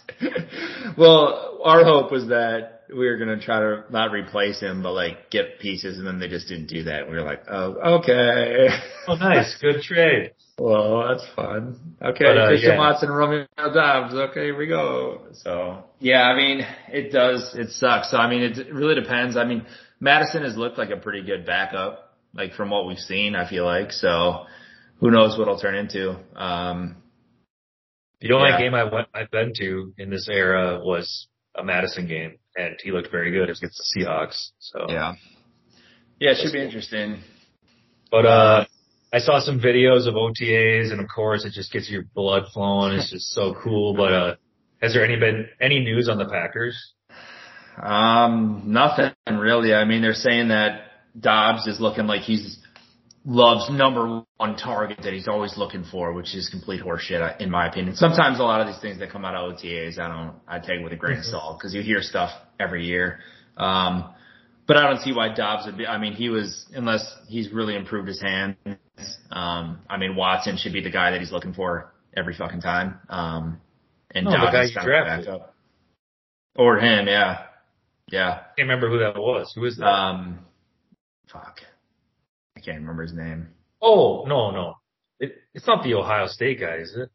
well, 0.96 1.60
our 1.64 1.84
hope 1.84 2.10
was 2.10 2.28
that 2.28 2.82
we 2.94 3.06
were 3.06 3.16
going 3.16 3.38
to 3.38 3.44
try 3.44 3.60
to 3.60 3.84
not 3.90 4.12
replace 4.12 4.60
him, 4.60 4.82
but 4.82 4.92
like 4.92 5.30
get 5.30 5.58
pieces 5.60 5.98
and 5.98 6.06
then 6.06 6.18
they 6.18 6.28
just 6.28 6.48
didn't 6.48 6.66
do 6.66 6.84
that. 6.84 7.08
We 7.08 7.14
were 7.14 7.22
like, 7.22 7.44
oh, 7.48 8.00
okay. 8.00 8.68
oh, 9.08 9.14
nice, 9.14 9.56
good 9.60 9.82
trade. 9.82 10.32
well, 10.58 11.08
that's 11.08 11.26
fun. 11.34 11.96
Okay. 12.02 12.24
But, 12.24 12.38
uh, 12.38 12.46
Christian 12.48 12.72
yeah. 12.72 12.78
Watson, 12.78 13.10
Romeo 13.10 13.46
Doubs. 13.56 14.14
Okay, 14.14 14.44
here 14.46 14.56
we 14.56 14.66
go. 14.66 15.22
So 15.32 15.84
yeah, 16.00 16.22
I 16.22 16.36
mean, 16.36 16.66
it 16.88 17.12
does, 17.12 17.54
it 17.54 17.70
sucks. 17.70 18.10
So 18.10 18.16
I 18.16 18.28
mean, 18.28 18.42
it 18.42 18.72
really 18.72 18.94
depends. 18.94 19.36
I 19.36 19.44
mean, 19.44 19.66
Mattison 20.00 20.42
has 20.42 20.56
looked 20.56 20.78
like 20.78 20.90
a 20.90 20.96
pretty 20.96 21.22
good 21.22 21.46
backup, 21.46 22.16
like 22.34 22.54
from 22.54 22.70
what 22.70 22.86
we've 22.86 22.98
seen, 22.98 23.34
I 23.34 23.48
feel 23.48 23.64
like. 23.64 23.92
So 23.92 24.46
who 25.00 25.10
knows 25.10 25.38
what 25.38 25.42
it'll 25.42 25.58
turn 25.58 25.74
into. 25.74 26.16
Um, 26.34 27.01
The 28.22 28.32
only 28.32 28.50
Yeah. 28.50 28.58
game 28.58 28.74
I 28.74 28.84
went 28.84 29.08
I've 29.14 29.30
been 29.30 29.52
to 29.58 29.92
in 29.98 30.08
this 30.10 30.28
era 30.28 30.80
was 30.82 31.28
a 31.56 31.62
Mattison 31.64 32.06
game, 32.06 32.36
and 32.56 32.76
he 32.82 32.90
looked 32.92 33.10
very 33.10 33.30
good 33.30 33.50
against 33.50 33.60
the 33.94 34.00
Seahawks. 34.04 34.50
So 34.60 34.86
Yeah. 34.88 35.14
Yeah, 36.20 36.30
it 36.30 36.38
should 36.38 36.52
be 36.52 36.62
interesting. 36.62 37.18
But 38.10 38.26
uh 38.26 38.64
I 39.14 39.18
saw 39.18 39.40
some 39.40 39.60
videos 39.60 40.06
of 40.06 40.14
OTAs 40.14 40.90
and 40.92 41.00
of 41.00 41.06
course 41.14 41.44
it 41.44 41.52
just 41.52 41.70
gets 41.72 41.90
your 41.90 42.04
blood 42.14 42.44
flowing. 42.54 42.94
It's 42.98 43.10
just 43.10 43.30
so 43.32 43.54
cool. 43.62 43.94
But 43.94 44.12
uh 44.12 44.34
has 44.80 44.94
there 44.94 45.04
any 45.04 45.16
been 45.16 45.48
any 45.60 45.80
news 45.80 46.08
on 46.08 46.18
the 46.18 46.26
Packers? 46.26 46.76
Um, 47.82 48.64
nothing 48.66 49.12
really. 49.30 49.72
I 49.74 49.84
mean, 49.84 50.02
they're 50.02 50.12
saying 50.14 50.48
that 50.48 50.82
Doubs 51.18 51.66
is 51.66 51.80
looking 51.80 52.06
like 52.06 52.20
he's 52.22 52.58
loves 53.24 53.70
number 53.70 54.24
one 54.36 54.56
target 54.56 54.98
that 55.04 55.12
he's 55.12 55.28
always 55.28 55.56
looking 55.56 55.84
for, 55.84 56.12
which 56.12 56.34
is 56.34 56.48
complete 56.48 56.82
horseshit 56.82 57.40
in 57.40 57.50
my 57.50 57.68
opinion. 57.68 57.94
Sometimes 57.94 58.40
a 58.40 58.42
lot 58.42 58.60
of 58.60 58.66
these 58.66 58.80
things 58.80 58.98
that 58.98 59.10
come 59.10 59.24
out 59.24 59.34
of 59.34 59.56
OTAs, 59.56 59.98
I 59.98 60.08
don't, 60.08 60.34
I 60.48 60.58
take 60.58 60.82
with 60.82 60.92
a 60.92 60.96
grain 60.96 61.18
of 61.18 61.24
salt 61.24 61.58
because 61.58 61.74
you 61.74 61.82
hear 61.82 62.02
stuff 62.02 62.30
every 62.58 62.84
year. 62.86 63.20
Um, 63.56 64.12
but 64.66 64.76
I 64.76 64.88
don't 64.88 65.00
see 65.00 65.12
why 65.12 65.34
Doubs 65.34 65.66
would 65.66 65.76
be. 65.76 65.86
I 65.86 65.98
mean, 65.98 66.14
he 66.14 66.28
was 66.28 66.66
unless 66.74 67.04
he's 67.28 67.52
really 67.52 67.76
improved 67.76 68.08
his 68.08 68.20
hands. 68.20 68.56
Um, 69.30 69.80
I 69.88 69.96
mean, 69.98 70.16
Watson 70.16 70.56
should 70.56 70.72
be 70.72 70.82
the 70.82 70.90
guy 70.90 71.10
that 71.10 71.20
he's 71.20 71.32
looking 71.32 71.52
for 71.52 71.92
every 72.16 72.34
fucking 72.34 72.60
time. 72.60 72.98
Um, 73.08 73.60
and 74.14 74.24
No, 74.24 74.32
the 74.32 74.36
Doubs 74.38 74.52
guy 74.52 74.62
is 74.62 74.70
you 74.70 74.76
kind 74.76 74.88
of 74.88 75.24
drafted. 75.24 75.42
Or 76.54 76.78
him, 76.78 77.06
yeah, 77.06 77.44
yeah. 78.08 78.30
I 78.30 78.34
can't 78.56 78.68
remember 78.68 78.88
who 78.88 78.98
that 79.00 79.16
was. 79.16 79.52
Who 79.54 79.64
is 79.64 79.78
that? 79.78 79.86
Um, 79.86 80.40
fuck, 81.32 81.60
can't 82.64 82.80
remember 82.80 83.02
his 83.02 83.12
name. 83.12 83.48
oh 83.80 84.24
no 84.26 84.50
no, 84.50 84.74
it, 85.20 85.34
it's 85.54 85.66
not 85.66 85.82
the 85.82 85.94
Ohio 85.94 86.26
State 86.26 86.60
guy, 86.60 86.76
is 86.76 86.94
it? 86.96 87.10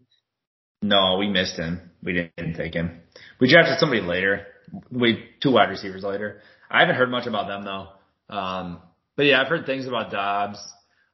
No, 0.81 1.17
we 1.17 1.27
missed 1.27 1.57
him. 1.57 1.91
We 2.03 2.13
didn't 2.13 2.55
take 2.55 2.73
him. 2.73 3.01
We 3.39 3.51
drafted 3.51 3.79
somebody 3.79 4.01
later. 4.01 4.45
We 4.91 5.29
two 5.41 5.51
wide 5.51 5.69
receivers 5.69 6.03
later. 6.03 6.41
I 6.69 6.81
haven't 6.81 6.95
heard 6.95 7.09
much 7.09 7.27
about 7.27 7.47
them 7.47 7.65
though. 7.65 8.35
Um, 8.35 8.81
but 9.15 9.25
yeah, 9.25 9.41
I've 9.41 9.47
heard 9.47 9.65
things 9.65 9.87
about 9.87 10.11
Doubs. 10.11 10.59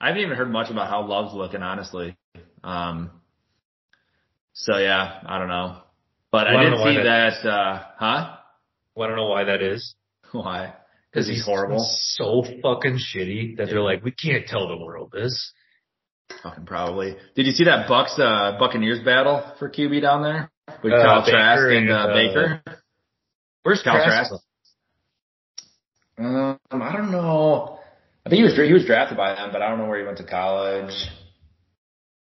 I 0.01 0.07
haven't 0.07 0.21
even 0.21 0.35
heard 0.35 0.51
much 0.51 0.69
about 0.69 0.89
how 0.89 1.05
Love's 1.05 1.33
looking, 1.33 1.61
honestly. 1.61 2.17
Um, 2.63 3.11
so 4.53 4.77
yeah, 4.77 5.21
I 5.25 5.39
don't 5.39 5.47
know. 5.47 5.77
But 6.31 6.47
I 6.47 6.53
Wanna 6.55 6.71
did 6.71 6.79
see 6.79 7.03
that 7.03 7.33
that, 7.43 7.49
uh, 7.49 7.83
huh? 7.97 8.35
Want 8.95 9.11
to 9.11 9.15
know 9.15 9.27
why 9.27 9.45
that 9.45 9.61
is? 9.61 9.95
Why? 10.31 10.73
Cause 11.13 11.27
he's 11.27 11.45
horrible. 11.45 11.79
so 11.79 12.43
fucking 12.63 12.97
shitty 12.97 13.57
that 13.57 13.67
they're 13.69 13.81
like, 13.81 14.03
we 14.03 14.11
can't 14.11 14.47
tell 14.47 14.67
the 14.67 14.77
world 14.83 15.11
this. 15.13 15.53
Fucking 16.41 16.65
probably. 16.65 17.15
Did 17.35 17.45
you 17.45 17.51
see 17.51 17.65
that 17.65 17.87
Bucks, 17.87 18.17
uh, 18.17 18.55
Buccaneers 18.59 18.99
battle 19.05 19.43
for 19.59 19.69
QB 19.69 20.01
down 20.01 20.23
there? 20.23 20.49
With 20.83 20.93
Uh, 20.93 21.03
Kyle 21.03 21.21
Baker 21.21 21.31
Trask 21.31 21.61
and, 21.61 21.71
and, 21.77 21.91
uh, 21.91 21.95
uh, 21.95 22.13
Baker? 22.13 22.63
Where's 23.61 23.83
Kyle 23.83 24.03
Trask? 24.03 24.31
Trask? 24.31 24.43
Um, 26.17 26.59
I 26.71 26.91
don't 26.93 27.11
know. 27.11 27.79
I 28.25 28.29
think 28.29 28.37
he 28.39 28.43
was 28.43 28.55
he 28.55 28.73
was 28.73 28.85
drafted 28.85 29.17
by 29.17 29.35
them, 29.35 29.49
but 29.51 29.61
I 29.61 29.69
don't 29.69 29.79
know 29.79 29.87
where 29.87 29.99
he 29.99 30.05
went 30.05 30.17
to 30.19 30.23
college. 30.23 30.93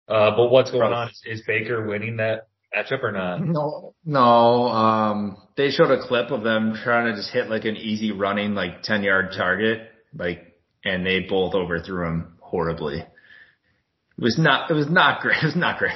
Uh, 0.07 0.31
but 0.35 0.49
what's 0.49 0.69
going 0.71 0.81
Probably. 0.81 0.97
on? 0.97 1.09
Is, 1.09 1.21
is 1.25 1.43
Baker 1.47 1.85
winning 1.88 2.17
that 2.17 2.47
matchup 2.78 3.03
or 3.03 3.11
not? 3.11 3.41
No, 3.41 3.93
no. 4.05 4.67
Um, 4.67 5.38
they 5.55 5.69
showed 5.69 5.91
a 5.91 6.05
clip 6.07 6.32
of 6.32 6.43
them 6.43 6.73
trying 6.84 7.05
to 7.07 7.15
just 7.15 7.32
hit 7.32 7.49
like 7.49 7.65
an 7.65 7.75
easy 7.78 8.11
running, 8.11 8.53
like 8.53 8.82
ten 8.84 9.03
yard 9.03 9.32
target, 9.36 9.89
like, 10.15 10.59
and 10.84 11.05
they 11.05 11.21
both 11.21 11.53
overthrew 11.53 12.05
him 12.07 12.38
horribly. 12.39 12.99
It 12.99 14.23
was 14.23 14.38
not. 14.39 14.69
It 14.71 14.73
was 14.73 14.89
not 14.89 15.21
great. 15.21 15.38
It 15.41 15.45
was 15.45 15.55
not 15.55 15.80
great. 15.80 15.93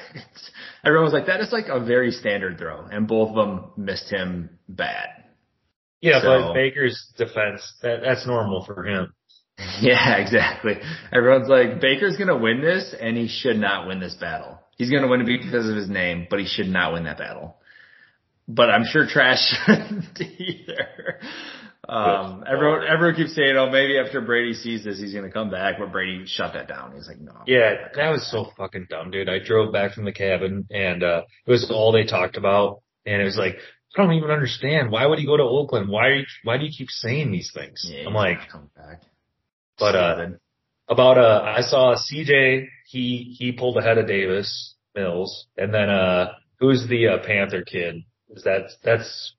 Everyone 0.85 1.05
was 1.05 1.13
like, 1.13 1.27
"That 1.27 1.41
is 1.41 1.51
like 1.51 1.67
a 1.69 1.79
very 1.83 2.11
standard 2.11 2.57
throw," 2.57 2.85
and 2.85 3.07
both 3.07 3.29
of 3.29 3.35
them 3.35 3.71
missed 3.77 4.09
him 4.09 4.57
bad. 4.69 5.07
Yeah, 6.01 6.21
So- 6.21 6.47
but 6.47 6.53
Baker's 6.53 7.11
defense, 7.17 7.61
that, 7.83 8.01
that's 8.03 8.25
normal 8.25 8.65
for 8.65 8.85
him. 8.85 9.13
Yeah, 9.79 10.15
exactly. 10.17 10.73
Everyone's 11.13 11.47
like, 11.47 11.79
Baker's 11.81 12.17
gonna 12.17 12.37
win 12.37 12.61
this, 12.61 12.95
and 12.99 13.15
he 13.15 13.27
should 13.27 13.57
not 13.57 13.87
win 13.87 13.99
this 13.99 14.15
battle. 14.15 14.57
He's 14.81 14.89
gonna 14.89 15.07
win 15.07 15.21
it 15.21 15.27
because 15.27 15.69
of 15.69 15.75
his 15.75 15.87
name, 15.87 16.25
but 16.27 16.39
he 16.39 16.47
should 16.47 16.67
not 16.67 16.91
win 16.93 17.03
that 17.03 17.19
battle. 17.19 17.55
But 18.47 18.71
I'm 18.71 18.83
sure 18.83 19.05
Trash 19.05 19.37
shouldn't 19.67 20.19
either. 20.19 21.19
Um, 21.87 22.43
everyone, 22.51 22.81
everyone 22.87 23.15
keeps 23.15 23.35
saying, 23.35 23.55
oh, 23.57 23.69
maybe 23.69 23.99
after 23.99 24.21
Brady 24.21 24.55
sees 24.55 24.83
this, 24.83 24.99
he's 24.99 25.13
gonna 25.13 25.29
come 25.29 25.51
back, 25.51 25.75
but 25.77 25.91
Brady 25.91 26.25
shut 26.25 26.53
that 26.53 26.67
down. 26.67 26.93
He's 26.95 27.07
like, 27.07 27.19
no. 27.19 27.43
Yeah, 27.45 27.89
that 27.93 28.09
was 28.09 28.27
so 28.31 28.47
fucking 28.57 28.87
dumb, 28.89 29.11
dude. 29.11 29.29
I 29.29 29.37
drove 29.37 29.71
back 29.71 29.93
from 29.93 30.05
the 30.05 30.11
cabin 30.11 30.65
and, 30.71 31.03
uh, 31.03 31.25
it 31.45 31.51
was 31.51 31.69
all 31.69 31.91
they 31.91 32.05
talked 32.05 32.35
about. 32.35 32.81
And 33.05 33.21
it 33.21 33.25
was 33.25 33.37
like, 33.37 33.57
I 33.95 34.01
don't 34.01 34.13
even 34.13 34.31
understand. 34.31 34.89
Why 34.89 35.05
would 35.05 35.19
he 35.19 35.27
go 35.27 35.37
to 35.37 35.43
Oakland? 35.43 35.89
Why 35.89 36.23
why 36.43 36.57
do 36.57 36.65
you 36.65 36.71
keep 36.75 36.89
saying 36.89 37.31
these 37.31 37.51
things? 37.53 37.87
Yeah, 37.87 38.07
I'm 38.07 38.15
like, 38.15 38.49
come 38.51 38.71
back. 38.75 39.03
But, 39.77 39.95
uh. 39.95 40.27
About, 40.91 41.17
uh, 41.17 41.41
I 41.45 41.61
saw 41.61 41.95
CJ, 41.95 42.67
he, 42.87 43.35
he 43.39 43.51
pulled 43.53 43.77
ahead 43.77 43.97
of 43.97 44.07
Davis 44.07 44.75
Mills. 44.95 45.47
And 45.57 45.73
then, 45.73 45.89
uh, 45.89 46.33
who's 46.59 46.85
the, 46.87 47.07
uh, 47.07 47.17
Panther 47.25 47.63
kid? 47.63 48.03
Is 48.29 48.43
that, 48.43 48.69
that's 48.83 49.33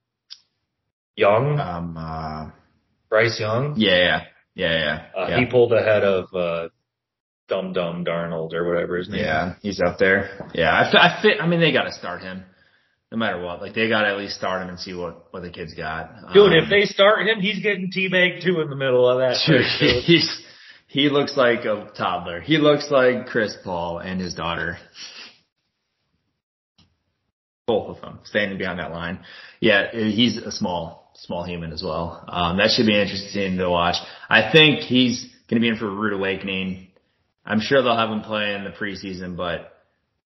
Young? 1.17 1.61
um, 1.61 1.97
uh, 1.97 2.51
Bryce 3.09 3.39
Young? 3.39 3.75
yeah, 3.77 3.97
yeah, 3.97 4.21
yeah, 4.55 4.79
yeah, 4.79 5.05
Uh, 5.23 5.27
yeah. 5.29 5.39
he 5.41 5.47
pulled 5.47 5.73
ahead 5.73 6.03
of, 6.05 6.27
uh, 6.35 6.69
Dum 7.49 7.73
Dum 7.75 8.05
Darnold 8.05 8.55
or 8.55 8.67
whatever 8.67 8.97
his 8.97 9.09
name 9.11 9.21
is. 9.21 9.27
Yeah, 9.27 9.55
he's 9.61 9.81
up 9.81 9.99
there. 9.99 10.49
Yeah, 10.55 10.71
I, 10.71 11.19
I 11.19 11.23
fit. 11.23 11.37
I 11.39 11.47
mean, 11.47 11.61
they 11.61 11.71
got 11.73 11.83
to 11.83 11.93
start 11.93 12.23
him, 12.23 12.45
no 13.11 13.19
matter 13.19 13.43
what. 13.43 13.61
Like 13.61 13.75
they 13.75 13.91
got 13.91 14.03
to 14.03 14.09
at 14.09 14.17
least 14.17 14.37
start 14.37 14.63
him 14.63 14.71
and 14.71 14.79
see 14.79 14.95
what 14.95 15.27
what 15.35 15.43
the 15.43 15.51
kid's 15.51 15.75
got. 15.75 16.33
Dude, 16.33 16.53
Um, 16.53 16.65
if 16.65 16.71
they 16.71 16.87
start 16.87 17.27
him, 17.29 17.41
he's 17.41 17.61
getting 17.63 17.91
teabagged 17.95 18.43
too 18.43 18.61
in 18.63 18.71
the 18.71 18.77
middle 18.77 19.07
of 19.07 19.19
that. 19.19 19.37
dude. 19.47 20.03
he's 20.05 20.41
he 20.93 21.09
looks 21.09 21.39
like 21.39 21.65
a 21.65 21.91
toddler. 21.97 22.43
He 22.43 22.59
looks 22.59 22.91
like 22.91 23.25
Chris 23.29 23.57
Paul 23.65 23.97
and 23.97 24.21
his 24.21 24.35
daughter. 24.35 24.77
Both 27.67 27.97
of 27.97 28.03
them 28.03 28.21
standing 28.25 28.59
behind 28.59 28.79
that 28.79 28.91
line. 28.91 29.21
Yeah, 29.59 29.91
he's 29.91 30.37
a 30.37 30.53
small, 30.53 31.11
small 31.15 31.45
human 31.45 31.73
as 31.73 31.83
well. 31.83 32.23
Um, 32.29 32.59
that 32.59 32.73
should 32.73 32.85
be 32.85 33.01
interesting 33.01 33.57
to 33.57 33.71
watch. 33.71 33.97
I 34.29 34.53
think 34.53 34.81
he's 34.81 35.23
going 35.49 35.63
to 35.63 35.65
be 35.65 35.69
in 35.69 35.77
for 35.77 35.87
a 35.87 35.95
rude 35.95 36.13
awakening. 36.13 36.89
I'm 37.47 37.61
sure 37.61 37.83
they'll 37.83 37.97
have 37.97 38.11
him 38.11 38.21
play 38.21 38.55
in 38.55 38.65
the 38.65 38.71
preseason, 38.71 39.35
but 39.35 39.73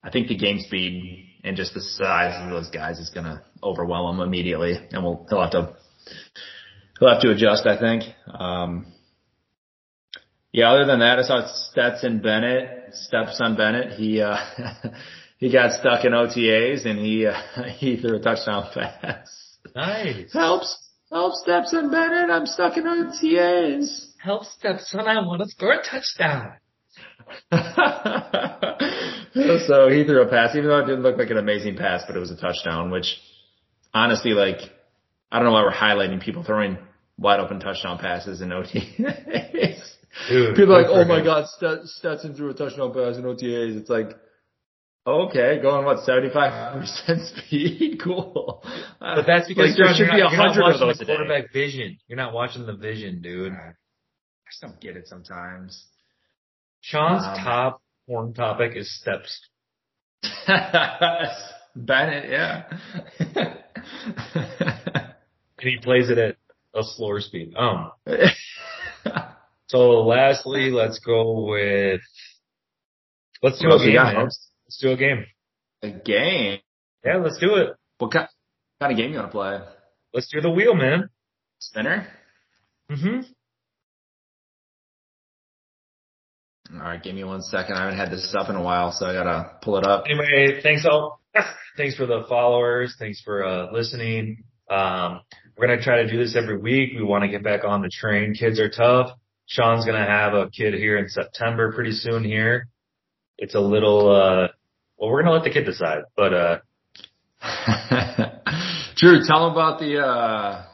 I 0.02 0.10
think 0.10 0.26
the 0.26 0.36
game 0.36 0.58
speed 0.58 1.28
and 1.44 1.56
just 1.56 1.74
the 1.74 1.80
size 1.80 2.42
of 2.42 2.50
those 2.50 2.70
guys 2.70 2.98
is 2.98 3.10
going 3.10 3.26
to 3.26 3.40
overwhelm 3.62 4.16
him 4.16 4.26
immediately, 4.26 4.74
and 4.90 5.04
we'll 5.04 5.26
he'll 5.30 5.42
have 5.42 5.52
to 5.52 5.76
he'll 6.98 7.12
have 7.12 7.22
to 7.22 7.30
adjust. 7.30 7.68
I 7.68 7.78
think. 7.78 8.02
Um, 8.26 8.92
yeah. 10.56 10.70
Other 10.70 10.86
than 10.86 11.00
that, 11.00 11.18
I 11.18 11.22
saw 11.22 11.46
Stetson 11.46 12.18
Bennett, 12.18 12.94
stepson 12.94 13.56
Bennett. 13.56 13.92
He 13.92 14.20
uh, 14.20 14.36
he 15.38 15.52
got 15.52 15.72
stuck 15.72 16.04
in 16.04 16.12
OTAs 16.12 16.86
and 16.86 16.98
he 16.98 17.26
uh, 17.26 17.34
he 17.76 17.96
threw 17.96 18.16
a 18.16 18.20
touchdown 18.20 18.68
pass. 18.72 19.58
Nice. 19.74 20.32
Helps. 20.32 20.82
Help 21.10 21.34
Stepson 21.34 21.90
Bennett. 21.92 22.30
I'm 22.30 22.46
stuck 22.46 22.76
in 22.76 22.84
OTAs. 22.84 24.06
Help 24.18 24.44
stepson, 24.44 25.00
I 25.00 25.24
want 25.24 25.42
to 25.42 25.48
score 25.48 25.72
a 25.72 25.82
touchdown. 25.82 26.54
so 29.66 29.88
he 29.88 30.04
threw 30.04 30.22
a 30.22 30.28
pass, 30.28 30.56
even 30.56 30.68
though 30.68 30.78
it 30.78 30.86
didn't 30.86 31.02
look 31.02 31.16
like 31.16 31.30
an 31.30 31.36
amazing 31.36 31.76
pass, 31.76 32.02
but 32.06 32.16
it 32.16 32.18
was 32.18 32.32
a 32.32 32.36
touchdown, 32.36 32.90
which 32.90 33.20
honestly, 33.94 34.32
like, 34.32 34.58
I 35.30 35.38
don't 35.38 35.46
know 35.46 35.52
why 35.52 35.62
we're 35.62 35.72
highlighting 35.72 36.20
people 36.20 36.42
throwing 36.42 36.78
wide 37.18 37.38
open 37.38 37.60
touchdown 37.60 37.98
passes 37.98 38.40
in 38.40 38.48
OTAs. 38.48 39.80
Dude, 40.28 40.56
People 40.56 40.74
are 40.74 40.78
like, 40.82 40.86
good 40.88 41.06
for 41.06 41.12
oh 41.12 41.18
my 41.18 41.22
god, 41.24 41.46
Stet- 41.48 41.84
Stetson 41.84 42.34
threw 42.34 42.50
a 42.50 42.54
touchdown 42.54 42.92
pass 42.92 43.16
in 43.16 43.24
OTAs. 43.24 43.78
It's 43.78 43.90
like, 43.90 44.10
okay, 45.06 45.60
going 45.62 45.84
what, 45.84 45.98
75% 46.08 46.86
speed? 47.46 48.00
Cool. 48.02 48.62
But 49.00 49.24
that's 49.26 49.48
because 49.48 49.70
like, 49.70 49.76
there 49.76 49.94
should 49.94 50.06
you're 50.06 50.14
be 50.16 50.20
a 50.20 50.28
hundred 50.28 50.62
of 50.62 50.80
watching 50.80 50.86
those 50.86 50.98
the 50.98 51.04
a 51.04 51.06
day. 51.06 51.16
quarterback 51.16 51.52
vision. 51.52 51.98
You're 52.08 52.16
not 52.18 52.32
watching 52.32 52.66
the 52.66 52.74
vision, 52.74 53.20
dude. 53.22 53.52
I 53.52 53.72
just 54.50 54.60
don't 54.62 54.80
get 54.80 54.96
it 54.96 55.06
sometimes. 55.08 55.86
Sean's 56.82 57.24
Um, 57.24 57.44
top 57.44 57.82
porn 58.06 58.32
topic 58.34 58.76
is 58.76 58.88
steps. 59.00 59.40
Bennett, 61.76 62.30
yeah. 62.30 62.64
And 65.58 65.68
he 65.70 65.78
plays 65.78 66.10
it 66.10 66.18
at 66.18 66.36
a 66.74 66.82
slower 66.84 67.20
speed. 67.20 67.54
Um, 67.56 67.90
so 69.68 70.02
lastly, 70.02 70.70
let's 70.70 70.98
go 71.00 71.46
with, 71.46 72.00
let's 73.42 73.58
do 73.60 73.68
What 73.68 73.82
a 73.82 73.84
game, 73.84 73.94
got, 73.94 74.14
Let's 74.16 74.78
do 74.80 74.92
a 74.92 74.96
game. 74.96 75.26
A 75.82 75.90
game. 75.90 76.60
Yeah, 77.04 77.16
let's 77.16 77.38
do 77.38 77.56
it. 77.56 77.70
What 77.98 78.12
kind, 78.12 78.28
kind 78.80 78.92
of 78.92 78.98
game 78.98 79.12
you 79.12 79.18
want 79.18 79.28
to 79.28 79.32
play? 79.32 79.60
Let's 80.12 80.28
do 80.32 80.40
the 80.40 80.50
wheel, 80.50 80.74
man. 80.74 81.10
Spinner? 81.58 82.06
hmm 82.90 83.20
All 86.74 86.80
right, 86.80 87.02
give 87.02 87.14
me 87.14 87.24
one 87.24 87.42
second. 87.42 87.76
I 87.76 87.84
haven't 87.84 87.98
had 87.98 88.10
this 88.10 88.34
up 88.36 88.50
in 88.50 88.56
a 88.56 88.62
while, 88.62 88.92
so 88.92 89.06
I 89.06 89.12
gotta 89.12 89.52
pull 89.62 89.76
it 89.76 89.86
up. 89.86 90.04
Anyway, 90.06 90.60
thanks 90.62 90.84
all. 90.84 91.20
Thanks 91.76 91.94
for 91.94 92.06
the 92.06 92.24
followers. 92.28 92.96
Thanks 92.98 93.20
for 93.20 93.44
uh, 93.44 93.70
listening. 93.70 94.44
Um, 94.70 95.20
we're 95.56 95.66
gonna 95.68 95.82
try 95.82 96.02
to 96.02 96.10
do 96.10 96.18
this 96.18 96.34
every 96.34 96.56
week. 96.58 96.90
We 96.96 97.04
want 97.04 97.22
to 97.22 97.28
get 97.28 97.44
back 97.44 97.64
on 97.64 97.82
the 97.82 97.90
train. 97.90 98.34
Kids 98.34 98.58
are 98.58 98.70
tough. 98.70 99.10
Sean's 99.46 99.86
gonna 99.86 100.04
have 100.04 100.34
a 100.34 100.50
kid 100.50 100.74
here 100.74 100.98
in 100.98 101.08
September 101.08 101.72
pretty 101.72 101.92
soon 101.92 102.24
here. 102.24 102.68
It's 103.38 103.54
a 103.54 103.60
little, 103.60 104.10
uh, 104.10 104.48
well, 104.96 105.10
we're 105.10 105.22
gonna 105.22 105.34
let 105.34 105.44
the 105.44 105.50
kid 105.50 105.64
decide, 105.64 106.02
but, 106.16 106.34
uh, 106.34 106.58
Drew, 108.96 109.20
tell 109.26 109.44
them 109.44 109.52
about 109.52 109.78
the 109.78 109.98
uh 109.98 110.64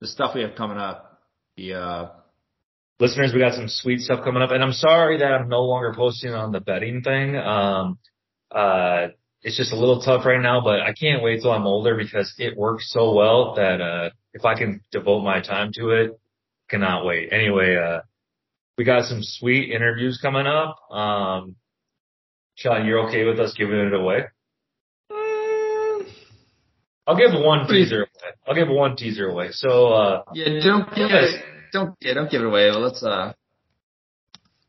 the 0.00 0.06
stuff 0.06 0.34
we 0.34 0.42
have 0.42 0.54
coming 0.56 0.76
up. 0.76 1.20
The 1.56 1.74
uh 1.74 2.08
listeners, 2.98 3.32
we 3.32 3.40
got 3.40 3.54
some 3.54 3.68
sweet 3.68 4.00
stuff 4.00 4.24
coming 4.24 4.42
up 4.42 4.50
and 4.50 4.62
I'm 4.62 4.72
sorry 4.72 5.18
that 5.18 5.32
I'm 5.32 5.48
no 5.48 5.62
longer 5.62 5.94
posting 5.94 6.34
on 6.34 6.52
the 6.52 6.60
betting 6.60 7.02
thing. 7.02 7.36
Um, 7.36 7.98
uh, 8.50 9.08
it's 9.42 9.56
just 9.56 9.72
a 9.72 9.76
little 9.76 10.02
tough 10.02 10.26
right 10.26 10.40
now, 10.40 10.60
but 10.62 10.80
I 10.80 10.92
can't 10.92 11.22
wait 11.22 11.40
till 11.40 11.52
I'm 11.52 11.66
older 11.66 11.96
because 11.96 12.34
it 12.38 12.58
works 12.58 12.90
so 12.90 13.14
well 13.14 13.54
that, 13.54 13.80
uh, 13.80 14.10
if 14.34 14.44
I 14.44 14.54
can 14.54 14.82
devote 14.92 15.22
my 15.22 15.40
time 15.40 15.70
to 15.76 15.90
it, 15.90 16.20
cannot 16.70 17.04
wait. 17.04 17.32
Anyway, 17.32 17.76
uh, 17.76 18.00
we 18.78 18.84
got 18.84 19.04
some 19.04 19.20
sweet 19.22 19.70
interviews 19.72 20.18
coming 20.22 20.46
up. 20.46 20.76
Um, 20.90 21.56
Sean, 22.56 22.86
you're 22.86 23.06
okay 23.08 23.24
with 23.24 23.40
us 23.40 23.54
giving 23.56 23.78
it 23.78 23.92
away? 23.94 24.24
I'll 27.06 27.16
give 27.16 27.32
one 27.32 27.66
teaser 27.66 28.02
away. 28.02 28.34
I'll 28.46 28.54
give 28.54 28.68
one 28.68 28.96
teaser 28.96 29.28
away. 29.28 29.48
So, 29.50 29.88
uh, 29.88 30.22
yeah, 30.34 30.60
don't 30.62 30.88
give 30.94 31.10
Yes. 31.10 31.34
it 31.34 31.44
don't 31.72 31.94
yeah, 32.00 32.14
don't 32.14 32.30
give 32.30 32.40
it 32.42 32.46
away. 32.46 32.70
But 32.70 32.80
let's 32.80 33.02
uh 33.02 33.32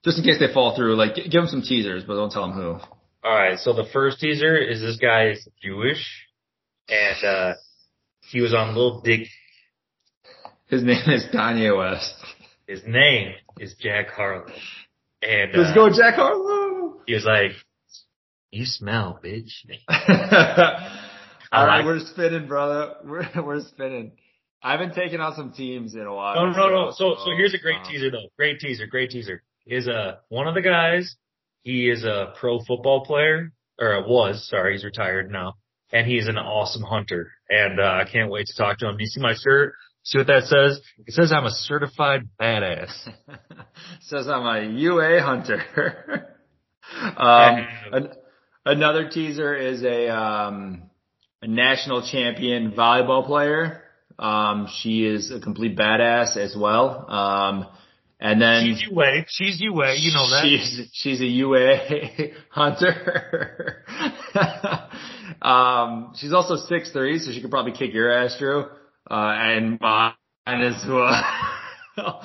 just 0.04 0.18
in 0.18 0.24
case 0.24 0.40
they 0.40 0.52
fall 0.54 0.76
through, 0.76 0.96
like 0.96 1.16
give 1.16 1.32
them 1.32 1.48
some 1.48 1.62
teasers, 1.62 2.04
but 2.04 2.16
don't 2.16 2.32
tell 2.32 2.44
them 2.48 2.54
who. 2.54 2.80
All 3.24 3.36
right, 3.36 3.58
so 3.60 3.74
the 3.74 3.86
first 3.94 4.20
teaser 4.20 4.58
is 4.58 4.82
this 4.82 4.98
guy 4.98 5.30
is 5.32 5.48
Jewish, 5.62 6.04
and 6.90 7.24
uh 7.26 7.54
he 8.30 8.42
was 8.42 8.54
on 8.54 8.70
Little 8.76 9.02
Dick. 9.02 9.28
His 10.72 10.84
name 10.84 11.04
is 11.08 11.26
Kanye 11.34 11.78
West. 11.78 12.16
His 12.66 12.82
name 12.88 13.34
is 13.60 13.76
Jack 13.78 14.08
Harlow, 14.08 14.46
and 15.22 15.52
Let's 15.54 15.72
uh, 15.72 15.76
go, 15.76 15.90
Jack 15.90 16.16
Harlow. 16.16 17.02
he 17.06 17.14
was 17.14 17.26
like, 17.26 17.52
"You 18.52 18.66
smell, 18.66 19.20
bitch." 19.22 19.52
All 21.52 21.68
right, 21.68 21.84
we're 21.84 22.00
spinning, 22.00 22.48
brother. 22.48 22.94
We're 23.04 23.28
we're 23.44 23.60
spinning. 23.60 24.14
I've 24.64 24.80
been 24.80 24.94
taking 24.94 25.20
out 25.20 25.36
some 25.36 25.52
teams 25.52 25.94
in 25.94 26.08
a 26.08 26.16
while. 26.16 26.36
No, 26.36 26.52
no, 26.52 26.70
no. 26.70 26.92
So, 26.92 27.16
so 27.18 27.32
here's 27.36 27.54
a 27.54 27.60
great 27.60 27.80
um, 27.80 27.92
teaser 27.92 28.10
though. 28.10 28.30
Great 28.38 28.60
teaser. 28.60 28.88
Great 28.88 29.10
teaser. 29.10 29.44
Is 29.68 29.90
uh 29.90 30.20
one 30.30 30.48
of 30.48 30.56
the 30.56 30.62
guys. 30.62 31.18
He 31.64 31.90
is 31.90 32.06
a 32.06 32.34
pro 32.40 32.60
football 32.62 33.04
player, 33.04 33.52
or 33.78 34.08
was. 34.08 34.48
Sorry, 34.48 34.72
he's 34.72 34.86
retired 34.86 35.30
now, 35.32 35.56
and 35.92 36.08
he's 36.08 36.30
an 36.30 36.38
awesome 36.38 36.84
hunter. 36.84 37.34
And 37.50 37.78
uh, 37.78 37.84
I 37.84 38.06
can't 38.10 38.32
wait 38.32 38.48
to 38.48 38.56
talk 38.56 38.78
to 38.78 38.88
him. 38.88 38.96
Do 38.96 39.04
you 39.04 39.10
see 39.10 39.20
my 39.20 39.36
shirt? 39.36 39.74
See 40.04 40.18
what 40.18 40.28
that 40.28 40.44
says? 40.44 40.82
It 41.06 41.14
says 41.14 41.32
I'm 41.32 41.46
a 41.46 41.52
certified 41.52 42.22
badass. 42.40 42.92
Says 44.02 44.28
I'm 44.28 44.46
a 44.46 44.78
UA 44.78 45.22
hunter. 45.22 45.64
um, 47.18 47.68
an, 47.92 48.10
another 48.66 49.10
teaser 49.10 49.56
is 49.56 49.84
a 49.84 50.10
um, 50.10 50.84
a 51.42 51.48
national 51.48 52.08
champion 52.10 52.72
volleyball 52.72 53.26
player. 53.26 53.84
Um, 54.18 54.68
she 54.82 55.06
is 55.06 55.32
a 55.32 55.40
complete 55.40 55.78
badass 55.78 56.36
as 56.36 56.56
well. 56.58 57.10
Um, 57.10 57.68
and 58.20 58.42
then 58.42 58.66
She's 58.66 58.88
UA. 58.90 59.26
She's 59.28 59.62
UA. 59.62 59.96
You 59.98 60.14
know 60.14 60.30
that. 60.30 60.44
She's 60.44 60.90
she's 60.94 61.22
a 61.22 61.26
UA 61.26 61.78
hunter. 62.50 63.84
um, 65.42 66.14
she's 66.16 66.34
also 66.34 66.56
six 66.56 66.92
three, 66.92 67.20
so 67.20 67.32
she 67.32 67.42
could 67.42 67.52
probably 67.52 67.72
kick 67.72 67.94
your 67.94 68.12
ass, 68.12 68.36
Drew, 68.38 68.66
uh, 69.12 69.34
and 69.36 69.80
mine 69.82 70.14
as 70.48 70.84
well. 70.88 71.22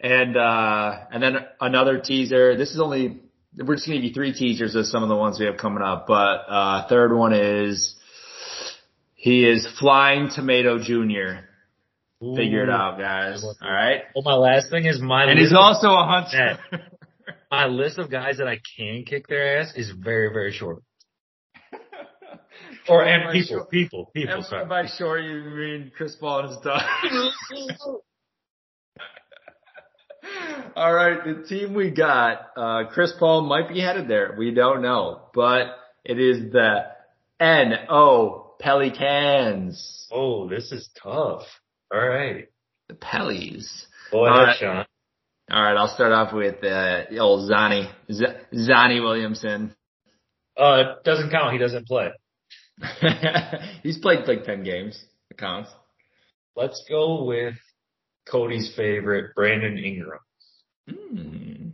and 0.00 0.36
uh, 0.36 0.98
and 1.12 1.22
then 1.22 1.36
another 1.60 2.00
teaser. 2.00 2.56
This 2.56 2.70
is 2.70 2.80
only 2.80 3.20
we're 3.56 3.76
just 3.76 3.86
gonna 3.86 3.98
give 3.98 4.04
you 4.04 4.12
three 4.12 4.32
teasers 4.32 4.74
of 4.74 4.86
some 4.86 5.02
of 5.02 5.08
the 5.08 5.16
ones 5.16 5.38
we 5.38 5.46
have 5.46 5.56
coming 5.56 5.82
up, 5.82 6.06
but 6.06 6.44
uh, 6.48 6.88
third 6.88 7.16
one 7.16 7.32
is 7.32 7.94
he 9.14 9.44
is 9.44 9.66
Flying 9.78 10.30
Tomato 10.34 10.78
Jr. 10.78 11.44
Figure 12.20 12.64
it 12.64 12.70
out, 12.70 12.98
guys. 12.98 13.44
All 13.44 13.54
right. 13.62 14.02
Well, 14.14 14.22
my 14.24 14.34
last 14.34 14.70
thing 14.70 14.86
is 14.86 15.00
my 15.00 15.24
And 15.24 15.38
he's 15.38 15.52
also 15.52 15.88
a 15.88 16.04
hunter. 16.04 16.58
my 17.50 17.66
list 17.66 17.98
of 17.98 18.10
guys 18.10 18.38
that 18.38 18.48
I 18.48 18.58
can 18.76 19.04
kick 19.04 19.28
their 19.28 19.58
ass 19.60 19.74
is 19.76 19.90
very, 19.90 20.30
very 20.32 20.52
short. 20.52 20.82
Or 22.88 23.04
and 23.04 23.32
people, 23.32 23.58
short- 23.58 23.70
people, 23.70 24.10
people. 24.14 24.34
And 24.34 24.44
Sorry. 24.44 24.64
by 24.66 24.86
short, 24.86 25.22
you 25.24 25.42
mean 25.44 25.92
Chris 25.96 26.14
Paul 26.16 26.40
and 26.40 26.48
his 26.50 26.58
dog. 26.58 26.82
All 30.74 30.92
right, 30.92 31.18
the 31.24 31.46
team 31.48 31.72
we 31.74 31.90
got, 31.90 32.40
uh, 32.56 32.84
Chris 32.92 33.12
Paul 33.18 33.42
might 33.42 33.68
be 33.68 33.80
headed 33.80 34.08
there. 34.08 34.34
We 34.38 34.50
don't 34.52 34.82
know, 34.82 35.22
but 35.32 35.68
it 36.04 36.18
is 36.18 36.52
the 36.52 36.80
N.O. 37.40 38.54
Pelicans. 38.60 40.06
Oh, 40.10 40.48
this 40.48 40.72
is 40.72 40.88
tough. 41.02 41.42
All 41.92 42.06
right. 42.06 42.48
The 42.88 42.94
Pellies. 42.94 43.66
Go 44.12 44.26
All 44.26 44.42
ahead. 44.44 44.56
Sean. 44.58 44.84
All 45.50 45.62
right, 45.62 45.76
I'll 45.76 45.94
start 45.94 46.12
off 46.12 46.32
with, 46.34 46.62
uh, 46.64 47.04
old 47.20 47.48
Zani, 47.50 47.88
Z- 48.12 48.24
Zani 48.52 49.00
Williamson. 49.02 49.74
Uh, 50.58 50.82
it 50.98 51.04
doesn't 51.04 51.30
count. 51.30 51.52
He 51.52 51.58
doesn't 51.58 51.86
play. 51.86 52.08
He's 53.82 53.98
played 53.98 54.26
like 54.26 54.44
10 54.44 54.62
games. 54.62 55.02
It 55.30 55.38
counts. 55.38 55.70
Let's 56.54 56.84
go 56.88 57.24
with 57.24 57.54
Cody's 58.30 58.72
favorite, 58.76 59.34
Brandon 59.34 59.78
Ingram. 59.78 60.18
Hmm. 60.88 61.68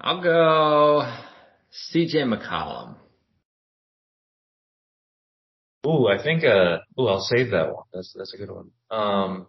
I'll 0.00 0.22
go 0.22 1.02
CJ 1.94 2.24
McCollum. 2.24 2.96
Ooh, 5.86 6.06
I 6.06 6.22
think, 6.22 6.44
uh, 6.44 6.78
ooh, 7.00 7.08
I'll 7.08 7.20
save 7.20 7.50
that 7.50 7.72
one. 7.74 7.84
That's, 7.92 8.14
that's 8.16 8.34
a 8.34 8.36
good 8.36 8.50
one. 8.50 8.70
Um, 8.90 9.46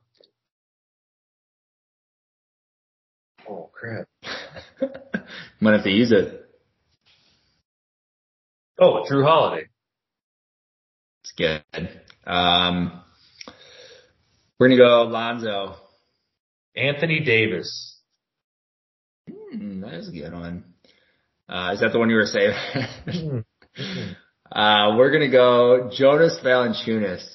oh 3.47 3.69
crap. 3.73 4.07
Might 5.59 5.73
have 5.73 5.83
to 5.83 5.91
use 5.91 6.11
it. 6.11 6.39
Oh, 8.79 9.05
Jrue 9.09 9.23
Holiday. 9.23 9.67
Good. 11.37 11.63
Um, 12.25 13.01
we're 14.59 14.67
gonna 14.69 14.77
go 14.77 15.03
Lonzo. 15.03 15.75
Anthony 16.75 17.19
Davis. 17.19 17.99
Hmm, 19.29 19.81
that 19.81 19.93
is 19.95 20.09
a 20.09 20.11
good 20.11 20.33
one. 20.33 20.63
Uh, 21.49 21.71
is 21.73 21.81
that 21.81 21.91
the 21.91 21.99
one 21.99 22.09
you 22.09 22.15
were 22.15 22.25
saving? 22.25 23.45
uh, 24.51 24.95
we're 24.97 25.11
gonna 25.11 25.29
go 25.31 25.89
Jonas 25.93 26.39
Valanciunas. 26.43 27.27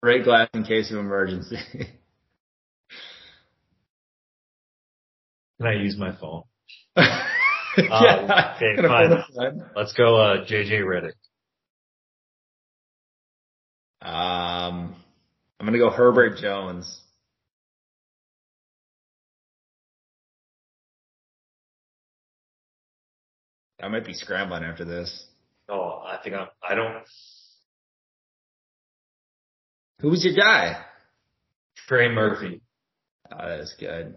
Break 0.00 0.24
glass 0.24 0.48
in 0.54 0.64
case 0.64 0.90
of 0.90 0.98
emergency. 0.98 1.56
Can 5.58 5.66
I 5.66 5.74
use 5.74 5.96
my 5.96 6.14
phone? 6.16 6.42
yeah, 6.96 8.54
okay, 8.56 8.76
fine. 8.76 9.08
pull 9.08 9.16
this 9.16 9.24
one. 9.32 9.70
Let's 9.76 9.92
go, 9.92 10.16
uh, 10.16 10.46
JJ 10.46 10.80
Redick. 10.80 11.12
Um, 14.02 14.94
I'm 15.58 15.66
gonna 15.66 15.78
go 15.78 15.90
Herbert 15.90 16.38
Jones. 16.38 17.00
I 23.82 23.88
might 23.88 24.04
be 24.04 24.14
scrambling 24.14 24.64
after 24.64 24.84
this. 24.84 25.26
Oh, 25.68 26.02
I 26.06 26.18
think 26.22 26.36
I'm, 26.36 26.48
I 26.66 26.74
don't, 26.74 27.04
Who's 30.00 30.24
your 30.24 30.34
guy? 30.34 30.84
Trey 31.88 32.08
Murphy. 32.08 32.60
Oh, 33.32 33.48
that's 33.48 33.74
good. 33.78 34.16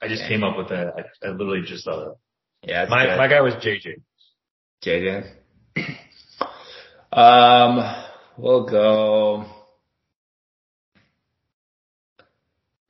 I 0.00 0.08
just 0.08 0.22
came 0.28 0.44
up 0.44 0.56
with 0.56 0.68
that. 0.68 0.92
I, 0.96 1.26
I 1.26 1.30
literally 1.30 1.62
just 1.66 1.84
thought 1.84 1.98
of 2.06 2.16
Yeah, 2.62 2.86
My, 2.88 3.04
good. 3.06 3.16
my 3.18 3.28
guy 3.28 3.40
was 3.40 3.54
JJ. 3.54 4.00
JJ. 4.84 5.28
Um, 7.12 8.04
we'll 8.36 8.66
go 8.68 9.46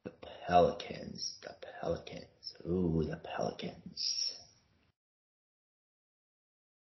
the 0.05 0.11
Pelicans. 0.47 1.35
The 1.43 1.55
Pelicans. 1.81 2.25
Ooh, 2.67 3.05
the 3.09 3.17
Pelicans. 3.37 4.33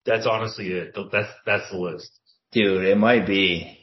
That's 0.05 0.27
honestly 0.27 0.67
it. 0.67 0.95
That's, 1.11 1.29
that's 1.45 1.69
the 1.71 1.77
list. 1.77 2.11
Dude, 2.51 2.85
it 2.85 2.97
might 2.97 3.25
be. 3.25 3.79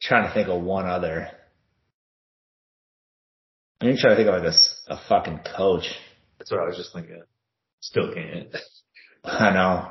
trying 0.00 0.28
to 0.28 0.32
think 0.32 0.48
of 0.48 0.62
one 0.62 0.86
other. 0.86 1.28
I'm 3.84 3.90
even 3.90 4.00
trying 4.00 4.16
to 4.16 4.24
think 4.24 4.34
of 4.34 4.42
like 4.42 4.54
a, 4.88 4.94
a 4.94 5.00
fucking 5.10 5.40
coach. 5.58 5.84
That's 6.38 6.50
what 6.50 6.60
I 6.60 6.64
was 6.64 6.76
just 6.78 6.94
thinking. 6.94 7.20
Still 7.80 8.14
can't. 8.14 8.48
I 9.24 9.52
know. 9.52 9.90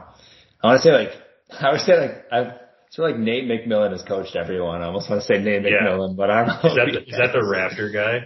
I 0.63 0.67
want 0.67 0.81
to 0.81 0.83
say 0.83 0.91
like, 0.91 1.09
I 1.51 1.71
would 1.71 1.81
say 1.81 1.99
like, 1.99 2.25
I 2.31 2.55
sort 2.89 3.11
of 3.11 3.17
like 3.17 3.23
Nate 3.23 3.43
McMillan 3.43 3.91
has 3.91 4.01
coached 4.01 4.35
everyone. 4.35 4.81
I 4.81 4.87
almost 4.87 5.11
want 5.11 5.21
to 5.21 5.27
say 5.27 5.37
Nate 5.39 5.61
Yeah. 5.61 5.87
McMillan, 5.87 6.17
but 6.17 6.31
I 6.31 6.37
don't 6.43 6.47
know. 6.47 6.69
Is 6.71 6.75
that, 6.75 6.91
the, 6.91 7.01
is 7.03 7.17
that 7.19 7.33
the. 7.33 7.39
Raptor 7.39 7.93
guy? 7.93 8.25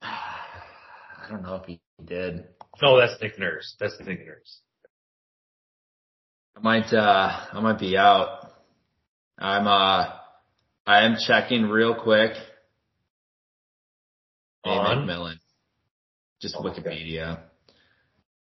I 0.02 1.28
don't 1.28 1.42
know 1.42 1.56
if 1.56 1.64
he 1.64 1.80
did. 2.04 2.44
No, 2.80 3.00
that's 3.00 3.20
Nick 3.20 3.36
Nurse. 3.36 3.74
That's 3.80 3.96
Nick 3.98 4.24
Nurse. 4.24 4.60
I 6.56 6.60
might, 6.60 6.92
uh, 6.92 7.46
I 7.52 7.60
might 7.60 7.80
be 7.80 7.96
out. 7.96 8.48
I'm, 9.40 9.66
uh, 9.66 10.12
I 10.86 11.04
am 11.04 11.16
checking 11.26 11.64
real 11.64 11.96
quick. 12.00 12.34
Nate 14.64 14.78
On? 14.78 15.06
McMillan. 15.06 15.36
Just 16.40 16.56
Oh, 16.58 16.68
okay. 16.68 16.80
Wikipedia. 16.80 17.40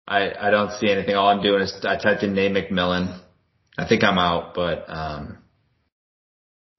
I, 0.06 0.32
I 0.38 0.50
don't 0.50 0.72
see 0.72 0.90
anything. 0.90 1.14
All 1.14 1.28
I'm 1.28 1.42
doing 1.42 1.62
is 1.62 1.74
I 1.84 1.96
typed 1.96 2.22
in 2.22 2.34
Nate 2.34 2.52
McMillan. 2.52 3.20
I 3.78 3.88
think 3.88 4.04
I'm 4.04 4.18
out, 4.18 4.54
but, 4.54 4.84
um, 4.88 5.38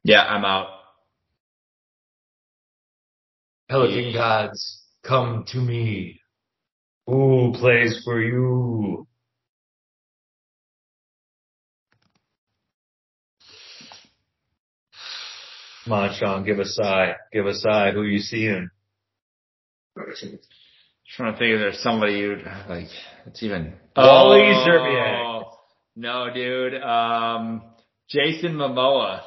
yeah, 0.04 0.22
I'm 0.24 0.46
out. 0.46 0.68
Pelican 3.70 4.14
gods, 4.14 4.84
come 5.04 5.46
to 5.48 5.58
me. 5.58 6.20
Who 7.08 7.54
plays 7.58 8.02
for 8.06 8.22
you? 8.22 9.08
Come 15.86 15.94
on, 15.94 16.14
Sean, 16.18 16.46
give 16.46 16.60
a 16.60 16.66
sigh. 16.66 17.16
Give 17.34 17.46
a 17.46 17.54
sigh. 17.54 17.92
Who 17.92 18.04
you 18.04 18.20
seeing? 18.20 18.70
Trying 19.96 21.34
to 21.34 21.38
think 21.38 21.54
if 21.54 21.60
there's 21.60 21.80
somebody 21.84 22.14
you'd 22.14 22.44
like 22.70 22.88
it's 23.28 23.44
even 23.44 23.74
Wally 23.96 24.42
Oh, 24.42 24.66
Szczerbiak. 24.68 25.44
No, 25.96 26.34
dude. 26.34 26.82
Um, 26.82 27.62
Jason 28.10 28.54
Momoa. 28.56 29.22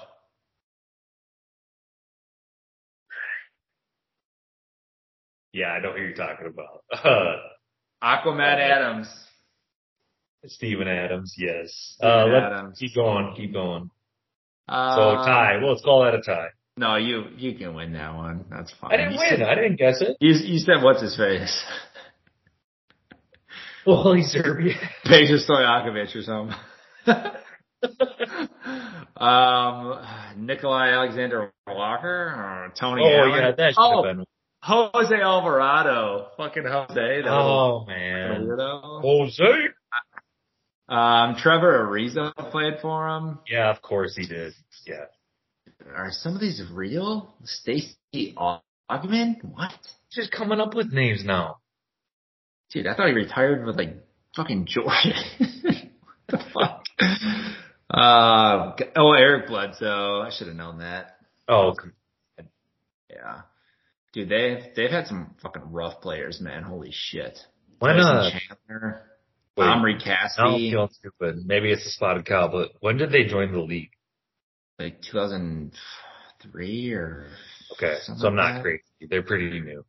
Yeah, 5.52 5.68
I 5.68 5.80
know 5.80 5.92
who 5.92 6.02
you're 6.02 6.14
talking 6.14 6.46
about. 6.48 6.82
Uh, 6.92 7.36
Aquaman 8.02 8.58
Adams. 8.60 9.08
Steven 10.44 10.86
Adams, 10.86 11.34
yes. 11.38 11.94
Steven 11.96 12.10
Uh, 12.34 12.36
Adams. 12.36 12.78
keep 12.78 12.94
going, 12.94 13.34
keep 13.36 13.52
going. 13.52 13.90
Uh, 14.68 14.94
So 14.96 15.14
tie. 15.24 15.56
Well, 15.58 15.70
let's 15.70 15.82
call 15.82 16.04
that 16.04 16.14
a 16.14 16.20
tie. 16.22 16.48
No, 16.78 16.96
you 16.96 17.24
you 17.36 17.54
can 17.56 17.74
win 17.74 17.92
that 17.94 18.14
one. 18.14 18.44
That's 18.50 18.70
fine. 18.80 18.92
I 18.92 18.96
didn't 18.96 19.12
You 19.14 19.18
win. 19.18 19.28
said- 19.30 19.42
I 19.48 19.54
didn't 19.54 19.76
guess 19.76 20.00
it. 20.02 20.16
You 20.20 20.32
you 20.32 20.58
said 20.58 20.82
what's 20.82 21.00
his 21.00 21.16
face? 21.16 21.64
Holy 23.84 24.22
Serbia. 24.22 24.74
Peja 25.06 25.38
Stojakovic 25.48 26.14
or 26.16 26.22
something. 26.22 26.56
um, 29.16 30.00
Nickeil 30.38 30.92
Alexander 30.92 31.52
Walker 31.68 32.08
or 32.08 32.72
Tony 32.78 33.02
Oh 33.04 33.08
Allen. 33.08 33.30
yeah, 33.30 33.52
that 33.56 33.70
should 33.70 33.76
oh, 33.78 34.04
have 34.04 34.16
been. 34.16 34.24
Jose 34.62 35.14
Alvarado. 35.14 36.28
Fucking 36.36 36.64
Jose. 36.66 37.22
Oh 37.28 37.84
man. 37.86 38.42
weirdo. 38.44 39.00
Jose. 39.02 39.68
Um, 40.88 41.36
Trevor 41.36 41.86
Ariza 41.88 42.32
played 42.50 42.74
for 42.82 43.08
him. 43.08 43.38
Yeah, 43.48 43.70
of 43.70 43.80
course 43.82 44.16
he 44.16 44.26
did. 44.26 44.52
Yeah. 44.84 45.04
Are 45.94 46.08
some 46.10 46.34
of 46.34 46.40
these 46.40 46.62
real? 46.72 47.34
Stacey 47.44 48.34
Augmon? 48.36 49.44
What? 49.44 49.72
Just 50.12 50.32
coming 50.32 50.60
up 50.60 50.74
with 50.74 50.92
names 50.92 51.24
now. 51.24 51.58
Dude, 52.72 52.86
I 52.86 52.94
thought 52.94 53.08
he 53.08 53.14
retired 53.14 53.64
with 53.64 53.76
like 53.76 53.96
fucking 54.34 54.66
Georgia. 54.66 55.14
what 55.38 56.28
the 56.28 56.38
fuck? 56.52 56.82
Uh, 57.88 58.72
oh, 58.96 59.12
Eric 59.12 59.46
Bledsoe. 59.48 60.20
I 60.20 60.30
should 60.36 60.48
have 60.48 60.56
known 60.56 60.78
that. 60.78 61.16
Oh, 61.48 61.74
Yeah. 63.08 63.42
Dude, 64.12 64.28
they've, 64.28 64.74
they've 64.74 64.90
had 64.90 65.06
some 65.06 65.34
fucking 65.42 65.70
rough 65.70 66.00
players, 66.00 66.40
man. 66.40 66.62
Holy 66.62 66.90
shit. 66.92 67.38
when 67.78 67.98
uh, 68.00 68.30
Chandler, 68.30 69.02
wait, 69.56 69.64
Omri 69.66 69.92
now 69.94 69.98
I'm 69.98 70.04
Cassidy, 70.04 70.70
feeling 70.70 70.88
stupid. 70.92 71.46
Maybe 71.46 71.70
it's 71.70 71.86
a 71.86 71.90
spotted 71.90 72.26
cow, 72.26 72.48
but 72.50 72.72
when 72.80 72.96
did 72.96 73.12
they 73.12 73.24
join 73.24 73.52
the 73.52 73.60
league? 73.60 73.90
Like 74.78 75.00
2003 75.10 76.92
or 76.92 77.26
Okay, 77.72 77.96
so 78.02 78.12
I'm 78.12 78.18
like 78.18 78.34
not 78.34 78.52
that. 78.54 78.62
crazy. 78.62 78.82
They're 79.08 79.22
pretty 79.22 79.58
new. 79.60 79.84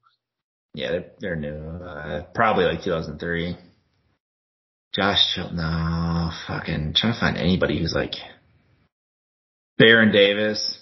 Yeah, 0.73 0.91
they're, 0.91 1.11
they're 1.19 1.35
new. 1.35 1.57
Uh, 1.83 2.23
probably 2.33 2.65
like 2.65 2.83
2003. 2.83 3.55
Josh, 4.95 5.17
Chil- 5.35 5.51
no, 5.53 6.31
fucking 6.47 6.93
trying 6.95 7.13
to 7.13 7.19
find 7.19 7.37
anybody 7.37 7.77
who's 7.79 7.93
like 7.93 8.13
Baron 9.77 10.11
Davis. 10.11 10.79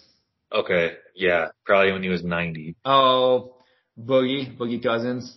Okay, 0.54 0.94
yeah, 1.16 1.48
probably 1.66 1.92
when 1.92 2.04
he 2.04 2.10
was 2.10 2.24
90. 2.24 2.76
Oh, 2.86 3.56
Boogie, 4.00 4.56
Boogie 4.58 4.82
Cousins, 4.82 5.36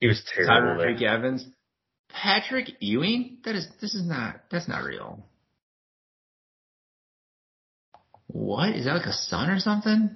He 0.00 0.06
was 0.06 0.22
terrible. 0.34 0.82
Tyreke. 0.82 1.02
Evans, 1.02 1.44
Patrick 2.10 2.68
Ewing. 2.80 3.38
That 3.44 3.56
is, 3.56 3.66
this 3.80 3.94
is 3.94 4.06
not, 4.06 4.36
that's 4.50 4.68
not 4.68 4.84
real. 4.84 5.26
What 8.28 8.70
is 8.76 8.84
that 8.84 8.94
like 8.96 9.06
a 9.06 9.12
son 9.12 9.50
or 9.50 9.58
something? 9.58 10.10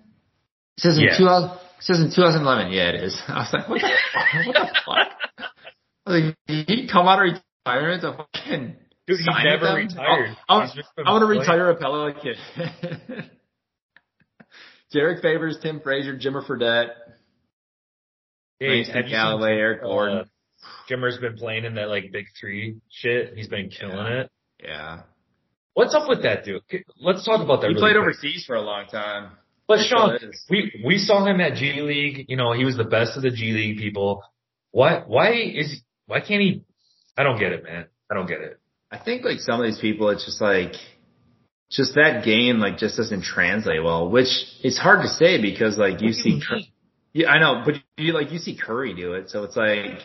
It 0.76 0.80
says 0.80 0.96
in 0.98 1.04
Yeah. 1.04 1.18
2000, 1.18 1.50
it 1.50 1.58
says 1.80 2.00
in 2.00 2.06
2011. 2.14 2.72
Yeah, 2.72 2.90
it 2.90 2.94
is. 3.04 3.20
I 3.28 3.38
was 3.40 3.48
like, 3.52 3.68
what 3.68 3.80
the, 3.80 3.90
fuck? 4.12 4.46
what 4.46 4.54
the 4.54 4.80
fuck? 4.86 5.08
I 6.06 6.10
was 6.10 6.22
like, 6.22 6.36
did 6.46 6.68
he 6.68 6.88
come 6.88 7.08
out 7.08 7.18
of 7.26 7.32
retirement 7.64 8.02
to 8.02 8.12
fucking 8.34 8.76
Dude, 9.06 9.18
he 9.18 9.44
never 9.44 9.74
retired. 9.74 10.36
I, 10.48 10.66
He's 10.66 10.84
I 11.04 11.10
want 11.10 11.22
to 11.22 11.26
retire 11.26 11.70
a 11.70 11.76
Pelican. 11.76 12.34
Derrick 14.92 15.22
Favors, 15.22 15.58
Tim 15.62 15.80
Frazier, 15.80 16.16
Jimmer 16.18 16.46
Fredette, 16.46 16.90
Hey, 18.60 18.68
Langston 18.68 18.94
have 18.94 19.04
you 19.06 19.08
seen, 19.10 19.16
Galloway, 19.16 19.52
Eric 19.56 19.80
uh, 19.82 19.86
Gordon. 19.86 20.24
Jimmer's 20.88 21.18
been 21.18 21.36
playing 21.36 21.64
in 21.64 21.74
that 21.74 21.88
like 21.88 22.12
big 22.12 22.26
three 22.38 22.76
shit. 22.90 23.32
He's 23.34 23.48
been 23.48 23.70
killing 23.70 23.96
Yeah. 23.96 24.20
it. 24.20 24.30
Yeah. 24.62 25.00
What's 25.74 25.94
up 25.94 26.08
with 26.08 26.22
that 26.22 26.44
dude? 26.44 26.62
Let's 27.00 27.24
talk 27.24 27.40
about 27.40 27.62
that. 27.62 27.68
He 27.68 27.74
really 27.74 27.80
played 27.80 27.96
quick. 27.96 28.16
overseas 28.16 28.44
for 28.46 28.56
a 28.56 28.60
long 28.60 28.86
time. 28.86 29.32
But 29.66 29.78
He 29.78 29.88
Sean, 29.88 30.18
we 30.50 30.82
we 30.84 30.98
saw 30.98 31.24
him 31.24 31.40
at 31.40 31.54
G 31.54 31.80
League. 31.80 32.26
You 32.28 32.36
know, 32.36 32.52
he 32.52 32.64
was 32.64 32.76
the 32.76 32.84
best 32.84 33.16
of 33.16 33.22
the 33.22 33.30
G 33.30 33.52
League 33.52 33.78
people. 33.78 34.22
Why 34.70 35.02
why 35.06 35.32
is 35.32 35.80
why 36.06 36.20
can't 36.20 36.42
he? 36.42 36.64
I 37.16 37.22
don't 37.22 37.38
get 37.38 37.52
it, 37.52 37.64
man. 37.64 37.86
I 38.10 38.14
don't 38.14 38.26
get 38.26 38.40
it. 38.40 38.58
I 38.90 38.98
think 38.98 39.24
like 39.24 39.38
some 39.40 39.60
of 39.60 39.66
these 39.66 39.78
people, 39.78 40.10
it's 40.10 40.24
just 40.26 40.40
like, 40.42 40.72
just 41.70 41.94
that 41.94 42.24
game 42.24 42.58
like 42.58 42.76
just 42.76 42.96
doesn't 42.98 43.22
translate 43.22 43.82
well, 43.82 44.10
which 44.10 44.28
it's 44.62 44.78
hard 44.78 45.02
to 45.02 45.08
say 45.08 45.40
because 45.40 45.78
like 45.78 46.02
you 46.02 46.08
What 46.08 46.16
see, 46.16 46.30
you 46.30 46.42
Cur- 46.46 46.60
yeah, 47.14 47.28
I 47.30 47.38
know, 47.38 47.62
but 47.64 47.76
you 47.96 48.12
like 48.12 48.30
you 48.30 48.38
see 48.38 48.56
Curry 48.56 48.94
do 48.94 49.14
it, 49.14 49.30
so 49.30 49.44
it's 49.44 49.56
like, 49.56 50.00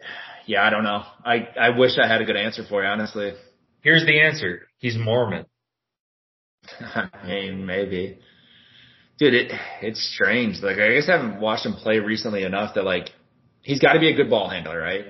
yeah, 0.46 0.62
I 0.62 0.70
don't 0.70 0.84
know. 0.84 1.02
I 1.24 1.48
I 1.58 1.78
wish 1.78 1.92
I 2.02 2.06
had 2.06 2.20
a 2.20 2.24
good 2.24 2.36
answer 2.36 2.62
for 2.68 2.82
you, 2.82 2.88
honestly. 2.88 3.32
Here's 3.82 4.06
the 4.06 4.20
answer. 4.20 4.62
He's 4.78 4.96
Mormon. 4.96 5.44
I 6.80 7.08
mean, 7.26 7.66
maybe. 7.66 8.18
Dude, 9.18 9.34
it 9.34 9.52
it's 9.82 10.02
strange. 10.14 10.60
Like 10.62 10.78
I 10.78 10.94
guess 10.94 11.08
I 11.08 11.12
haven't 11.12 11.40
watched 11.40 11.66
him 11.66 11.74
play 11.74 11.98
recently 11.98 12.44
enough 12.44 12.74
that 12.74 12.84
like 12.84 13.10
he's 13.62 13.80
got 13.80 13.92
to 13.94 14.00
be 14.00 14.10
a 14.10 14.16
good 14.16 14.30
ball 14.30 14.48
handler, 14.48 14.80
right? 14.80 15.04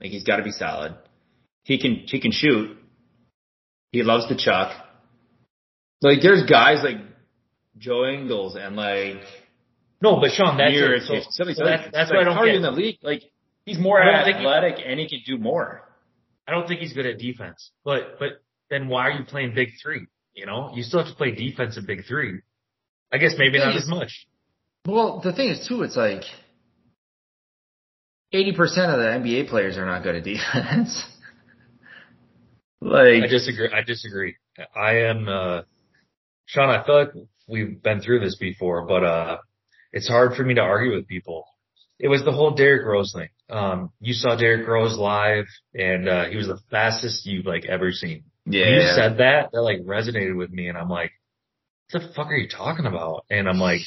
Like 0.00 0.10
he's 0.10 0.24
got 0.24 0.36
to 0.36 0.42
be 0.42 0.52
solid. 0.52 0.94
He 1.64 1.78
can 1.78 2.04
he 2.06 2.20
can 2.20 2.32
shoot. 2.32 2.76
He 3.92 4.02
loves 4.02 4.28
to 4.28 4.36
chuck. 4.36 4.72
Like 6.02 6.18
there's 6.22 6.48
guys 6.48 6.82
like 6.84 6.96
Joe 7.78 8.06
Ingles 8.06 8.56
and 8.56 8.76
like 8.76 9.22
No, 10.00 10.20
but 10.20 10.30
Sean, 10.30 10.56
that's 10.56 10.72
it. 10.74 11.02
So, 11.30 11.44
so 11.52 11.64
that's, 11.64 11.84
that's 11.92 12.10
like, 12.10 12.10
what 12.10 12.18
I 12.18 12.24
don't 12.24 12.34
how 12.34 12.42
are 12.42 12.46
you 12.46 12.52
get. 12.52 12.56
in 12.56 12.62
the 12.62 12.70
league. 12.70 12.98
Like 13.02 13.22
he's 13.64 13.78
more 13.78 14.00
think 14.02 14.36
he- 14.38 14.44
athletic 14.44 14.76
and 14.84 15.00
he 15.00 15.08
can 15.08 15.20
do 15.26 15.42
more. 15.42 15.82
I 16.46 16.52
don't 16.52 16.66
think 16.66 16.80
he's 16.80 16.92
good 16.92 17.06
at 17.06 17.18
defense. 17.18 17.70
But 17.84 18.18
but 18.18 18.42
then 18.70 18.88
why 18.88 19.08
are 19.08 19.12
you 19.12 19.24
playing 19.24 19.54
big 19.54 19.70
three? 19.82 20.06
You 20.34 20.46
know, 20.46 20.72
you 20.74 20.82
still 20.82 21.00
have 21.00 21.08
to 21.08 21.14
play 21.14 21.32
defense 21.32 21.76
in 21.76 21.86
big 21.86 22.04
three. 22.06 22.40
I 23.12 23.18
guess 23.18 23.34
maybe 23.36 23.58
not 23.58 23.76
as 23.76 23.88
much. 23.88 24.26
Well, 24.86 25.20
the 25.22 25.32
thing 25.32 25.48
is 25.50 25.66
too, 25.66 25.82
it's 25.82 25.96
like 25.96 26.22
eighty 28.32 28.54
percent 28.54 28.92
of 28.92 28.98
the 28.98 29.04
NBA 29.06 29.48
players 29.48 29.76
are 29.76 29.86
not 29.86 30.02
good 30.02 30.16
at 30.16 30.24
defense. 30.24 31.04
like 32.80 33.24
I 33.24 33.26
disagree. 33.26 33.70
I 33.72 33.82
disagree. 33.82 34.36
I 34.74 34.98
am, 35.08 35.28
uh, 35.28 35.62
Sean, 36.46 36.70
I 36.70 36.84
feel 36.84 36.98
like 36.98 37.12
we've 37.48 37.82
been 37.82 38.00
through 38.00 38.20
this 38.20 38.36
before, 38.36 38.86
but, 38.86 39.04
uh, 39.04 39.38
it's 39.92 40.08
hard 40.08 40.34
for 40.34 40.44
me 40.44 40.54
to 40.54 40.60
argue 40.60 40.94
with 40.94 41.08
people. 41.08 41.44
It 41.98 42.08
was 42.08 42.24
the 42.24 42.32
whole 42.32 42.52
Derrick 42.52 42.86
Rose 42.86 43.12
thing. 43.14 43.28
Um, 43.50 43.90
you 44.00 44.14
saw 44.14 44.36
Derrick 44.36 44.66
Rose 44.66 44.96
live 44.96 45.46
and, 45.74 46.08
uh, 46.08 46.24
he 46.26 46.36
was 46.36 46.46
the 46.46 46.58
fastest 46.70 47.26
you've 47.26 47.46
like 47.46 47.64
ever 47.64 47.90
seen. 47.92 48.24
When 48.44 48.54
you 48.74 48.88
said 48.94 49.18
that, 49.18 49.50
that 49.52 49.62
like 49.62 49.80
resonated 49.80 50.36
with 50.36 50.50
me 50.50 50.68
and 50.68 50.78
I'm 50.78 50.88
like, 50.88 51.12
what 51.90 52.02
the 52.02 52.08
fuck 52.14 52.28
are 52.28 52.36
you 52.36 52.48
talking 52.48 52.86
about? 52.86 53.24
And 53.30 53.48
I'm 53.48 53.58
like, 53.58 53.80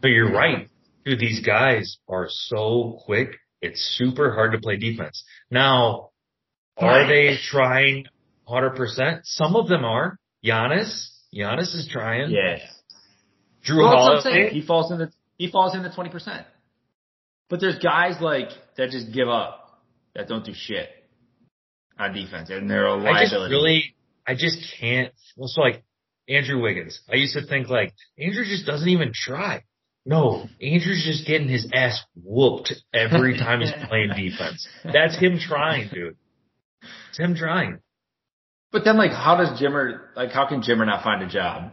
but 0.00 0.08
you're 0.08 0.32
right. 0.32 0.68
Dude, 1.04 1.20
these 1.20 1.40
guys 1.40 1.98
are 2.08 2.26
so 2.28 3.00
quick. 3.04 3.36
It's 3.62 3.80
super 3.96 4.32
hard 4.34 4.52
to 4.52 4.58
play 4.58 4.76
defense. 4.76 5.24
Now, 5.50 6.10
are 6.76 7.06
they 7.06 7.36
trying 7.50 8.04
100%? 8.48 9.20
Some 9.24 9.56
of 9.56 9.68
them 9.68 9.84
are. 9.84 10.18
Giannis, 10.44 11.08
Giannis 11.34 11.74
is 11.74 11.88
trying. 11.90 12.30
yeah. 12.30 12.58
Drew 13.64 13.78
Well, 13.82 13.90
that's 13.90 14.02
what 14.02 14.16
I'm 14.16 14.22
saying. 14.22 14.34
Holiday. 14.36 14.60
He 14.60 14.66
falls 14.66 14.92
in 14.92 14.98
the 14.98 15.12
he 15.38 15.50
falls 15.50 15.74
in 15.74 15.82
the 15.82 15.90
twenty 15.90 16.10
percent. 16.10 16.46
But 17.48 17.60
there's 17.60 17.78
guys 17.78 18.20
like 18.20 18.48
that 18.76 18.90
just 18.90 19.12
give 19.12 19.28
up, 19.28 19.80
that 20.14 20.28
don't 20.28 20.44
do 20.44 20.52
shit 20.54 20.88
on 21.98 22.12
defense, 22.12 22.50
and 22.50 22.68
they're 22.68 22.86
a 22.86 22.96
I 22.98 23.24
just 23.24 23.34
really, 23.34 23.94
I 24.26 24.34
just 24.34 24.58
can't. 24.80 25.12
Well, 25.36 25.48
so 25.48 25.60
like 25.60 25.84
Andrew 26.28 26.60
Wiggins, 26.60 27.00
I 27.10 27.16
used 27.16 27.34
to 27.34 27.46
think 27.46 27.68
like 27.68 27.92
Andrew 28.18 28.44
just 28.44 28.66
doesn't 28.66 28.88
even 28.88 29.12
try. 29.14 29.62
No, 30.04 30.46
Andrew's 30.60 31.04
just 31.04 31.26
getting 31.26 31.48
his 31.48 31.68
ass 31.74 32.00
whooped 32.14 32.72
every 32.94 33.36
time 33.36 33.60
he's 33.60 33.72
playing 33.88 34.10
defense. 34.16 34.66
That's 34.84 35.18
him 35.18 35.38
trying, 35.38 35.88
dude. 35.92 36.16
It's 37.10 37.18
him 37.18 37.34
trying. 37.34 37.80
But 38.70 38.84
then, 38.84 38.96
like, 38.96 39.10
how 39.10 39.36
does 39.36 39.60
Jimmer 39.60 40.14
like? 40.14 40.30
How 40.30 40.46
can 40.48 40.62
Jimmer 40.62 40.86
not 40.86 41.02
find 41.02 41.22
a 41.22 41.28
job? 41.28 41.72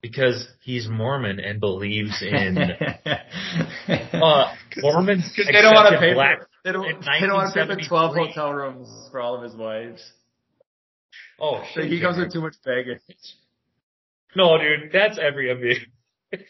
Because 0.00 0.46
he's 0.62 0.88
Mormon 0.88 1.40
and 1.40 1.58
believes 1.58 2.22
in 2.22 2.56
uh 3.88 4.54
Mormons. 4.78 5.32
Because 5.36 5.46
they 5.52 5.60
don't 5.62 5.74
want 5.74 5.92
to 5.92 5.98
pay 5.98 6.14
black. 6.14 6.38
for 6.40 6.48
they 6.64 6.72
don't, 6.72 6.84
they 7.00 7.26
don't 7.26 7.34
want 7.34 7.52
to 7.52 7.66
pay 7.66 7.74
for 7.74 7.88
twelve 7.88 8.14
hotel 8.14 8.52
rooms 8.52 8.88
for 9.10 9.20
all 9.20 9.36
of 9.36 9.42
his 9.42 9.54
wives. 9.54 10.02
Oh, 11.40 11.62
So 11.74 11.82
shit, 11.82 11.90
he 11.90 12.00
comes 12.00 12.18
with 12.18 12.32
too 12.32 12.40
much 12.40 12.54
baggage. 12.64 13.00
No, 14.36 14.58
dude, 14.58 14.90
that's 14.92 15.18
every 15.18 15.46
NBA. 15.48 16.40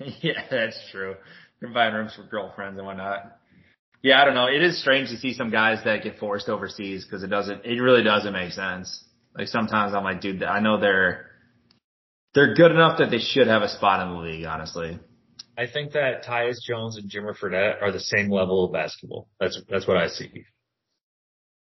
yeah, 0.22 0.42
that's 0.50 0.78
true. 0.90 1.14
They're 1.60 1.72
buying 1.72 1.94
rooms 1.94 2.14
for 2.14 2.22
girlfriends 2.24 2.76
and 2.78 2.86
whatnot. 2.86 3.38
Yeah, 4.02 4.20
I 4.20 4.24
don't 4.26 4.34
know. 4.34 4.46
It 4.46 4.62
is 4.62 4.78
strange 4.80 5.08
to 5.10 5.16
see 5.16 5.32
some 5.32 5.50
guys 5.50 5.78
that 5.84 6.02
get 6.02 6.18
forced 6.18 6.48
overseas 6.48 7.04
because 7.04 7.22
it 7.22 7.28
doesn't. 7.28 7.64
It 7.64 7.80
really 7.80 8.02
doesn't 8.02 8.32
make 8.32 8.52
sense. 8.52 9.02
Like 9.36 9.48
sometimes 9.48 9.94
I'm 9.94 10.04
like, 10.04 10.20
dude, 10.20 10.42
I 10.42 10.60
know 10.60 10.78
they're 10.78 11.30
they're 12.34 12.54
good 12.54 12.70
enough 12.72 12.98
that 12.98 13.10
they 13.10 13.18
should 13.20 13.46
have 13.46 13.62
a 13.62 13.68
spot 13.68 14.06
in 14.06 14.14
the 14.14 14.20
league. 14.20 14.44
Honestly, 14.44 14.98
I 15.56 15.66
think 15.66 15.92
that 15.92 16.24
Tyus 16.24 16.56
Jones 16.66 16.96
and 16.96 17.10
Jimmer 17.10 17.34
Fredette 17.36 17.80
are 17.82 17.92
the 17.92 18.00
same 18.00 18.30
level 18.30 18.64
of 18.64 18.72
basketball. 18.72 19.28
That's 19.40 19.60
that's 19.68 19.86
what 19.86 19.96
I 19.96 20.08
see. 20.08 20.44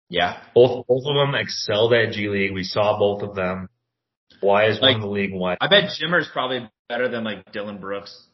yeah. 0.10 0.42
Both 0.56 0.88
both 0.88 1.04
of 1.06 1.16
them 1.16 1.36
excelled 1.36 1.94
at 1.94 2.14
G 2.14 2.28
League. 2.30 2.54
We 2.54 2.64
saw 2.64 2.98
both 2.98 3.22
of 3.24 3.36
them. 3.36 3.70
Why 4.42 4.66
is 4.68 4.80
Like- 4.82 4.94
one 4.94 4.96
in 4.96 5.02
the 5.02 5.08
league 5.08 5.32
and 5.32 5.40
why? 5.40 5.58
I 5.62 5.68
bet 5.68 5.92
Jimmer's 6.00 6.28
probably 6.32 6.68
better 6.90 7.08
than 7.08 7.24
like 7.24 7.52
Dillon 7.52 7.78
Brooks. 7.80 8.28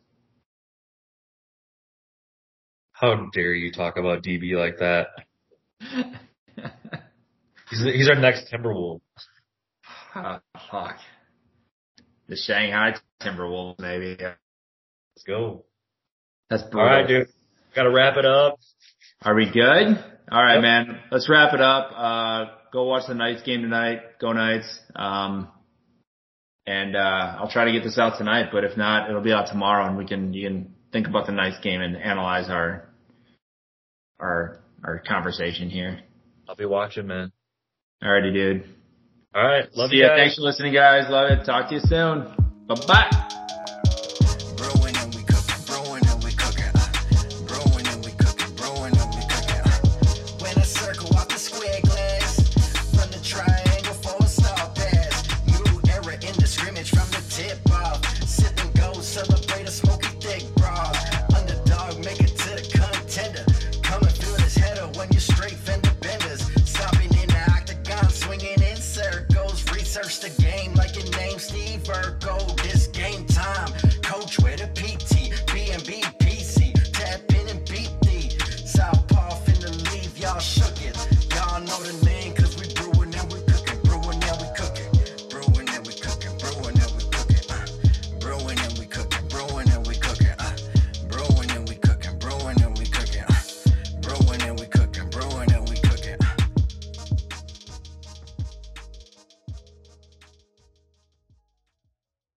How 2.94 3.30
dare 3.34 3.54
you 3.54 3.72
talk 3.72 3.98
about 3.98 4.24
DB 4.24 4.56
like 4.58 4.78
that? 4.80 5.08
He's 7.70 7.84
he's 7.84 8.10
our 8.10 8.16
next 8.16 8.52
Timberwolves. 8.52 9.02
Ah, 10.16 10.42
fuck. 10.72 10.98
The 12.30 12.36
Shanghai 12.38 12.94
Timberwolves, 13.22 13.80
maybe. 13.80 14.16
Let's 14.20 15.24
go. 15.28 15.66
That's 16.50 16.64
All 16.64 16.70
brutal. 16.70 16.88
right, 16.90 17.08
dude. 17.08 17.28
Got 17.76 17.84
to 17.84 17.92
wrap 17.92 18.16
it 18.18 18.26
up. 18.26 18.60
Are 19.24 19.36
we 19.36 19.46
good? 19.52 19.98
All 20.32 20.44
right, 20.44 20.56
Yep. 20.56 20.62
man. 20.62 21.00
Let's 21.12 21.28
wrap 21.30 21.54
it 21.54 21.60
up. 21.62 21.92
Uh, 21.94 22.46
go 22.72 22.84
watch 22.86 23.04
the 23.08 23.16
Knights 23.16 23.42
game 23.44 23.62
tonight. 23.64 24.20
Go 24.22 24.32
Knights. 24.32 24.80
Um, 24.96 25.50
and 26.66 26.96
uh, 26.96 27.38
I'll 27.40 27.50
try 27.52 27.66
to 27.66 27.72
get 27.72 27.84
this 27.84 27.98
out 27.98 28.18
tonight, 28.20 28.50
but 28.52 28.64
if 28.64 28.78
not, 28.78 29.10
it'll 29.10 29.22
be 29.24 29.34
out 29.34 29.48
tomorrow, 29.48 29.88
and 29.88 29.98
we 29.98 30.06
can 30.06 30.34
you 30.34 30.48
can 30.48 30.76
think 30.94 31.08
about 31.08 31.26
the 31.26 31.32
Knights 31.32 31.58
game 31.64 31.82
and 31.82 31.98
analyze 31.98 32.48
our 32.50 32.88
our 34.20 34.60
our 34.84 35.00
conversation 35.00 35.70
here. 35.70 36.00
I'll 36.48 36.56
be 36.56 36.66
watching, 36.66 37.08
man. 37.08 37.32
Alrighty, 38.04 38.34
dude. 38.34 38.66
All 39.36 39.44
right. 39.46 39.66
Love 39.76 39.90
See 39.92 39.98
you 39.98 40.04
ya. 40.04 40.10
guys. 40.10 40.18
Thanks 40.18 40.36
for 40.36 40.42
listening, 40.42 40.74
guys. 40.74 41.10
Love 41.10 41.32
it. 41.32 41.46
Talk 41.46 41.70
to 41.70 41.76
you 41.76 41.82
soon. 41.82 42.26
Bye 42.68 42.76
bye. 42.88 43.36